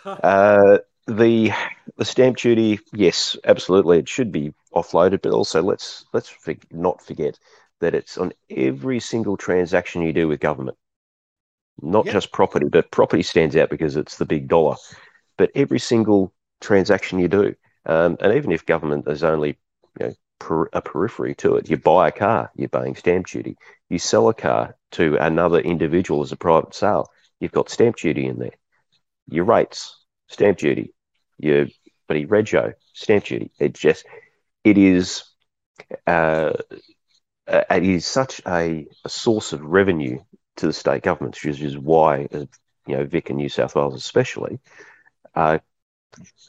Uh, 0.05 0.79
the 1.07 1.51
the 1.97 2.05
stamp 2.05 2.37
duty, 2.37 2.79
yes, 2.93 3.37
absolutely, 3.45 3.99
it 3.99 4.09
should 4.09 4.31
be 4.31 4.53
offloaded, 4.75 5.23
but 5.23 5.33
also 5.33 5.63
let's 5.63 6.05
let's 6.13 6.33
not 6.71 7.03
forget 7.03 7.39
that 7.81 7.95
it's 7.95 8.19
on 8.19 8.33
every 8.51 9.01
single 9.01 9.37
transaction 9.37 10.03
you 10.03 10.13
do 10.13 10.29
with 10.29 10.41
government 10.41 10.77
not 11.81 12.07
yep. 12.07 12.15
just 12.15 12.33
property, 12.33 12.67
but 12.69 12.91
property 12.91 13.23
stands 13.23 13.57
out 13.57 13.71
because 13.71 13.97
it's 13.97 14.19
the 14.19 14.25
big 14.25 14.49
dollar. 14.49 14.77
But 15.37 15.51
every 15.55 15.79
single 15.79 16.33
transaction 16.61 17.19
you 17.19 17.29
do, 17.29 17.55
um, 17.87 18.17
and 18.21 18.35
even 18.35 18.53
if 18.53 18.67
government 18.67 19.09
is 19.09 19.25
only 19.25 19.59
you 19.99 20.07
know 20.07 20.15
per, 20.39 20.67
a 20.73 20.83
periphery 20.83 21.35
to 21.37 21.57
it. 21.57 21.71
You 21.71 21.77
buy 21.77 22.09
a 22.09 22.13
car, 22.13 22.51
you're 22.55 22.69
paying 22.69 22.97
stamp 22.97 23.27
duty. 23.27 23.57
You 23.89 23.99
sell 23.99 24.29
a 24.29 24.35
car 24.35 24.77
to 24.93 25.17
another 25.17 25.61
individual 25.61 26.23
as 26.23 26.33
a 26.33 26.37
private 26.37 26.75
sale, 26.75 27.11
you've 27.41 27.53
got 27.53 27.71
stamp 27.71 27.97
duty 27.97 28.27
in 28.27 28.39
there. 28.39 28.55
Your 29.29 29.45
rates, 29.45 29.97
stamp 30.29 30.59
duty. 30.59 30.93
Your 31.39 31.67
bloody 32.09 32.27
rego, 32.27 32.75
stamp 32.93 33.25
duty. 33.25 33.51
It 33.59 33.75
just, 33.75 34.07
it 34.63 34.79
is, 34.79 35.25
uh, 36.07 36.53
it 37.47 37.85
is 37.85 38.07
such 38.07 38.41
a, 38.47 38.87
a 39.05 39.09
source 39.09 39.53
of 39.53 39.63
revenue 39.63 40.21
to 40.57 40.67
the 40.67 40.73
state 40.73 41.03
governments, 41.03 41.45
which 41.45 41.61
is 41.61 41.77
why, 41.77 42.29
uh, 42.33 42.47
you 42.87 42.97
know, 42.97 43.05
Vic 43.05 43.31
and 43.31 43.39
New 43.39 43.49
South 43.49 43.75
Wales 43.75 43.95
especially, 43.97 44.61
uh, 45.35 45.59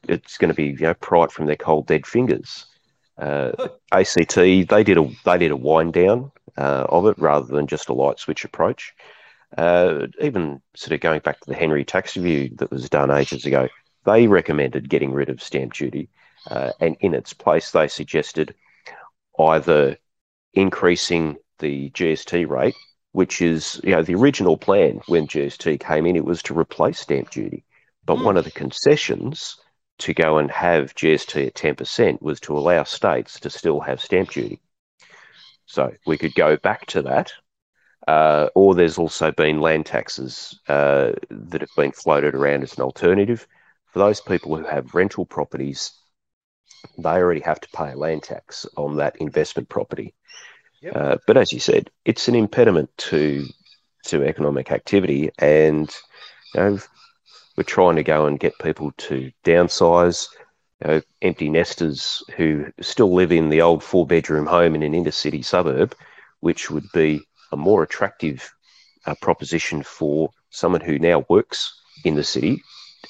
it's 0.08 0.38
going 0.38 0.50
to 0.50 0.56
be 0.56 0.68
you 0.68 0.78
know 0.78 0.94
pried 0.94 1.32
from 1.32 1.48
their 1.48 1.56
cold 1.56 1.88
dead 1.88 2.06
fingers. 2.06 2.68
Uh, 3.18 3.51
ACT 3.91 4.36
they 4.36 4.84
did 4.84 4.97
a 4.97 5.09
they 5.24 5.38
did 5.38 5.51
a 5.51 5.55
wind 5.55 5.93
down 5.93 6.32
uh, 6.57 6.86
of 6.89 7.05
it 7.05 7.18
rather 7.18 7.47
than 7.47 7.68
just 7.68 7.89
a 7.89 7.93
light 7.93 8.20
switch 8.20 8.43
approach. 8.43 8.93
Uh, 9.57 10.07
even 10.22 10.61
sort 10.76 10.91
of 10.91 10.99
going 10.99 11.22
back 11.22 11.39
to 11.39 11.49
the 11.49 11.55
Henry 11.55 11.86
tax 11.86 12.18
review 12.18 12.49
that 12.57 12.72
was 12.72 12.89
done 12.89 13.11
ages 13.11 13.45
ago, 13.45 13.70
they 14.03 14.28
recommended 14.28 14.89
getting 14.89 15.13
rid 15.13 15.30
of 15.30 15.41
stamp 15.41 15.74
duty, 15.74 16.09
uh, 16.49 16.72
and 16.82 16.97
in 16.99 17.13
its 17.13 17.34
place 17.34 17.72
they 17.72 17.88
suggested 17.88 18.53
either 19.39 19.97
increasing 20.53 21.38
the 21.59 21.89
GST 21.91 22.49
rate, 22.49 22.76
which 23.13 23.41
is 23.41 23.80
you 23.84 23.91
know 23.91 24.03
the 24.03 24.16
original 24.16 24.57
plan 24.57 24.99
when 25.07 25.28
GST 25.28 25.80
came 25.80 26.05
in, 26.05 26.18
it 26.18 26.26
was 26.26 26.43
to 26.43 26.57
replace 26.57 26.99
stamp 26.99 27.30
duty. 27.30 27.63
But 28.05 28.18
mm. 28.18 28.26
one 28.26 28.38
of 28.38 28.43
the 28.43 28.51
concessions 28.51 29.57
to 30.00 30.14
go 30.14 30.38
and 30.38 30.52
have 30.52 30.96
GST 30.96 31.48
at 31.48 31.54
10% 31.54 32.22
was 32.22 32.39
to 32.41 32.58
allow 32.58 32.84
states 32.84 33.39
to 33.41 33.50
still 33.50 33.80
have 33.80 34.02
stamp 34.02 34.32
duty. 34.32 34.62
So 35.66 35.93
we 36.06 36.18
could 36.18 36.36
go 36.36 36.58
back 36.58 36.86
to 36.88 37.02
that. 37.04 37.32
Uh, 38.08 38.50
or 38.54 38.76
there's 38.76 38.98
also 39.00 39.32
been 39.32 39.62
land 39.62 39.86
taxes 39.86 40.60
uh, 40.68 41.14
that 41.30 41.62
have 41.62 41.76
been 41.76 41.91
floated 41.91 42.36
around 42.36 42.62
as 42.64 42.78
an 42.78 42.84
alternative. 42.84 43.48
For 43.91 44.00
those 44.00 44.22
people 44.22 44.56
who 44.56 44.66
have 44.66 44.93
rental 44.93 45.26
properties, 45.26 45.91
they 46.98 47.10
already 47.10 47.39
have 47.41 47.60
to 47.62 47.70
pay 47.70 47.91
a 47.91 47.98
land 47.98 48.24
tax 48.24 48.66
on 48.78 48.98
that 48.98 49.16
investment 49.16 49.70
property. 49.70 50.14
Yep. 50.82 50.96
Uh, 50.96 51.18
but 51.26 51.38
as 51.38 51.52
you 51.52 51.60
said, 51.60 51.89
it's 52.04 52.28
an 52.28 52.36
impediment 52.36 52.89
to 52.98 53.46
to 54.08 54.24
economic 54.24 54.72
activity, 54.72 55.32
and 55.39 55.89
you 56.54 56.60
know, 56.60 56.80
we're 57.56 57.64
trying 57.64 57.95
to 57.95 58.03
go 58.03 58.26
and 58.26 58.39
get 58.39 58.58
people 58.60 58.91
to 58.97 59.32
downsize. 59.43 60.28
You 60.82 60.88
know, 60.88 61.01
empty 61.22 61.49
nesters 61.49 62.22
who 62.36 62.66
still 62.82 63.14
live 63.14 63.32
in 63.32 63.49
the 63.49 63.62
old 63.62 63.82
four 63.82 64.06
bedroom 64.06 64.45
home 64.45 64.76
in 64.76 64.84
an 64.84 64.93
inner 64.93 65.12
city 65.12 65.41
suburb, 65.41 65.95
which 66.41 66.70
would 66.70 66.86
be 66.93 67.22
a 67.51 67.58
more 67.58 67.82
attractive 67.82 68.53
uh, 69.06 69.16
proposition 69.22 69.84
for 69.84 70.30
someone 70.49 70.82
who 70.82 70.99
now 70.99 71.26
works 71.30 71.74
in 72.03 72.16
the 72.16 72.24
city 72.24 72.62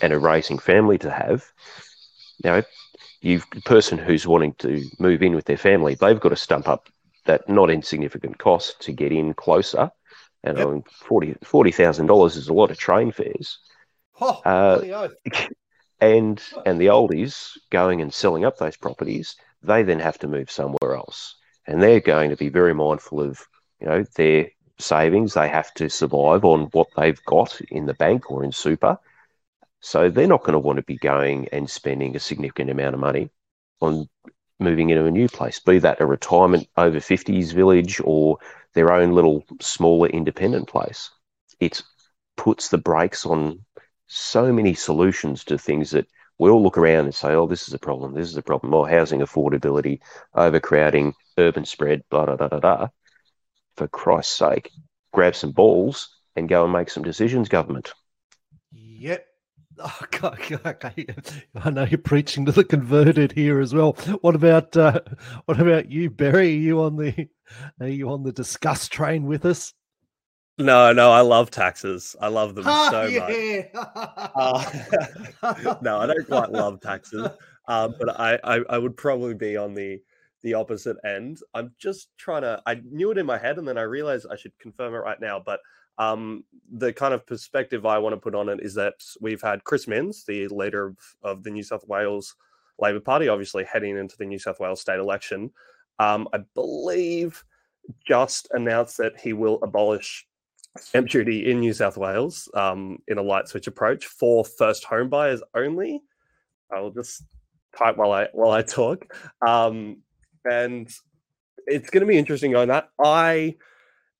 and 0.02 0.14
a 0.14 0.20
raising 0.20 0.60
family 0.60 0.98
to 1.00 1.10
have. 1.10 1.44
Now, 2.44 2.64
you've 3.22 3.46
the 3.52 3.62
person 3.62 3.98
who's 3.98 4.28
wanting 4.28 4.54
to 4.60 4.84
move 5.00 5.24
in 5.24 5.34
with 5.36 5.46
their 5.46 5.58
family, 5.58 5.96
they've 5.96 6.20
got 6.20 6.30
to 6.30 6.36
stump 6.36 6.68
up 6.68 6.90
that 7.26 7.50
not 7.50 7.72
insignificant 7.72 8.38
cost 8.38 8.80
to 8.82 8.92
get 8.92 9.12
in 9.12 9.34
closer. 9.34 9.90
And 10.44 10.58
yep. 10.58 10.68
I 10.68 10.72
mean, 10.72 10.84
forty 11.44 11.72
thousand 11.72 12.06
dollars 12.06 12.36
is 12.36 12.48
a 12.48 12.54
lot 12.54 12.70
of 12.70 12.78
train 12.78 13.12
fares. 13.12 13.58
Oh, 14.20 14.42
uh, 14.46 15.10
and 16.00 16.42
and 16.66 16.80
the 16.80 16.88
oldies 16.88 17.58
going 17.70 18.02
and 18.02 18.14
selling 18.14 18.46
up 18.46 18.58
those 18.58 18.78
properties, 18.78 19.36
they 19.62 19.84
then 19.84 20.00
have 20.00 20.18
to 20.20 20.28
move 20.28 20.50
somewhere 20.50 20.96
else, 20.96 21.36
and 21.68 21.82
they're 21.82 22.00
going 22.00 22.30
to 22.30 22.38
be 22.38 22.50
very 22.50 22.74
mindful 22.74 23.22
of 23.22 23.42
you 23.80 23.88
know 23.88 24.04
their 24.16 24.48
savings. 24.80 25.34
They 25.34 25.50
have 25.50 25.74
to 25.76 25.90
survive 25.90 26.46
on 26.46 26.66
what 26.72 26.88
they've 26.96 27.24
got 27.26 27.60
in 27.70 27.86
the 27.86 27.94
bank 27.94 28.32
or 28.32 28.44
in 28.44 28.52
super, 28.52 28.98
so 29.80 30.10
they're 30.10 30.28
not 30.28 30.42
going 30.42 30.54
to 30.54 30.60
want 30.60 30.78
to 30.78 30.84
be 30.84 30.98
going 30.98 31.48
and 31.52 31.70
spending 31.70 32.16
a 32.16 32.20
significant 32.20 32.70
amount 32.70 32.96
of 32.96 33.00
money 33.00 33.30
on 33.82 34.08
moving 34.60 34.90
into 34.90 35.06
a 35.06 35.12
new 35.12 35.28
place, 35.28 35.60
be 35.60 35.80
that 35.80 36.00
a 36.00 36.06
retirement 36.06 36.68
over 36.78 37.00
50s 37.00 37.54
village 37.54 38.00
or 38.04 38.38
their 38.74 38.94
own 38.94 39.12
little 39.12 39.44
smaller 39.62 40.08
independent 40.08 40.68
place. 40.68 41.12
It 41.60 41.82
puts 42.38 42.70
the 42.70 42.78
brakes 42.78 43.26
on 43.26 43.66
so 44.08 44.52
many 44.52 44.74
solutions 44.74 45.44
to 45.46 45.58
things 45.58 45.92
that 45.92 46.08
we 46.38 46.50
all 46.50 46.62
look 46.62 46.78
around 46.78 47.06
and 47.06 47.16
say, 47.16 47.34
oh, 47.34 47.48
this 47.48 47.68
is 47.68 47.74
a 47.74 47.80
problem, 47.80 48.14
this 48.14 48.30
is 48.30 48.38
a 48.38 48.42
problem, 48.42 48.74
or 48.74 48.90
housing 48.90 49.22
affordability, 49.22 50.00
overcrowding, 50.34 51.14
urban 51.38 51.66
spread, 51.66 52.04
blah, 52.10 52.26
blah, 52.26 52.36
blah, 52.36 52.48
blah, 52.48 52.60
blah. 52.60 52.88
For 53.78 53.88
Christ's 53.88 54.36
sake, 54.36 54.72
grab 55.14 55.36
some 55.36 55.52
balls 55.52 56.10
and 56.36 56.50
go 56.50 56.64
and 56.64 56.74
make 56.74 56.90
some 56.90 57.04
decisions, 57.04 57.50
government. 57.50 57.94
Yep. 58.72 59.26
Oh, 59.78 60.00
God. 60.10 60.40
I 61.56 61.70
know 61.70 61.84
you're 61.84 61.98
preaching 61.98 62.46
to 62.46 62.54
the 62.54 62.64
converted 62.64 63.34
here 63.34 63.60
as 63.60 63.74
well. 63.74 63.92
What 64.22 64.34
about 64.34 64.78
uh, 64.78 65.02
what 65.48 65.60
about 65.60 65.92
you, 65.92 66.10
Barry? 66.10 66.48
Are 66.48 66.60
you 66.60 66.82
on 66.82 66.96
the 66.96 67.28
are 67.82 67.88
you 67.90 68.10
on 68.10 68.24
the 68.24 68.32
disgust 68.32 68.94
train 68.94 69.26
with 69.26 69.46
us? 69.46 69.74
No, 70.58 70.94
no, 70.94 71.12
I 71.12 71.22
love 71.22 71.52
taxes. 71.52 72.16
I 72.22 72.30
love 72.30 72.56
them 72.56 72.64
so 72.64 73.06
yeah. 73.06 73.66
much. 73.74 74.32
Uh, 74.36 75.76
no, 75.82 75.98
I 76.00 76.06
don't 76.08 76.28
quite 76.28 76.52
love 76.52 76.80
taxes, 76.80 77.28
um, 77.68 77.96
but 78.00 78.18
I, 78.18 78.40
I, 78.44 78.60
I 78.70 78.78
would 78.78 78.96
probably 78.96 79.34
be 79.34 79.58
on 79.58 79.74
the 79.74 80.02
the 80.44 80.54
opposite 80.54 80.96
end. 81.04 81.40
I'm 81.54 81.74
just 81.78 82.10
trying 82.18 82.44
to. 82.44 82.62
I 82.66 82.76
knew 82.90 83.12
it 83.12 83.18
in 83.18 83.26
my 83.26 83.38
head, 83.38 83.58
and 83.58 83.68
then 83.68 83.78
I 83.78 83.82
realized 83.82 84.28
I 84.32 84.38
should 84.38 84.58
confirm 84.60 84.94
it 84.94 85.00
right 85.00 85.20
now. 85.20 85.42
But 85.44 85.60
um, 85.98 86.46
the 86.72 86.94
kind 86.94 87.14
of 87.14 87.26
perspective 87.26 87.86
I 87.86 87.98
want 87.98 88.14
to 88.14 88.22
put 88.22 88.36
on 88.36 88.48
it 88.48 88.60
is 88.62 88.76
that 88.76 88.94
we've 89.20 89.42
had 89.42 89.64
Chris 89.64 89.88
Minns, 89.88 90.24
the 90.24 90.48
leader 90.48 90.88
of, 90.88 90.98
of 91.24 91.44
the 91.44 91.50
New 91.50 91.64
South 91.64 91.86
Wales 91.88 92.36
Labor 92.80 93.00
Party, 93.00 93.28
obviously 93.28 93.64
heading 93.64 93.98
into 93.98 94.16
the 94.18 94.26
New 94.26 94.40
South 94.40 94.60
Wales 94.60 94.82
state 94.82 95.00
election. 95.00 95.52
Um, 96.00 96.28
I 96.34 96.40
believe 96.54 97.44
just 98.08 98.48
announced 98.52 98.98
that 98.98 99.20
he 99.20 99.34
will 99.34 99.60
abolish 99.64 100.26
stamp 100.78 101.10
duty 101.10 101.50
in 101.50 101.60
New 101.60 101.74
South 101.74 101.98
Wales 101.98 102.50
um, 102.54 103.00
in 103.08 103.18
a 103.18 103.22
light 103.22 103.48
switch 103.48 103.68
approach 103.68 104.06
for 104.06 104.44
first 104.44 104.84
home 104.84 105.10
buyers 105.10 105.42
only. 105.54 106.02
I 106.72 106.80
will 106.80 106.92
just 106.92 107.24
type 107.78 107.98
while 107.98 108.12
I 108.12 108.28
while 108.34 108.52
I 108.52 108.62
talk, 108.62 109.06
um, 109.46 109.98
and 110.44 110.90
it's 111.68 111.90
going 111.90 112.02
to 112.02 112.08
be 112.08 112.18
interesting 112.18 112.52
going 112.52 112.70
that. 112.70 112.90
I 113.04 113.56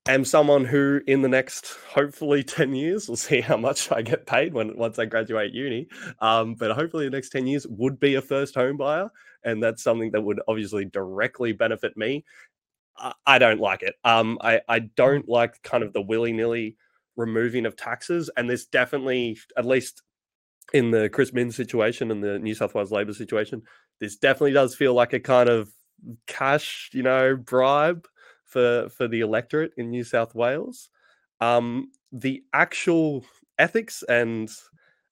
am 0.08 0.24
someone 0.24 0.64
who, 0.64 1.00
in 1.06 1.22
the 1.22 1.28
next 1.28 1.76
hopefully 1.88 2.42
ten 2.44 2.74
years, 2.74 3.08
we'll 3.08 3.16
see 3.16 3.40
how 3.40 3.56
much 3.56 3.90
I 3.90 4.02
get 4.02 4.26
paid 4.26 4.54
when 4.54 4.76
once 4.76 4.98
I 4.98 5.06
graduate 5.06 5.52
uni. 5.52 5.88
Um, 6.20 6.54
but 6.54 6.72
hopefully, 6.72 7.06
the 7.06 7.16
next 7.16 7.30
ten 7.30 7.46
years 7.46 7.66
would 7.68 7.98
be 7.98 8.14
a 8.14 8.22
first 8.22 8.54
home 8.54 8.76
buyer, 8.76 9.10
and 9.44 9.62
that's 9.62 9.82
something 9.82 10.12
that 10.12 10.22
would 10.22 10.40
obviously 10.48 10.84
directly 10.84 11.52
benefit 11.52 11.96
me 11.96 12.24
I 13.26 13.38
don't 13.38 13.60
like 13.60 13.82
it. 13.82 13.94
Um, 14.04 14.38
I, 14.40 14.60
I 14.68 14.80
mm. 14.80 14.90
don't 14.96 15.28
like 15.28 15.62
kind 15.62 15.82
of 15.82 15.92
the 15.92 16.02
willy 16.02 16.32
nilly 16.32 16.76
removing 17.16 17.66
of 17.66 17.76
taxes. 17.76 18.30
And 18.36 18.48
there's 18.48 18.66
definitely, 18.66 19.38
at 19.56 19.64
least 19.64 20.02
in 20.72 20.90
the 20.90 21.08
Chris 21.08 21.32
Minns 21.32 21.56
situation 21.56 22.10
and 22.10 22.22
the 22.22 22.38
New 22.38 22.54
South 22.54 22.74
Wales 22.74 22.92
Labor 22.92 23.12
situation, 23.12 23.62
this 24.00 24.16
definitely 24.16 24.52
does 24.52 24.74
feel 24.74 24.94
like 24.94 25.12
a 25.12 25.20
kind 25.20 25.48
of 25.48 25.70
cash, 26.26 26.90
you 26.92 27.02
know, 27.02 27.36
bribe 27.36 28.06
for 28.44 28.88
for 28.90 29.08
the 29.08 29.20
electorate 29.20 29.72
in 29.76 29.90
New 29.90 30.04
South 30.04 30.34
Wales. 30.34 30.90
Um, 31.40 31.90
the 32.12 32.44
actual 32.52 33.24
ethics 33.58 34.02
and 34.08 34.50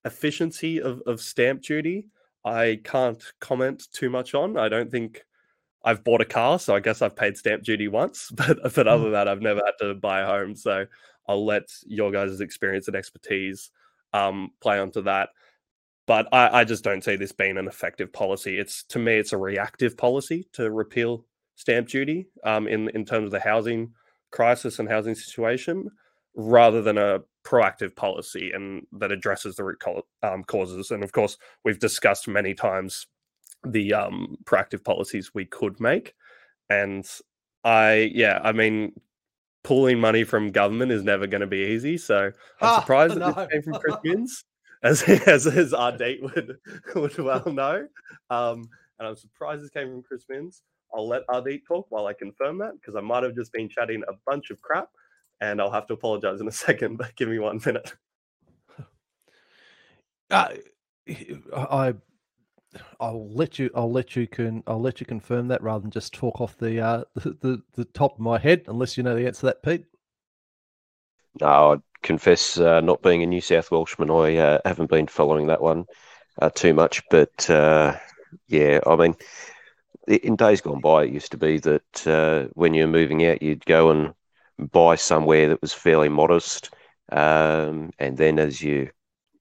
efficiency 0.05 0.80
of, 0.80 1.03
of 1.07 1.20
stamp 1.20 1.62
duty, 1.62 2.09
I 2.45 2.80
can't 2.85 3.22
comment 3.41 3.85
too 3.93 4.11
much 4.11 4.35
on. 4.35 4.57
I 4.59 4.68
don't 4.68 4.91
think 4.91 5.24
I've 5.85 6.03
bought 6.03 6.22
a 6.22 6.26
car, 6.26 6.59
so 6.59 6.74
I 6.74 6.80
guess 6.80 7.03
I've 7.03 7.16
paid 7.16 7.37
stamp 7.37 7.62
duty 7.62 7.89
once, 7.89 8.30
but 8.35 8.59
but 8.74 8.89
other 8.89 9.05
than 9.05 9.11
mm. 9.11 9.12
that, 9.12 9.28
I've 9.28 9.43
never 9.43 9.61
had 9.64 9.74
to 9.80 9.95
buy 9.95 10.20
a 10.20 10.26
home. 10.26 10.57
So 10.57 10.87
I'll 11.28 11.45
let 11.45 11.68
your 11.87 12.11
guys' 12.11 12.41
experience 12.41 12.89
and 12.89 12.97
expertise 12.97 13.70
um, 14.12 14.51
play 14.61 14.78
onto 14.78 15.03
that. 15.03 15.30
But 16.07 16.28
I, 16.32 16.61
I 16.61 16.64
just 16.64 16.85
don't 16.85 17.03
see 17.03 17.16
this 17.16 17.32
being 17.32 17.57
an 17.57 17.66
effective 17.66 18.12
policy. 18.12 18.59
It's 18.59 18.85
to 18.85 18.99
me, 18.99 19.14
it's 19.14 19.32
a 19.32 19.39
reactive 19.39 19.97
policy 19.97 20.49
to 20.53 20.70
repeal 20.70 21.24
stamp 21.57 21.89
duty 21.89 22.26
um, 22.45 22.66
in 22.66 22.89
in 22.91 23.05
terms 23.05 23.26
of 23.26 23.30
the 23.30 23.41
housing 23.41 23.93
crisis 24.30 24.78
and 24.78 24.89
housing 24.89 25.14
situation, 25.14 25.91
rather 26.35 26.82
than 26.82 26.99
a 26.99 27.20
proactive 27.45 27.95
policy 27.95 28.51
and 28.53 28.87
that 28.91 29.12
addresses 29.12 29.57
the 29.57 29.64
root 29.64 29.82
um, 30.22 30.43
causes. 30.45 30.91
And 30.91 31.05
of 31.05 31.12
course, 31.12 31.37
we've 31.62 31.78
discussed 31.78 32.26
many 32.26 32.55
times 32.55 33.07
the 33.65 33.95
um, 33.95 34.37
proactive 34.45 34.85
policies 34.85 35.35
we 35.35 35.45
could 35.45 35.81
make. 35.81 36.15
And 36.71 37.09
I, 37.65 38.11
yeah, 38.15 38.41
I 38.43 38.53
mean, 38.53 38.93
pulling 39.62 39.99
money 39.99 40.25
from 40.25 40.51
government 40.51 40.93
is 40.93 41.03
never 41.03 41.27
going 41.27 41.41
to 41.41 41.47
be 41.47 41.73
easy. 41.73 41.97
So 41.99 42.27
I'm 42.27 42.33
ah, 42.61 42.81
surprised 42.81 43.17
no. 43.17 43.33
that 43.33 43.37
this 43.37 43.49
came 43.53 43.62
from 43.62 43.81
Chris 43.81 43.97
Minns, 44.05 44.45
as, 44.83 45.03
as, 45.03 45.47
as 45.47 45.73
Ardeet 45.73 46.23
would, 46.23 46.59
would 46.95 47.19
well 47.19 47.53
know. 47.53 47.87
Um, 48.31 48.69
and 48.99 49.09
I'm 49.09 49.17
surprised 49.17 49.62
this 49.62 49.71
came 49.71 49.89
from 49.89 50.03
Chris 50.03 50.25
Minns. 50.29 50.62
I'll 50.95 51.09
let 51.09 51.27
Ardeet 51.27 51.62
talk 51.67 51.87
while 51.89 52.07
I 52.07 52.12
confirm 52.12 52.59
that 52.59 52.75
because 52.75 52.95
I 52.95 53.01
might 53.01 53.25
have 53.25 53.35
just 53.35 53.53
been 53.53 53.69
chatting 53.69 54.03
a 54.07 54.12
bunch 54.27 54.51
of 54.51 54.61
crap, 54.61 54.89
and 55.41 55.61
I'll 55.61 55.73
have 55.73 55.89
to 55.89 55.95
apologize 55.95 56.41
in 56.41 56.47
a 56.47 56.53
second. 56.67 56.97
But 56.97 57.17
give 57.17 57.29
me 57.29 57.39
one 57.39 57.61
minute. 57.65 57.95
Uh, 60.31 60.55
I 61.57 61.95
I'll 63.01 63.29
let 63.31 63.59
you. 63.59 63.70
I'll 63.75 63.91
let 63.91 64.16
you 64.16 64.27
can. 64.27 64.62
I'll 64.66 64.81
let 64.81 65.01
you 65.01 65.07
confirm 65.07 65.49
that 65.49 65.62
rather 65.62 65.83
than 65.83 65.91
just 65.91 66.12
talk 66.12 66.41
off 66.41 66.57
the 66.59 66.81
uh, 66.81 67.05
the, 67.14 67.37
the, 67.41 67.62
the 67.75 67.85
top 67.85 68.14
of 68.14 68.20
my 68.20 68.39
head, 68.39 68.64
unless 68.68 68.97
you 68.97 69.03
know 69.03 69.14
the 69.14 69.27
answer 69.27 69.41
to 69.41 69.47
that, 69.47 69.62
Pete. 69.62 69.87
No, 71.41 71.75
I 71.75 71.77
confess, 72.03 72.59
uh, 72.59 72.81
not 72.81 73.03
being 73.03 73.22
a 73.22 73.27
New 73.27 73.41
South 73.41 73.70
Welshman, 73.70 74.11
I 74.11 74.37
uh, 74.37 74.59
haven't 74.64 74.91
been 74.91 75.09
following 75.09 75.49
that 75.49 75.61
one 75.61 75.85
uh, 76.41 76.51
too 76.51 76.72
much. 76.72 77.03
But 77.11 77.51
uh, 77.51 77.97
yeah, 78.47 78.81
I 78.87 78.97
mean, 78.97 79.16
in 80.07 80.37
days 80.37 80.61
gone 80.61 80.81
by, 80.81 81.05
it 81.05 81.12
used 81.12 81.33
to 81.33 81.39
be 81.39 81.59
that 81.59 82.07
uh, 82.07 82.49
when 82.53 82.75
you're 82.75 82.87
moving 82.87 83.27
out, 83.27 83.43
you'd 83.43 83.66
go 83.66 83.91
and 83.91 84.14
buy 84.70 84.95
somewhere 84.95 85.49
that 85.49 85.61
was 85.61 85.72
fairly 85.72 86.09
modest, 86.09 86.72
um, 87.11 87.91
and 87.99 88.16
then 88.16 88.39
as 88.39 88.62
you 88.62 88.91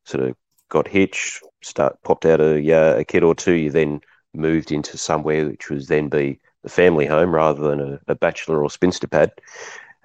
sort 0.05 0.23
of 0.23 0.35
got 0.73 0.87
hitched, 0.87 1.43
start 1.61 2.01
popped 2.03 2.25
out 2.25 2.41
a, 2.41 2.55
uh, 2.73 2.97
a 2.97 3.05
kid 3.05 3.23
or 3.23 3.35
two, 3.35 3.53
you 3.53 3.69
then 3.69 4.01
moved 4.33 4.71
into 4.71 4.97
somewhere 4.97 5.47
which 5.47 5.69
was 5.69 5.87
then 5.87 6.09
be 6.09 6.39
the 6.63 6.69
family 6.69 7.05
home 7.05 7.33
rather 7.33 7.69
than 7.69 7.79
a, 7.79 7.99
a 8.07 8.15
bachelor 8.15 8.63
or 8.63 8.69
spinster 8.71 9.07
pad. 9.07 9.31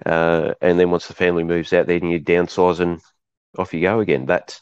Uh, 0.05 0.53
and 0.61 0.79
then 0.79 0.91
once 0.91 1.07
the 1.07 1.15
family 1.15 1.43
moves 1.43 1.73
out, 1.73 1.87
then 1.87 2.05
you 2.05 2.19
downsize 2.19 2.79
and 2.79 3.01
off 3.57 3.73
you 3.73 3.81
go 3.81 3.99
again. 3.99 4.27
That 4.27 4.59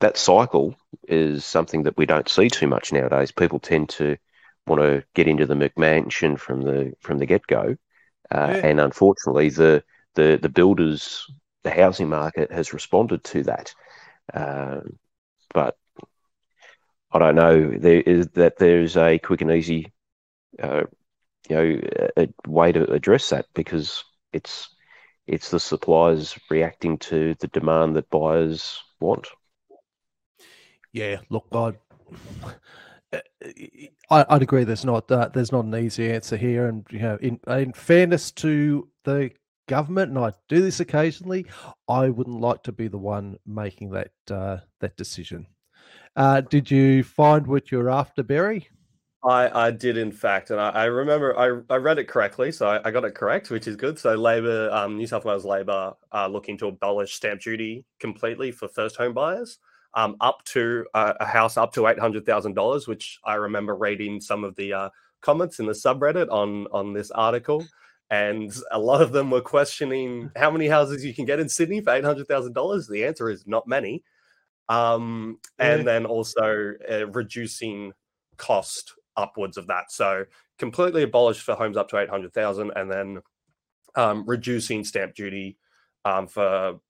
that 0.00 0.18
cycle 0.18 0.74
is 1.06 1.44
something 1.44 1.84
that 1.84 1.96
we 1.96 2.04
don't 2.04 2.28
see 2.28 2.48
too 2.48 2.66
much 2.66 2.92
nowadays. 2.92 3.30
People 3.30 3.60
tend 3.60 3.88
to 3.90 4.16
want 4.66 4.82
to 4.82 5.04
get 5.14 5.28
into 5.28 5.46
the 5.46 5.54
McMansion 5.54 6.38
from 6.38 6.62
the 6.62 6.92
from 7.00 7.18
the 7.18 7.26
get 7.26 7.46
go, 7.46 7.76
uh, 8.30 8.52
yeah. 8.54 8.66
and 8.66 8.80
unfortunately, 8.80 9.50
the 9.50 9.84
the 10.16 10.38
the 10.42 10.48
builders, 10.48 11.24
the 11.62 11.70
housing 11.70 12.08
market 12.08 12.50
has 12.50 12.72
responded 12.72 13.22
to 13.24 13.44
that. 13.44 13.72
Uh, 14.34 14.80
but 15.58 15.76
I 17.10 17.18
don't 17.18 17.34
know. 17.34 17.72
There 17.76 18.00
is 18.00 18.28
that 18.34 18.58
there's 18.58 18.96
a 18.96 19.18
quick 19.18 19.40
and 19.40 19.50
easy, 19.50 19.92
uh, 20.62 20.84
you 21.48 21.56
know, 21.56 21.80
a, 22.16 22.22
a 22.22 22.28
way 22.48 22.70
to 22.70 22.88
address 22.92 23.30
that 23.30 23.46
because 23.54 24.04
it's 24.32 24.68
it's 25.26 25.50
the 25.50 25.58
suppliers 25.58 26.38
reacting 26.48 26.96
to 26.98 27.34
the 27.40 27.48
demand 27.48 27.96
that 27.96 28.08
buyers 28.08 28.80
want. 29.00 29.26
Yeah, 30.92 31.16
look, 31.28 31.46
I'd, 31.52 31.78
I'd 34.10 34.42
agree. 34.42 34.62
There's 34.62 34.84
not 34.84 35.10
uh, 35.10 35.28
there's 35.34 35.50
not 35.50 35.64
an 35.64 35.74
easy 35.74 36.12
answer 36.12 36.36
here, 36.36 36.68
and 36.68 36.86
you 36.90 37.00
know, 37.00 37.18
in 37.20 37.40
in 37.48 37.72
fairness 37.72 38.30
to 38.32 38.88
the 39.02 39.32
government, 39.68 40.10
and 40.10 40.18
I 40.18 40.32
do 40.48 40.60
this 40.60 40.80
occasionally, 40.80 41.46
I 41.88 42.08
wouldn't 42.08 42.40
like 42.40 42.64
to 42.64 42.72
be 42.72 42.88
the 42.88 42.98
one 42.98 43.38
making 43.46 43.90
that 43.90 44.10
uh, 44.30 44.58
that 44.80 44.96
decision. 44.96 45.46
Uh, 46.16 46.40
did 46.40 46.70
you 46.70 47.04
find 47.04 47.46
what 47.46 47.70
you're 47.70 47.90
after, 47.90 48.22
Barry? 48.22 48.68
I, 49.24 49.66
I 49.66 49.70
did 49.72 49.96
in 49.96 50.12
fact, 50.12 50.50
and 50.50 50.60
I, 50.60 50.70
I 50.70 50.84
remember 50.84 51.36
I, 51.38 51.74
I 51.74 51.76
read 51.78 51.98
it 51.98 52.06
correctly, 52.08 52.52
so 52.52 52.68
I, 52.68 52.80
I, 52.86 52.90
got 52.92 53.04
it 53.04 53.16
correct, 53.16 53.50
which 53.50 53.66
is 53.66 53.74
good. 53.74 53.98
So 53.98 54.14
Labor, 54.14 54.70
um, 54.70 54.96
New 54.96 55.08
South 55.08 55.24
Wales 55.24 55.44
Labor, 55.44 55.94
are 56.12 56.28
looking 56.28 56.56
to 56.58 56.68
abolish 56.68 57.14
stamp 57.14 57.40
duty 57.40 57.84
completely 57.98 58.52
for 58.52 58.68
first 58.68 58.96
home 58.96 59.14
buyers, 59.14 59.58
um, 59.94 60.16
up 60.20 60.44
to 60.46 60.86
uh, 60.94 61.14
a 61.18 61.24
house 61.24 61.56
up 61.56 61.72
to 61.74 61.88
eight 61.88 61.98
hundred 61.98 62.26
thousand 62.26 62.54
dollars, 62.54 62.86
which 62.86 63.18
I 63.24 63.34
remember 63.34 63.74
reading 63.74 64.20
some 64.20 64.44
of 64.44 64.54
the 64.54 64.72
uh, 64.72 64.88
comments 65.20 65.58
in 65.58 65.66
the 65.66 65.72
subreddit 65.72 66.30
on 66.30 66.68
on 66.70 66.92
this 66.92 67.10
article, 67.10 67.66
and 68.10 68.54
a 68.70 68.78
lot 68.78 69.02
of 69.02 69.12
them 69.12 69.30
were 69.30 69.40
questioning 69.40 70.30
how 70.36 70.50
many 70.50 70.68
houses 70.68 71.04
you 71.04 71.14
can 71.14 71.24
get 71.24 71.40
in 71.40 71.48
Sydney 71.48 71.80
for 71.80 71.94
eight 71.94 72.04
hundred 72.04 72.28
thousand 72.28 72.54
dollars. 72.54 72.88
The 72.88 73.04
answer 73.04 73.28
is 73.28 73.46
not 73.46 73.68
many, 73.68 74.02
um, 74.68 75.38
and 75.58 75.86
then 75.86 76.06
also 76.06 76.74
uh, 76.90 77.06
reducing 77.08 77.92
cost 78.36 78.94
upwards 79.16 79.56
of 79.56 79.66
that. 79.66 79.90
So 79.90 80.24
completely 80.58 81.02
abolished 81.02 81.42
for 81.42 81.54
homes 81.54 81.76
up 81.76 81.88
to 81.88 81.98
800,000 81.98 82.72
and 82.74 82.90
then 82.90 83.22
um, 83.94 84.24
reducing 84.26 84.84
stamp 84.84 85.14
duty 85.14 85.58
um, 86.04 86.26
for 86.26 86.80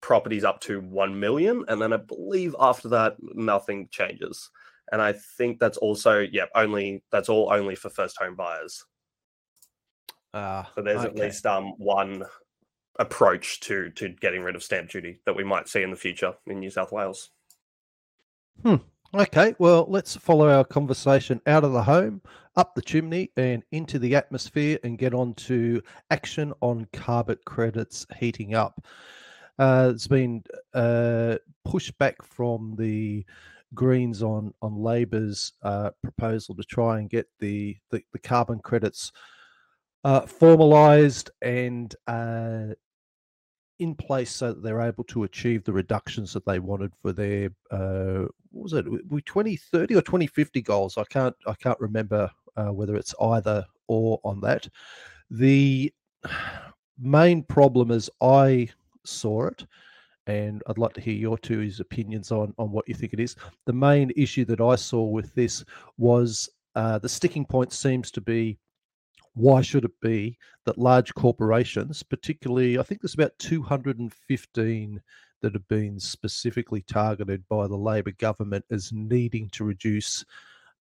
properties 0.00 0.44
up 0.44 0.60
to 0.60 0.80
1 0.80 1.18
million. 1.18 1.64
And 1.68 1.80
then 1.80 1.92
I 1.92 1.96
believe 1.96 2.54
after 2.58 2.88
that, 2.90 3.16
nothing 3.20 3.88
changes. 3.90 4.50
And 4.90 5.02
I 5.02 5.12
think 5.12 5.58
that's 5.58 5.76
also, 5.78 6.20
yeah, 6.20 6.46
only 6.54 7.02
that's 7.12 7.28
all 7.28 7.52
only 7.52 7.74
for 7.74 7.90
first 7.90 8.16
home 8.18 8.36
buyers. 8.36 8.84
Uh, 10.34 10.64
so 10.74 10.82
there's 10.82 11.04
okay. 11.04 11.08
at 11.08 11.16
least 11.16 11.46
um, 11.46 11.74
one 11.78 12.24
approach 12.98 13.60
to 13.60 13.90
to 13.90 14.08
getting 14.08 14.42
rid 14.42 14.56
of 14.56 14.62
stamp 14.62 14.90
duty 14.90 15.20
that 15.24 15.36
we 15.36 15.44
might 15.44 15.68
see 15.68 15.82
in 15.82 15.90
the 15.90 15.96
future 15.96 16.34
in 16.46 16.58
New 16.58 16.70
South 16.70 16.92
Wales. 16.92 17.30
Hmm. 18.62 18.76
Okay, 19.14 19.54
well, 19.58 19.86
let's 19.88 20.16
follow 20.16 20.50
our 20.50 20.64
conversation 20.64 21.40
out 21.46 21.64
of 21.64 21.72
the 21.72 21.82
home, 21.82 22.20
up 22.56 22.74
the 22.74 22.82
chimney, 22.82 23.30
and 23.38 23.62
into 23.72 23.98
the 23.98 24.14
atmosphere 24.14 24.78
and 24.84 24.98
get 24.98 25.14
on 25.14 25.32
to 25.34 25.80
action 26.10 26.52
on 26.60 26.86
carbon 26.92 27.38
credits 27.46 28.06
heating 28.18 28.54
up. 28.54 28.84
Uh, 29.58 29.92
it's 29.94 30.06
been 30.06 30.42
uh, 30.74 31.36
pushed 31.64 31.96
back 31.96 32.22
from 32.22 32.74
the 32.78 33.24
Greens 33.74 34.22
on 34.22 34.52
on 34.60 34.76
Labor's 34.76 35.52
uh, 35.62 35.90
proposal 36.02 36.54
to 36.54 36.62
try 36.64 36.98
and 36.98 37.08
get 37.08 37.28
the 37.38 37.76
the, 37.90 38.02
the 38.12 38.18
carbon 38.18 38.58
credits 38.60 39.10
uh, 40.04 40.22
formalised 40.22 41.30
and 41.42 41.94
uh, 42.06 42.74
in 43.78 43.94
place 43.94 44.30
so 44.30 44.52
that 44.52 44.62
they're 44.62 44.80
able 44.80 45.04
to 45.04 45.24
achieve 45.24 45.64
the 45.64 45.72
reductions 45.72 46.32
that 46.32 46.44
they 46.46 46.58
wanted 46.58 46.92
for 47.00 47.12
their 47.12 47.50
uh, 47.70 48.24
what 48.50 48.62
was 48.62 48.72
it? 48.72 48.86
We 49.10 49.22
2030 49.22 49.94
or 49.94 50.02
2050 50.02 50.62
goals. 50.62 50.98
I 50.98 51.04
can't 51.04 51.36
i 51.46 51.54
can't 51.54 51.78
remember 51.80 52.30
uh, 52.56 52.72
whether 52.72 52.96
it's 52.96 53.14
either 53.20 53.64
or 53.86 54.20
on 54.24 54.40
that. 54.40 54.68
The 55.30 55.92
main 57.00 57.44
problem 57.44 57.92
as 57.92 58.10
i 58.20 58.68
saw 59.04 59.46
it 59.46 59.64
and 60.26 60.64
i'd 60.66 60.78
like 60.78 60.92
to 60.92 61.00
hear 61.00 61.14
your 61.14 61.38
two 61.38 61.70
opinions 61.78 62.32
on 62.32 62.52
on 62.58 62.72
what 62.72 62.88
you 62.88 62.94
think 62.94 63.12
it 63.12 63.20
is. 63.20 63.36
The 63.66 63.72
main 63.72 64.10
issue 64.16 64.44
that 64.46 64.60
i 64.60 64.74
saw 64.74 65.04
with 65.04 65.34
this 65.34 65.64
was 65.96 66.48
uh, 66.74 66.98
the 66.98 67.08
sticking 67.08 67.44
point 67.44 67.72
seems 67.72 68.10
to 68.12 68.20
be 68.20 68.58
why 69.38 69.62
should 69.62 69.84
it 69.84 70.00
be 70.00 70.36
that 70.66 70.78
large 70.78 71.14
corporations, 71.14 72.02
particularly, 72.02 72.78
I 72.78 72.82
think 72.82 73.00
there's 73.00 73.14
about 73.14 73.38
215 73.38 75.00
that 75.40 75.52
have 75.52 75.68
been 75.68 76.00
specifically 76.00 76.82
targeted 76.82 77.44
by 77.48 77.68
the 77.68 77.76
Labor 77.76 78.10
government 78.10 78.64
as 78.70 78.92
needing 78.92 79.48
to 79.50 79.64
reduce 79.64 80.24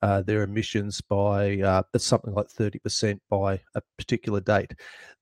uh, 0.01 0.22
their 0.22 0.43
emissions 0.43 1.01
by 1.01 1.60
uh, 1.60 1.82
something 1.97 2.34
like 2.34 2.47
30% 2.47 3.20
by 3.30 3.60
a 3.76 3.82
particular 3.97 4.39
date. 4.39 4.74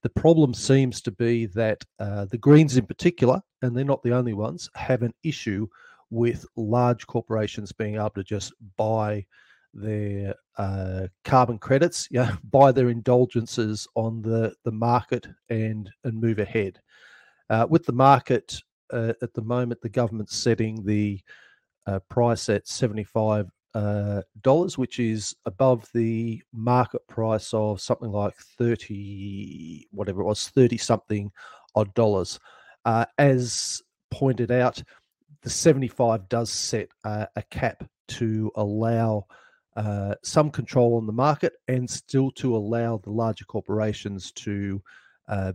The 0.02 0.10
problem 0.10 0.54
seems 0.54 1.00
to 1.02 1.10
be 1.10 1.46
that 1.46 1.84
uh, 1.98 2.26
the 2.26 2.38
Greens, 2.38 2.76
in 2.76 2.86
particular, 2.86 3.40
and 3.62 3.76
they're 3.76 3.84
not 3.84 4.02
the 4.02 4.14
only 4.14 4.34
ones, 4.34 4.68
have 4.74 5.02
an 5.02 5.14
issue 5.22 5.66
with 6.10 6.46
large 6.56 7.06
corporations 7.06 7.72
being 7.72 7.96
able 7.96 8.10
to 8.10 8.24
just 8.24 8.52
buy 8.76 9.24
their 9.74 10.34
uh, 10.56 11.06
carbon 11.24 11.58
credits, 11.58 12.08
yeah, 12.10 12.36
buy 12.50 12.72
their 12.72 12.88
indulgences 12.88 13.86
on 13.94 14.22
the, 14.22 14.54
the 14.64 14.72
market 14.72 15.26
and 15.48 15.90
and 16.04 16.20
move 16.20 16.38
ahead. 16.38 16.80
Uh, 17.48 17.66
with 17.68 17.84
the 17.86 17.92
market 17.92 18.60
uh, 18.92 19.12
at 19.22 19.32
the 19.34 19.42
moment, 19.42 19.80
the 19.80 19.88
government's 19.88 20.36
setting 20.36 20.84
the 20.84 21.20
uh, 21.86 22.00
price 22.08 22.48
at 22.48 22.66
seventy 22.66 23.04
five 23.04 23.48
uh, 23.74 24.22
dollars, 24.42 24.78
which 24.78 24.98
is 24.98 25.34
above 25.44 25.88
the 25.92 26.42
market 26.52 27.06
price 27.08 27.52
of 27.52 27.80
something 27.80 28.10
like 28.10 28.34
thirty, 28.58 29.86
whatever 29.90 30.22
it 30.22 30.26
was, 30.26 30.48
thirty 30.48 30.78
something 30.78 31.30
odd 31.74 31.92
dollars. 31.94 32.40
Uh, 32.84 33.04
as 33.18 33.82
pointed 34.10 34.50
out, 34.50 34.82
the 35.42 35.50
seventy 35.50 35.88
five 35.88 36.28
does 36.28 36.50
set 36.50 36.88
a 37.04 37.42
cap 37.50 37.84
to 38.08 38.50
allow 38.54 39.26
uh, 39.76 40.14
some 40.22 40.50
control 40.50 40.96
on 40.96 41.06
the 41.06 41.12
market 41.12 41.54
and 41.68 41.88
still 41.88 42.30
to 42.32 42.56
allow 42.56 42.98
the 42.98 43.10
larger 43.10 43.44
corporations 43.44 44.32
to 44.32 44.82
uh, 45.28 45.52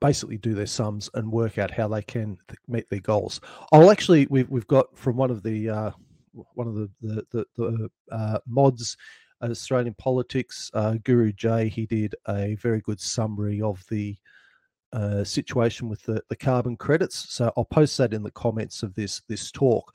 basically 0.00 0.36
do 0.36 0.54
their 0.54 0.66
sums 0.66 1.08
and 1.14 1.30
work 1.30 1.58
out 1.58 1.70
how 1.70 1.88
they 1.88 2.02
can 2.02 2.36
meet 2.68 2.88
their 2.90 3.00
goals. 3.00 3.40
I'll 3.72 3.90
actually 3.90 4.26
we've 4.28 4.48
we've 4.50 4.66
got 4.66 4.96
from 4.96 5.16
one 5.16 5.30
of 5.30 5.42
the 5.42 5.70
uh, 5.70 5.90
one 6.54 6.66
of 6.66 6.74
the 6.74 6.90
the, 7.00 7.24
the, 7.32 7.44
the 7.56 7.90
uh, 8.14 8.38
mods. 8.46 8.96
Australian 9.42 9.92
politics, 9.98 10.70
uh, 10.72 10.94
Guru 11.04 11.30
Jay, 11.30 11.68
he 11.68 11.84
did 11.84 12.14
a 12.26 12.54
very 12.54 12.80
good 12.80 12.98
summary 12.98 13.60
of 13.60 13.84
the 13.90 14.16
uh, 14.94 15.22
situation 15.24 15.90
with 15.90 16.02
the, 16.04 16.22
the 16.30 16.36
carbon 16.36 16.74
credits. 16.74 17.34
So 17.34 17.52
I'll 17.54 17.66
post 17.66 17.98
that 17.98 18.14
in 18.14 18.22
the 18.22 18.30
comments 18.30 18.82
of 18.82 18.94
this 18.94 19.20
this 19.28 19.50
talk. 19.50 19.94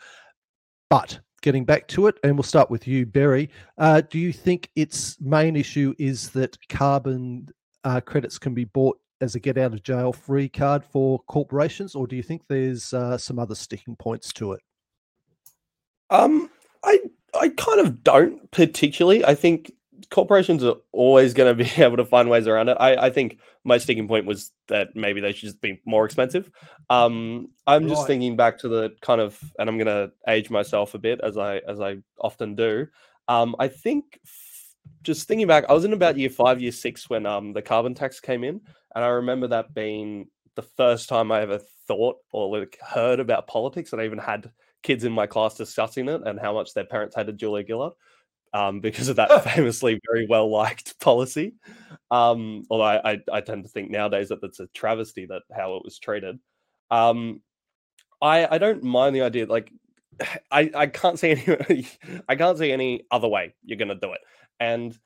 But 0.92 1.20
getting 1.42 1.66
back 1.66 1.88
to 1.90 2.08
it, 2.08 2.18
and 2.24 2.36
we'll 2.36 2.44
start 2.44 2.70
with 2.70 2.88
you, 2.88 3.06
Berry. 3.06 3.50
Uh, 3.78 4.02
do 4.02 4.20
you 4.20 4.32
think 4.32 4.70
its 4.76 5.20
main 5.20 5.56
issue 5.56 5.94
is 6.00 6.30
that 6.32 6.58
carbon 6.70 7.48
uh, 7.84 8.00
credits 8.02 8.38
can 8.38 8.54
be 8.54 8.66
bought 8.66 9.00
as 9.22 9.36
a 9.36 9.40
get 9.40 9.58
out 9.58 9.74
of 9.74 9.84
jail 9.84 10.12
free 10.12 10.50
card 10.50 10.84
for 10.84 11.20
corporations, 11.28 11.96
or 11.96 12.08
do 12.08 12.16
you 12.16 12.24
think 12.24 12.42
there's 12.48 12.94
uh, 12.94 13.18
some 13.18 13.40
other 13.40 13.56
sticking 13.56 13.96
points 13.96 14.34
to 14.34 14.54
it? 14.54 14.62
Um, 16.10 16.50
I 16.84 17.00
I 17.40 17.50
kind 17.50 17.80
of 17.80 18.04
don't 18.04 18.50
particularly. 18.52 19.24
I 19.24 19.36
think 19.36 19.72
corporations 20.10 20.64
are 20.64 20.76
always 20.92 21.34
going 21.34 21.56
to 21.56 21.64
be 21.64 21.70
able 21.82 21.98
to 21.98 22.06
find 22.06 22.30
ways 22.30 22.48
around 22.48 22.70
it. 22.70 22.78
I, 22.80 22.96
I 22.96 23.10
think 23.10 23.40
my 23.64 23.78
sticking 23.78 24.08
point 24.08 24.26
was 24.26 24.52
that 24.68 24.96
maybe 24.96 25.22
they 25.22 25.32
should 25.32 25.48
just 25.48 25.62
be 25.62 25.82
more 25.86 26.06
expensive. 26.06 26.50
Um, 26.90 27.50
I'm 27.68 27.88
just 27.88 28.08
thinking 28.08 28.36
back 28.36 28.60
to 28.60 28.68
the 28.68 28.96
kind 29.02 29.22
of, 29.22 29.40
and 29.60 29.70
I'm 29.70 29.78
going 29.78 29.88
to 29.88 30.12
age 30.28 30.50
myself 30.50 30.94
a 30.94 31.00
bit 31.00 31.20
as 31.22 31.38
I 31.38 31.58
as 31.68 31.80
I 31.80 31.98
often 32.20 32.56
do. 32.56 32.88
Um, 33.28 33.56
I 33.60 33.68
think 33.68 34.20
f- 34.26 34.76
just 35.04 35.28
thinking 35.28 35.48
back, 35.48 35.66
I 35.70 35.74
was 35.74 35.86
in 35.86 35.94
about 35.94 36.18
year 36.18 36.30
five, 36.30 36.62
year 36.62 36.72
six 36.72 37.10
when 37.10 37.26
um 37.26 37.54
the 37.54 37.62
carbon 37.62 37.94
tax 37.94 38.20
came 38.20 38.44
in, 38.44 38.62
and 38.96 39.04
I 39.04 39.08
remember 39.08 39.48
that 39.48 39.74
being 39.74 40.28
the 40.56 40.64
first 40.64 41.08
time 41.08 41.32
I 41.32 41.42
ever 41.42 41.60
thought 41.88 42.18
or 42.32 42.58
like 42.58 42.78
heard 42.82 43.20
about 43.20 43.48
politics, 43.48 43.94
and 43.94 44.02
I 44.02 44.06
even 44.06 44.20
had 44.20 44.52
kids 44.84 45.04
in 45.04 45.12
my 45.12 45.28
class 45.28 45.56
discussing 45.56 46.10
it 46.10 46.22
and 46.26 46.40
how 46.40 46.54
much 46.54 46.74
their 46.74 46.86
parents 46.86 47.16
hated 47.16 47.38
Julia 47.38 47.66
Gillard 47.66 47.94
um, 48.54 48.80
because 48.80 49.10
of 49.10 49.16
that 49.16 49.44
famously 49.56 50.00
very 50.10 50.28
well 50.28 50.50
liked 50.50 51.00
policy. 51.00 51.54
Um, 52.10 52.64
although 52.70 52.84
I, 52.84 53.12
I, 53.12 53.20
I, 53.32 53.42
tend 53.42 53.64
to 53.64 53.70
think 53.70 53.90
nowadays 53.90 54.30
that 54.30 54.42
that's 54.42 54.60
a 54.60 54.68
travesty 54.68 55.26
that 55.28 55.44
how 55.56 55.76
it 55.76 55.86
was 55.86 55.98
treated. 55.98 56.40
Um, 56.90 57.42
I 58.22 58.56
I 58.56 58.58
don't 58.58 58.84
mind 58.84 59.16
the 59.16 59.22
idea. 59.22 59.46
Like 59.46 59.72
I 60.52 60.70
I 60.76 60.88
can't 60.88 61.20
see 61.20 61.32
any 61.70 61.88
I 62.28 62.36
can't 62.36 62.58
see 62.58 62.72
any 62.72 63.06
other 63.12 63.28
way 63.28 63.54
you're 63.64 63.78
going 63.78 63.88
to 63.88 63.96
do 63.96 64.12
it. 64.14 64.22
And 64.60 64.98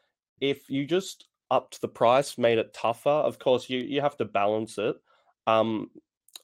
if 0.41 0.69
you 0.69 0.85
just 0.85 1.25
upped 1.51 1.79
the 1.81 1.87
price, 1.87 2.37
made 2.37 2.57
it 2.57 2.73
tougher, 2.73 3.09
of 3.09 3.39
course 3.39 3.69
you 3.69 3.79
you 3.79 4.01
have 4.01 4.17
to 4.17 4.25
balance 4.25 4.77
it. 4.77 4.95
Um, 5.47 5.91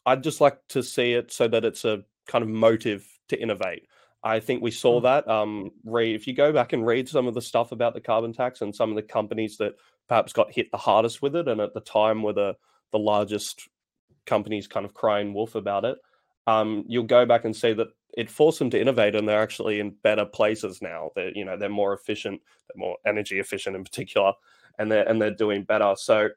I'd 0.05 0.23
just 0.23 0.41
like 0.41 0.59
to 0.69 0.83
see 0.83 1.13
it 1.13 1.31
so 1.31 1.47
that 1.47 1.65
it's 1.65 1.85
a 1.85 2.03
kind 2.27 2.43
of 2.43 2.49
motive 2.49 3.07
to 3.29 3.41
innovate. 3.41 3.87
I 4.23 4.39
think 4.39 4.61
we 4.61 4.71
saw 4.71 4.99
hmm. 4.99 5.05
that. 5.05 5.27
Um, 5.27 5.71
read 5.83 6.15
if 6.15 6.27
you 6.27 6.33
go 6.33 6.53
back 6.53 6.73
and 6.73 6.85
read 6.85 7.09
some 7.09 7.27
of 7.27 7.33
the 7.33 7.41
stuff 7.41 7.71
about 7.71 7.93
the 7.93 8.01
carbon 8.01 8.33
tax 8.33 8.61
and 8.61 8.75
some 8.75 8.89
of 8.89 8.95
the 8.95 9.01
companies 9.01 9.57
that 9.57 9.73
perhaps 10.07 10.33
got 10.33 10.51
hit 10.51 10.71
the 10.71 10.77
hardest 10.77 11.21
with 11.21 11.35
it, 11.35 11.47
and 11.47 11.61
at 11.61 11.73
the 11.73 11.81
time 11.81 12.23
were 12.23 12.33
the 12.33 12.55
the 12.91 12.99
largest 12.99 13.67
companies 14.25 14.67
kind 14.67 14.85
of 14.85 14.93
crying 14.93 15.33
wolf 15.33 15.55
about 15.55 15.85
it. 15.85 15.97
Um, 16.47 16.83
you'll 16.87 17.03
go 17.03 17.25
back 17.25 17.45
and 17.45 17.55
see 17.55 17.73
that 17.73 17.87
it 18.17 18.29
forced 18.29 18.59
them 18.59 18.69
to 18.71 18.81
innovate, 18.81 19.15
and 19.15 19.27
they're 19.27 19.41
actually 19.41 19.79
in 19.79 19.95
better 20.03 20.25
places 20.25 20.81
now. 20.81 21.09
They're 21.15 21.31
you 21.35 21.45
know 21.45 21.57
they're 21.57 21.69
more 21.69 21.93
efficient, 21.93 22.41
they're 22.67 22.79
more 22.79 22.97
energy 23.05 23.39
efficient 23.39 23.75
in 23.75 23.83
particular, 23.83 24.33
and 24.77 24.91
they're 24.91 25.07
and 25.07 25.21
they're 25.21 25.31
doing 25.31 25.63
better. 25.63 25.95
So 25.97 26.29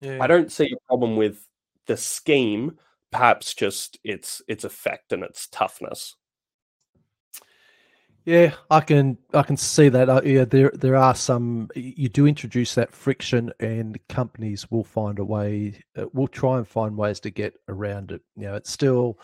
yeah. 0.00 0.18
I 0.20 0.26
don't 0.26 0.52
see 0.52 0.72
a 0.72 0.86
problem 0.86 1.16
with 1.16 1.46
the 1.86 1.96
scheme. 1.96 2.78
Perhaps 3.10 3.54
just 3.54 3.98
its 4.04 4.42
its 4.48 4.64
effect 4.64 5.12
and 5.12 5.22
its 5.22 5.48
toughness. 5.48 6.16
Yeah, 8.28 8.52
I 8.70 8.80
can 8.80 9.16
I 9.32 9.42
can 9.42 9.56
see 9.56 9.88
that. 9.88 10.10
Uh, 10.10 10.20
yeah, 10.22 10.44
there 10.44 10.70
there 10.74 10.96
are 10.96 11.14
some. 11.14 11.70
You 11.74 12.10
do 12.10 12.26
introduce 12.26 12.74
that 12.74 12.92
friction, 12.92 13.50
and 13.58 13.98
companies 14.10 14.70
will 14.70 14.84
find 14.84 15.18
a 15.18 15.24
way. 15.24 15.82
Uh, 15.96 16.08
will 16.12 16.28
try 16.28 16.58
and 16.58 16.68
find 16.68 16.94
ways 16.94 17.20
to 17.20 17.30
get 17.30 17.54
around 17.68 18.12
it. 18.12 18.20
You 18.36 18.48
know, 18.48 18.54
it's 18.56 18.70
still. 18.70 19.18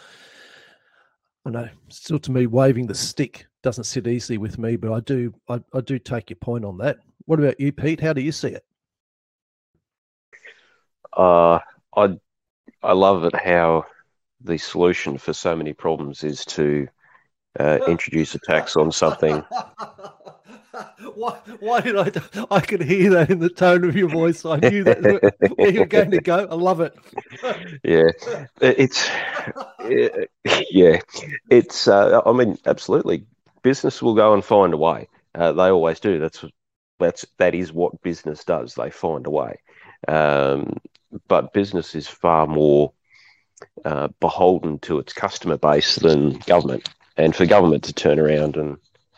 I 1.45 1.51
know, 1.51 1.69
still 1.91 2.19
to 2.21 2.33
me, 2.33 2.47
waving 2.47 2.87
the 2.87 2.95
stick 2.95 3.47
doesn't 3.63 3.85
sit 3.85 4.07
easily 4.07 4.39
with 4.39 4.57
me, 4.57 4.77
but 4.77 4.91
I 4.91 5.01
do 5.01 5.35
I, 5.51 5.61
I 5.75 5.83
do 5.83 5.99
take 5.99 6.31
your 6.31 6.39
point 6.39 6.65
on 6.65 6.79
that. 6.79 6.97
What 7.27 7.39
about 7.39 7.61
you, 7.61 7.73
Pete? 7.73 8.01
How 8.01 8.15
do 8.15 8.23
you 8.23 8.33
see 8.33 8.53
it? 8.53 8.65
Uh, 11.15 11.59
I 11.95 12.19
I 12.83 12.93
love 12.95 13.25
it 13.25 13.35
how 13.37 13.85
the 14.41 14.57
solution 14.57 15.19
for 15.19 15.35
so 15.35 15.55
many 15.55 15.75
problems 15.75 16.25
is 16.25 16.43
to 16.47 16.89
uh, 17.59 17.79
introduce 17.89 18.35
a 18.35 18.39
tax 18.39 18.77
on 18.77 18.93
something. 18.93 19.45
why, 21.15 21.39
why 21.61 21.81
did 21.81 21.97
I? 21.97 22.11
I 22.51 22.61
could 22.61 22.83
hear 22.83 23.11
that 23.11 23.31
in 23.31 23.39
the 23.39 23.49
tone 23.49 23.85
of 23.85 23.97
your 23.97 24.09
voice. 24.09 24.45
I 24.45 24.57
knew 24.57 24.85
that 24.85 25.33
where 25.57 25.71
you're 25.71 25.87
going 25.87 26.11
to 26.13 26.21
go. 26.21 26.47
I 26.51 26.55
love 26.55 26.81
it. 26.81 26.95
yeah, 27.85 28.11
it's 28.61 29.09
yeah, 30.71 31.01
it's. 31.51 31.89
Uh, 31.89 32.21
I 32.25 32.33
mean, 32.33 32.59
absolutely. 32.67 33.27
Business 33.63 34.03
will 34.03 34.15
go 34.15 34.35
and 34.35 34.45
find 34.45 34.75
a 34.75 34.77
way. 34.77 35.09
Uh, 35.35 35.53
they 35.53 35.71
always 35.71 36.01
do. 36.01 36.19
That's 36.19 36.45
that's 36.99 37.25
that 37.39 37.55
is 37.55 37.73
what 37.73 38.03
business 38.03 38.45
does. 38.45 38.75
They 38.75 38.91
find 38.91 39.27
a 39.27 39.31
way. 39.31 39.61
Um, 40.07 40.79
but 41.29 41.53
business 41.53 41.95
is 41.95 42.09
far 42.09 42.47
more 42.47 42.93
uh, 43.85 44.09
beholden 44.21 44.81
to 44.81 44.99
its 44.99 45.13
customer 45.13 45.57
base 45.57 45.97
than 45.97 46.39
government 46.41 46.89
and 47.17 47.35
for 47.35 47.47
government 47.47 47.85
to 47.85 47.93
turn 47.93 48.19
around 48.19 48.57
and 48.57 48.77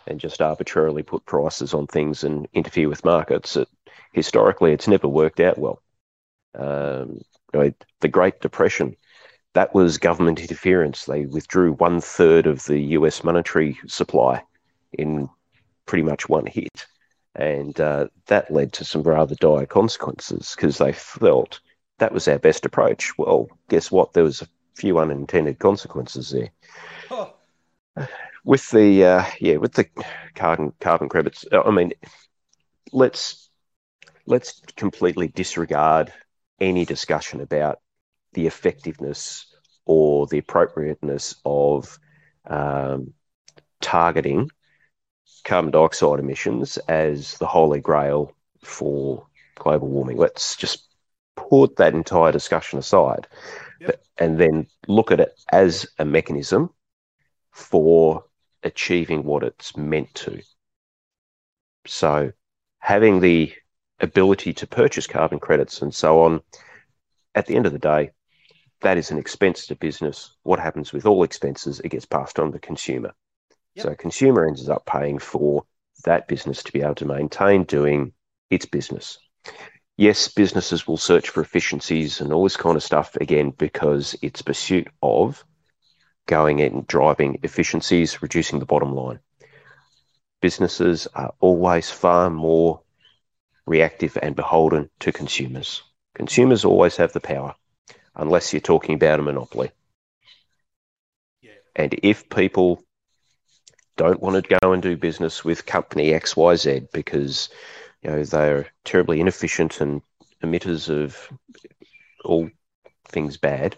and 0.09 0.20
just 0.20 0.40
arbitrarily 0.40 1.03
put 1.03 1.26
prices 1.26 1.74
on 1.74 1.86
things 1.86 2.22
and 2.22 2.47
interfere 2.53 2.88
with 2.88 3.05
markets, 3.05 3.57
it, 3.57 3.68
historically 4.12 4.72
it's 4.72 4.86
never 4.86 5.09
worked 5.09 5.40
out 5.40 5.59
well. 5.59 5.82
Um, 6.55 7.20
you 7.53 7.61
know, 7.61 7.72
the 8.01 8.09
Great 8.09 8.40
Depression, 8.40 8.97
that 9.55 9.74
was 9.74 9.99
government 9.99 10.40
interference. 10.40 11.07
They 11.07 11.26
withdrew 11.26 11.72
one 11.72 12.01
third 12.01 12.47
of 12.47 12.64
the 12.66 12.78
U.S. 12.78 13.24
monetary 13.24 13.78
supply 13.88 14.42
in 14.92 15.28
pretty 15.86 16.05
much 16.05 16.28
one 16.28 16.47
hit, 16.47 16.86
and 17.34 17.78
uh, 17.80 18.07
that 18.26 18.51
led 18.51 18.72
to 18.74 18.84
some 18.84 19.03
rather 19.03 19.34
dire 19.34 19.66
consequences 19.66 20.55
because 20.55 20.78
they 20.78 20.92
felt 20.92 21.61
that 21.99 22.12
was 22.12 22.28
our 22.28 22.38
best 22.38 22.64
approach. 22.64 23.12
Well, 23.18 23.49
guess 23.68 23.90
what? 23.90 24.12
There 24.12 24.24
was 24.24 24.42
a 24.42 24.49
few 24.74 24.99
unintended 24.99 25.59
consequences 25.59 26.30
there 26.30 26.51
with 28.44 28.70
the 28.70 29.05
uh, 29.05 29.24
yeah 29.40 29.57
with 29.57 29.72
the 29.72 29.86
carbon 30.34 30.72
carbon 30.80 31.09
credits. 31.09 31.44
I 31.53 31.70
mean, 31.70 31.92
let's 32.92 33.49
let's 34.26 34.61
completely 34.76 35.28
disregard 35.28 36.12
any 36.61 36.84
discussion 36.84 37.40
about 37.40 37.80
the 38.32 38.47
effectiveness 38.47 39.47
or 39.84 40.26
the 40.26 40.38
appropriateness 40.38 41.36
of 41.44 41.99
um, 42.47 43.12
targeting 43.80 44.51
carbon 45.44 45.70
dioxide 45.70 46.18
emissions 46.18 46.76
as 46.88 47.38
the 47.38 47.47
holy 47.47 47.80
grail 47.80 48.32
for 48.62 49.26
global 49.55 49.88
warming. 49.88 50.16
Let's 50.16 50.57
just 50.57 50.88
put 51.36 51.76
that 51.76 51.94
entire 51.94 52.32
discussion 52.32 52.78
aside 52.78 53.28
yep. 53.80 54.03
and 54.18 54.38
then 54.38 54.66
look 54.88 55.12
at 55.12 55.20
it 55.20 55.38
as 55.53 55.86
a 55.99 56.05
mechanism 56.05 56.70
for 57.57 58.24
achieving 58.62 59.24
what 59.24 59.42
it's 59.42 59.76
meant 59.76 60.12
to. 60.14 60.42
So, 61.86 62.32
having 62.78 63.20
the 63.20 63.52
ability 64.00 64.52
to 64.54 64.66
purchase 64.66 65.07
carbon 65.07 65.38
credits 65.38 65.80
and 65.80 65.94
so 65.94 66.20
on, 66.20 66.42
at 67.34 67.46
the 67.46 67.57
end 67.57 67.64
of 67.64 67.72
the 67.72 67.78
day, 67.78 68.11
that 68.82 68.98
is 68.98 69.11
an 69.11 69.18
expense 69.18 69.66
to 69.66 69.74
business. 69.74 70.36
What 70.42 70.59
happens 70.59 70.92
with 70.92 71.07
all 71.07 71.22
expenses? 71.22 71.80
It 71.80 71.88
gets 71.88 72.04
passed 72.04 72.38
on 72.38 72.46
to 72.46 72.52
the 72.52 72.59
consumer. 72.59 73.14
Yep. 73.74 73.82
So, 73.82 73.94
consumer 73.94 74.46
ends 74.46 74.68
up 74.68 74.84
paying 74.84 75.18
for 75.18 75.64
that 76.04 76.28
business 76.28 76.62
to 76.62 76.72
be 76.72 76.82
able 76.82 76.94
to 76.96 77.07
maintain 77.07 77.64
doing 77.64 78.12
its 78.50 78.66
business. 78.66 79.18
Yes, 79.96 80.28
businesses 80.28 80.86
will 80.86 80.98
search 80.98 81.30
for 81.30 81.40
efficiencies 81.40 82.20
and 82.20 82.34
all 82.34 82.42
this 82.42 82.59
kind 82.59 82.76
of 82.76 82.82
stuff 82.82 83.16
again 83.16 83.50
because 83.50 84.14
it's 84.20 84.42
pursuit 84.42 84.88
of 85.00 85.42
going 86.26 86.60
and 86.60 86.86
driving 86.86 87.38
efficiencies, 87.42 88.20
reducing 88.22 88.58
the 88.58 88.66
bottom 88.66 88.94
line. 88.94 89.20
Businesses 90.40 91.06
are 91.14 91.32
always 91.40 91.90
far 91.90 92.30
more 92.30 92.80
reactive 93.66 94.18
and 94.20 94.36
beholden 94.36 94.90
to 95.00 95.12
consumers. 95.12 95.82
Consumers 96.14 96.64
always 96.64 96.96
have 96.96 97.12
the 97.12 97.20
power, 97.20 97.54
unless 98.14 98.52
you're 98.52 98.60
talking 98.60 98.94
about 98.94 99.20
a 99.20 99.22
monopoly. 99.22 99.70
Yeah. 101.42 101.52
And 101.74 101.94
if 102.02 102.28
people 102.28 102.82
don't 103.96 104.20
want 104.20 104.44
to 104.44 104.58
go 104.60 104.72
and 104.72 104.82
do 104.82 104.96
business 104.96 105.44
with 105.44 105.66
company 105.66 106.10
XYZ 106.10 106.92
because 106.92 107.48
you 108.02 108.10
know 108.10 108.24
they're 108.24 108.66
terribly 108.84 109.20
inefficient 109.20 109.80
and 109.80 110.02
emitters 110.42 110.90
of 110.90 111.30
all 112.24 112.48
things 113.08 113.36
bad, 113.36 113.76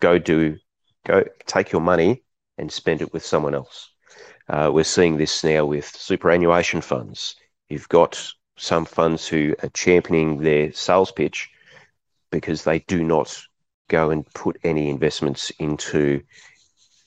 go 0.00 0.18
do 0.18 0.58
Go 1.04 1.24
take 1.46 1.72
your 1.72 1.80
money 1.80 2.22
and 2.58 2.70
spend 2.70 3.02
it 3.02 3.12
with 3.12 3.24
someone 3.24 3.54
else. 3.54 3.90
Uh, 4.48 4.70
we're 4.72 4.84
seeing 4.84 5.16
this 5.16 5.42
now 5.42 5.64
with 5.64 5.86
superannuation 5.86 6.80
funds. 6.80 7.36
You've 7.68 7.88
got 7.88 8.32
some 8.56 8.84
funds 8.84 9.26
who 9.26 9.54
are 9.62 9.70
championing 9.70 10.38
their 10.38 10.72
sales 10.72 11.10
pitch 11.10 11.50
because 12.30 12.64
they 12.64 12.80
do 12.80 13.02
not 13.02 13.42
go 13.88 14.10
and 14.10 14.26
put 14.34 14.58
any 14.64 14.88
investments 14.88 15.50
into 15.58 16.22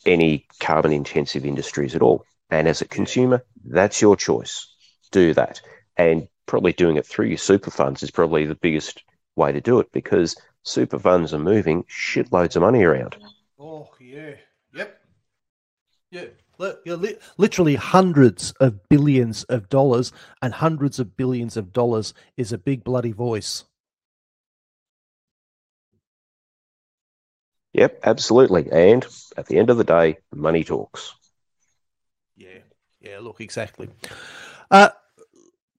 any 0.05 0.45
carbon 0.59 0.91
intensive 0.91 1.45
industries 1.45 1.95
at 1.95 2.01
all. 2.01 2.25
And 2.49 2.67
as 2.67 2.81
a 2.81 2.87
consumer, 2.87 3.43
that's 3.63 4.01
your 4.01 4.15
choice. 4.15 4.67
Do 5.11 5.33
that. 5.33 5.61
And 5.97 6.27
probably 6.45 6.73
doing 6.73 6.97
it 6.97 7.05
through 7.05 7.27
your 7.27 7.37
super 7.37 7.71
funds 7.71 8.03
is 8.03 8.11
probably 8.11 8.45
the 8.45 8.55
biggest 8.55 9.03
way 9.35 9.51
to 9.51 9.61
do 9.61 9.79
it 9.79 9.91
because 9.91 10.35
super 10.63 10.99
funds 10.99 11.33
are 11.33 11.39
moving 11.39 11.83
shitloads 11.83 12.55
of 12.55 12.61
money 12.61 12.83
around. 12.83 13.17
Oh, 13.59 13.89
yeah. 13.99 14.35
Yep. 14.73 15.01
Yeah. 16.11 16.25
Literally 17.37 17.75
hundreds 17.75 18.51
of 18.59 18.87
billions 18.89 19.43
of 19.45 19.69
dollars, 19.69 20.13
and 20.41 20.53
hundreds 20.53 20.99
of 20.99 21.17
billions 21.17 21.57
of 21.57 21.73
dollars 21.73 22.13
is 22.37 22.53
a 22.53 22.57
big 22.57 22.83
bloody 22.83 23.11
voice. 23.11 23.65
Yep, 27.73 27.99
absolutely. 28.03 28.71
And 28.71 29.05
at 29.35 29.47
the 29.47 29.57
end 29.57 29.69
of 29.69 29.77
the 29.77 29.83
day, 29.83 30.19
money 30.33 30.63
talks. 30.63 31.13
Yeah, 32.37 32.59
yeah, 33.01 33.19
look, 33.19 33.41
exactly. 33.41 33.89
Uh, 34.71 34.89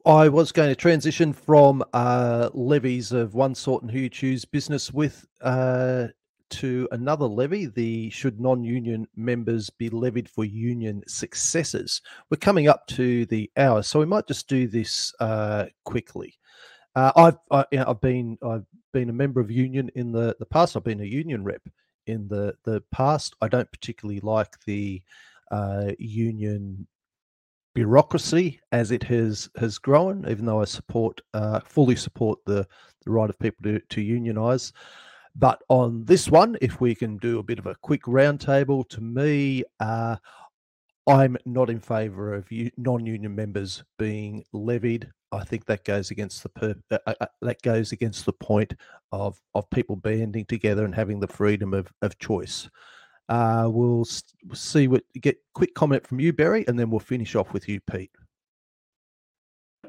I 0.04 0.28
was 0.28 0.52
going 0.52 0.68
to 0.68 0.76
transition 0.76 1.32
from 1.32 1.82
uh, 1.94 2.50
levies 2.52 3.12
of 3.12 3.34
one 3.34 3.54
sort 3.54 3.82
and 3.82 3.90
who 3.90 4.00
you 4.00 4.08
choose 4.10 4.44
business 4.44 4.92
with 4.92 5.26
uh, 5.40 6.08
to 6.50 6.88
another 6.92 7.26
levy. 7.26 7.66
The 7.66 8.10
should 8.10 8.40
non-union 8.40 9.06
members 9.16 9.70
be 9.70 9.88
levied 9.90 10.28
for 10.28 10.44
union 10.44 11.02
successes. 11.06 12.00
We're 12.30 12.38
coming 12.38 12.68
up 12.68 12.86
to 12.88 13.26
the 13.26 13.50
hour, 13.56 13.82
so 13.82 14.00
we 14.00 14.06
might 14.06 14.26
just 14.26 14.48
do 14.48 14.66
this 14.66 15.12
uh, 15.20 15.66
quickly. 15.84 16.34
Uh, 16.94 17.12
I've 17.16 17.38
I, 17.50 17.64
you 17.72 17.78
know, 17.78 17.94
been 17.94 18.38
I've 18.42 18.64
been 18.92 19.10
a 19.10 19.12
member 19.14 19.40
of 19.40 19.50
union 19.50 19.90
in 19.94 20.12
the 20.12 20.34
the 20.38 20.46
past. 20.46 20.76
I've 20.76 20.84
been 20.84 21.00
a 21.00 21.04
union 21.04 21.44
rep 21.44 21.62
in 22.06 22.26
the 22.28 22.54
the 22.64 22.82
past. 22.90 23.36
I 23.40 23.48
don't 23.48 23.70
particularly 23.70 24.20
like 24.20 24.58
the 24.66 25.02
uh, 25.50 25.92
union 25.98 26.86
bureaucracy 27.74 28.60
as 28.72 28.90
it 28.90 29.02
has 29.02 29.50
has 29.56 29.78
grown. 29.78 30.26
Even 30.28 30.46
though 30.46 30.62
I 30.62 30.64
support 30.64 31.20
uh, 31.34 31.60
fully 31.60 31.96
support 31.96 32.38
the 32.46 32.66
the 33.04 33.10
right 33.10 33.28
of 33.28 33.38
people 33.38 33.62
to 33.64 33.78
to 33.78 34.00
unionize. 34.00 34.72
But 35.38 35.62
on 35.68 36.04
this 36.04 36.30
one, 36.30 36.56
if 36.62 36.80
we 36.80 36.94
can 36.94 37.18
do 37.18 37.38
a 37.38 37.42
bit 37.42 37.58
of 37.58 37.66
a 37.66 37.74
quick 37.74 38.02
roundtable, 38.04 38.88
to 38.88 39.00
me, 39.02 39.64
uh, 39.80 40.16
I'm 41.06 41.36
not 41.44 41.68
in 41.68 41.78
favour 41.78 42.34
of 42.34 42.48
non-union 42.76 43.34
members 43.34 43.84
being 43.98 44.44
levied. 44.52 45.10
I 45.32 45.44
think 45.44 45.66
that 45.66 45.84
goes 45.84 46.10
against 46.10 46.42
the 46.42 46.48
per, 46.48 46.74
uh, 46.90 46.98
uh, 47.06 47.14
uh, 47.20 47.26
that 47.42 47.60
goes 47.62 47.92
against 47.92 48.24
the 48.24 48.32
point 48.32 48.74
of 49.12 49.38
of 49.54 49.68
people 49.70 49.96
banding 49.96 50.46
together 50.46 50.84
and 50.84 50.94
having 50.94 51.20
the 51.20 51.28
freedom 51.28 51.74
of 51.74 51.92
of 52.02 52.18
choice. 52.18 52.68
Uh, 53.28 53.68
we'll 53.70 54.06
see 54.54 54.88
what 54.88 55.02
get 55.20 55.36
quick 55.54 55.74
comment 55.74 56.06
from 56.06 56.20
you, 56.20 56.32
Barry, 56.32 56.64
and 56.66 56.78
then 56.78 56.90
we'll 56.90 57.00
finish 57.00 57.34
off 57.34 57.52
with 57.52 57.68
you, 57.68 57.80
Pete. 57.80 58.10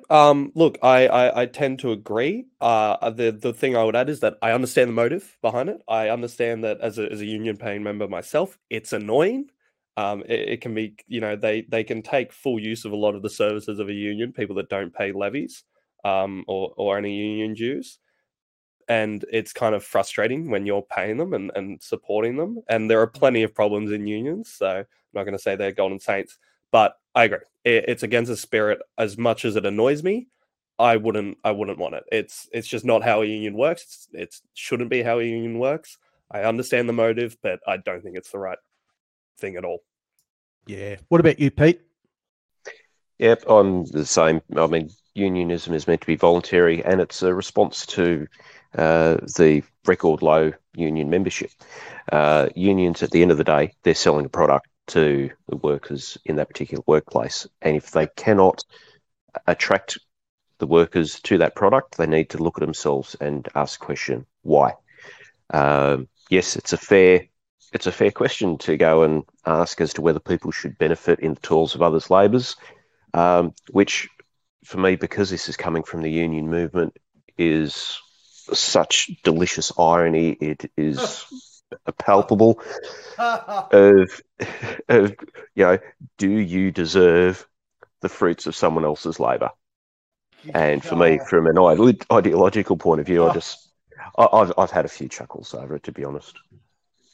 Um, 0.09 0.51
look, 0.55 0.77
I, 0.81 1.07
I, 1.07 1.41
I 1.41 1.45
tend 1.47 1.79
to 1.79 1.91
agree. 1.91 2.45
Uh, 2.61 3.09
the 3.09 3.31
the 3.31 3.53
thing 3.53 3.75
I 3.75 3.83
would 3.83 3.95
add 3.95 4.09
is 4.09 4.21
that 4.21 4.37
I 4.41 4.51
understand 4.51 4.89
the 4.89 4.93
motive 4.93 5.37
behind 5.41 5.69
it. 5.69 5.81
I 5.87 6.09
understand 6.09 6.63
that 6.63 6.79
as 6.79 6.97
a 6.97 7.11
as 7.11 7.21
a 7.21 7.25
union 7.25 7.57
paying 7.57 7.83
member 7.83 8.07
myself, 8.07 8.57
it's 8.69 8.93
annoying 8.93 9.49
um, 9.97 10.23
it, 10.27 10.49
it, 10.49 10.61
can 10.61 10.73
be 10.75 10.95
you 11.07 11.19
know 11.19 11.35
they 11.35 11.63
they 11.63 11.83
can 11.83 12.01
take 12.01 12.31
full 12.31 12.59
use 12.59 12.85
of 12.85 12.91
a 12.91 12.95
lot 12.95 13.15
of 13.15 13.23
the 13.23 13.29
services 13.29 13.79
of 13.79 13.89
a 13.89 13.93
union 13.93 14.31
people 14.31 14.55
that 14.55 14.69
don't 14.69 14.93
pay 14.93 15.11
levies 15.11 15.63
um, 16.05 16.45
or 16.47 16.71
or 16.77 16.97
any 16.97 17.15
union 17.15 17.55
dues 17.55 17.97
and 18.87 19.25
it's 19.33 19.51
kind 19.51 19.75
of 19.75 19.83
frustrating 19.83 20.49
when 20.49 20.65
you're 20.65 20.83
paying 20.83 21.17
them 21.17 21.33
and, 21.33 21.51
and 21.55 21.81
supporting 21.81 22.37
them 22.37 22.59
and 22.69 22.89
there 22.89 23.01
are 23.01 23.07
plenty 23.07 23.43
of 23.43 23.53
problems 23.53 23.91
in 23.91 24.07
unions 24.07 24.53
so 24.53 24.67
i'm 24.67 24.85
not 25.13 25.23
going 25.23 25.35
to 25.35 25.41
say 25.41 25.55
they're 25.55 25.71
golden 25.71 25.99
saints 25.99 26.37
but 26.71 26.95
i 27.17 27.25
agree 27.25 27.37
it, 27.65 27.85
it's 27.87 28.03
against 28.03 28.29
the 28.29 28.37
spirit 28.37 28.79
as 28.97 29.17
much 29.17 29.43
as 29.43 29.55
it 29.55 29.65
annoys 29.65 30.03
me 30.03 30.27
i 30.79 30.95
wouldn't 30.95 31.37
i 31.43 31.51
wouldn't 31.51 31.77
want 31.77 31.95
it 31.95 32.03
it's 32.11 32.47
it's 32.53 32.67
just 32.67 32.85
not 32.85 33.03
how 33.03 33.21
a 33.21 33.25
union 33.25 33.55
works 33.55 34.07
it's, 34.13 34.37
it 34.37 34.41
shouldn't 34.53 34.89
be 34.89 35.03
how 35.03 35.19
a 35.19 35.23
union 35.23 35.59
works 35.59 35.97
i 36.31 36.43
understand 36.43 36.87
the 36.87 36.93
motive 36.93 37.35
but 37.43 37.59
i 37.67 37.75
don't 37.77 38.01
think 38.01 38.15
it's 38.17 38.31
the 38.31 38.39
right 38.39 38.59
thing 39.37 39.55
at 39.55 39.65
all. 39.65 39.83
Yeah. 40.65 40.97
What 41.09 41.21
about 41.21 41.39
you, 41.39 41.51
Pete? 41.51 41.81
Yep, 43.19 43.43
I'm 43.49 43.85
the 43.85 44.05
same. 44.05 44.41
I 44.55 44.67
mean, 44.67 44.89
unionism 45.15 45.73
is 45.73 45.87
meant 45.87 46.01
to 46.01 46.07
be 46.07 46.15
voluntary, 46.15 46.83
and 46.83 47.01
it's 47.01 47.23
a 47.23 47.33
response 47.33 47.85
to 47.87 48.27
uh, 48.77 49.17
the 49.37 49.63
record 49.85 50.21
low 50.21 50.51
union 50.75 51.09
membership. 51.09 51.49
Uh, 52.11 52.49
unions, 52.55 53.01
at 53.01 53.11
the 53.11 53.21
end 53.21 53.31
of 53.31 53.37
the 53.37 53.43
day, 53.43 53.73
they're 53.83 53.95
selling 53.95 54.25
a 54.25 54.29
product 54.29 54.67
to 54.87 55.29
the 55.47 55.55
workers 55.55 56.17
in 56.25 56.37
that 56.37 56.47
particular 56.47 56.83
workplace, 56.87 57.47
and 57.61 57.75
if 57.75 57.91
they 57.91 58.07
cannot 58.07 58.63
attract 59.45 59.99
the 60.59 60.67
workers 60.67 61.19
to 61.21 61.37
that 61.39 61.55
product, 61.55 61.97
they 61.97 62.07
need 62.07 62.29
to 62.31 62.41
look 62.41 62.57
at 62.57 62.65
themselves 62.65 63.15
and 63.19 63.47
ask 63.55 63.79
the 63.79 63.85
question, 63.85 64.25
why? 64.41 64.73
Um, 65.51 66.07
yes, 66.29 66.55
it's 66.55 66.73
a 66.73 66.77
fair 66.77 67.27
it's 67.73 67.87
a 67.87 67.91
fair 67.91 68.11
question 68.11 68.57
to 68.57 68.77
go 68.77 69.03
and 69.03 69.23
ask 69.45 69.81
as 69.81 69.93
to 69.93 70.01
whether 70.01 70.19
people 70.19 70.51
should 70.51 70.77
benefit 70.77 71.19
in 71.19 71.33
the 71.33 71.39
tools 71.41 71.75
of 71.75 71.81
others' 71.81 72.09
labours, 72.09 72.55
um, 73.13 73.53
which 73.71 74.07
for 74.63 74.77
me, 74.77 74.95
because 74.95 75.29
this 75.29 75.49
is 75.49 75.57
coming 75.57 75.83
from 75.83 76.01
the 76.01 76.11
union 76.11 76.49
movement, 76.49 76.97
is 77.37 77.99
such 78.53 79.11
delicious 79.23 79.71
irony. 79.77 80.29
It 80.29 80.71
is 80.77 81.25
palpable 81.99 82.61
of, 83.17 84.21
of, 84.89 85.15
you 85.55 85.63
know, 85.63 85.79
do 86.17 86.29
you 86.29 86.71
deserve 86.71 87.47
the 88.01 88.09
fruits 88.09 88.45
of 88.45 88.55
someone 88.55 88.85
else's 88.85 89.19
labour? 89.19 89.49
And 90.53 90.83
for 90.83 90.95
me, 90.95 91.19
from 91.29 91.47
an 91.47 91.57
ideological 92.11 92.77
point 92.77 93.01
of 93.01 93.07
view, 93.07 93.25
I 93.25 93.33
just, 93.33 93.69
I've, 94.17 94.53
I've 94.57 94.71
had 94.71 94.85
a 94.85 94.89
few 94.89 95.09
chuckles 95.09 95.53
over 95.53 95.75
it, 95.75 95.83
to 95.83 95.91
be 95.91 96.05
honest. 96.05 96.37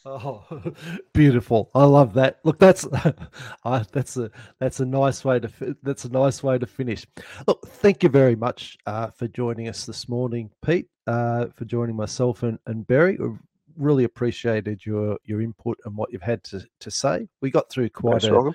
Oh, 0.06 0.44
beautiful! 1.14 1.72
I 1.74 1.86
love 1.86 2.14
that. 2.16 2.40
Look, 2.44 2.60
that's 2.60 2.86
uh, 3.64 3.84
that's 3.94 4.18
a 4.18 4.32
that's 4.60 4.82
a 4.82 4.86
nice 4.86 5.24
way 5.24 5.40
to 5.40 5.78
that's 5.82 6.04
a 6.04 6.10
nice 6.10 6.44
way 6.44 6.58
to 6.58 6.66
finish. 6.66 7.06
Look, 7.48 7.66
thank 7.68 8.04
you 8.04 8.10
very 8.10 8.36
much 8.36 8.78
uh, 8.86 9.12
for 9.12 9.30
joining 9.30 9.70
us 9.70 9.86
this 9.86 10.10
morning, 10.10 10.50
Pete. 10.64 10.90
Uh, 11.08 11.48
for 11.56 11.64
joining 11.64 11.96
myself 11.96 12.44
and, 12.44 12.60
and 12.66 12.86
Barry. 12.86 13.18
Really 13.78 14.04
appreciated 14.04 14.86
your 14.86 15.18
your 15.24 15.42
input 15.42 15.78
and 15.86 15.96
what 15.96 16.12
you've 16.12 16.22
had 16.22 16.44
to, 16.46 16.66
to 16.80 16.92
say. 16.92 17.28
We 17.42 17.52
got 17.52 17.70
through 17.70 17.90
quite 17.90 18.22
Thanks, 18.22 18.36
a 18.36 18.52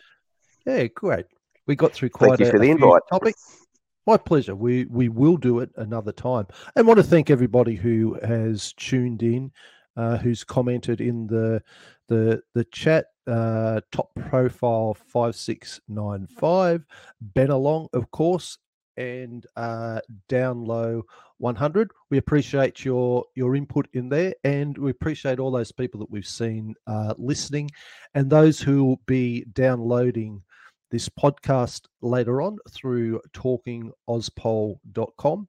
yeah, 0.67 0.87
great. 0.87 1.27
We 1.67 1.77
got 1.77 1.93
through 1.93 2.11
quite 2.11 2.39
thank 2.39 2.41
a, 2.41 2.45
you 2.45 2.51
for 2.51 2.59
the 2.59 2.71
invite. 2.71 3.03
topic. 3.11 3.35
My 4.07 4.17
pleasure. 4.17 4.55
We 4.55 4.87
we 4.87 5.09
will 5.09 5.37
do 5.37 5.61
it 5.61 5.71
another 5.77 6.13
time. 6.13 6.47
And 6.77 6.87
want 6.87 6.99
to 6.99 7.05
thank 7.05 7.31
everybody 7.31 7.75
who 7.75 8.19
has 8.23 8.73
tuned 8.75 9.23
in 9.23 9.53
uh, 9.99 10.17
who's 10.17 10.45
commented 10.45 11.01
in 11.01 11.27
the 11.27 11.63
the 12.09 12.41
the 12.55 12.65
chat. 12.65 13.07
Uh, 13.27 13.83
top 13.93 14.09
profile 14.31 14.95
five 14.95 15.37
six 15.37 15.83
nine 15.87 16.27
five, 16.39 16.83
Ben 17.21 17.51
Along, 17.51 17.87
of 17.93 18.11
course, 18.11 18.57
and 18.97 19.45
uh, 19.55 20.01
down 20.31 20.65
low 20.65 21.03
100. 21.39 21.91
We 22.11 22.19
appreciate 22.19 22.85
your 22.85 23.25
your 23.35 23.57
input 23.57 23.89
in 23.93 24.09
there, 24.09 24.35
and 24.45 24.77
we 24.77 24.91
appreciate 24.91 25.39
all 25.39 25.51
those 25.51 25.73
people 25.73 26.01
that 26.01 26.11
we've 26.11 26.27
seen 26.27 26.75
uh, 26.87 27.15
listening, 27.17 27.71
and 28.15 28.29
those 28.29 28.61
who 28.61 28.85
will 28.85 29.01
be 29.07 29.45
downloading 29.53 30.43
this 30.91 31.09
podcast 31.09 31.87
later 32.01 32.43
on 32.43 32.59
through 32.71 33.21
talkingauspol.com. 33.35 35.49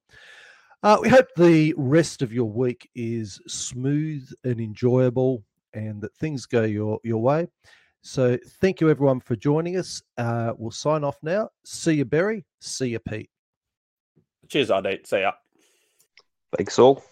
Uh, 0.81 0.97
we 1.01 1.09
hope 1.09 1.27
the 1.35 1.73
rest 1.77 2.21
of 2.21 2.31
your 2.31 2.49
week 2.49 2.89
is 2.95 3.41
smooth 3.47 4.29
and 4.45 4.61
enjoyable 4.61 5.43
and 5.73 6.01
that 6.01 6.15
things 6.15 6.45
go 6.45 6.63
your, 6.63 6.99
your 7.03 7.21
way. 7.21 7.45
So, 8.01 8.37
thank 8.61 8.79
you 8.79 8.89
everyone 8.89 9.19
for 9.19 9.35
joining 9.35 9.75
us. 9.75 10.01
Uh, 10.17 10.53
we'll 10.57 10.71
sign 10.71 11.03
off 11.03 11.17
now. 11.21 11.49
See 11.65 11.95
you, 11.95 12.05
Barry. 12.05 12.45
See 12.61 12.87
you, 12.89 12.99
Pete. 12.99 13.29
Cheers, 14.47 14.71
RD. 14.71 15.05
See 15.05 15.19
ya. 15.19 15.33
Thanks 16.57 16.79
all. 16.79 17.03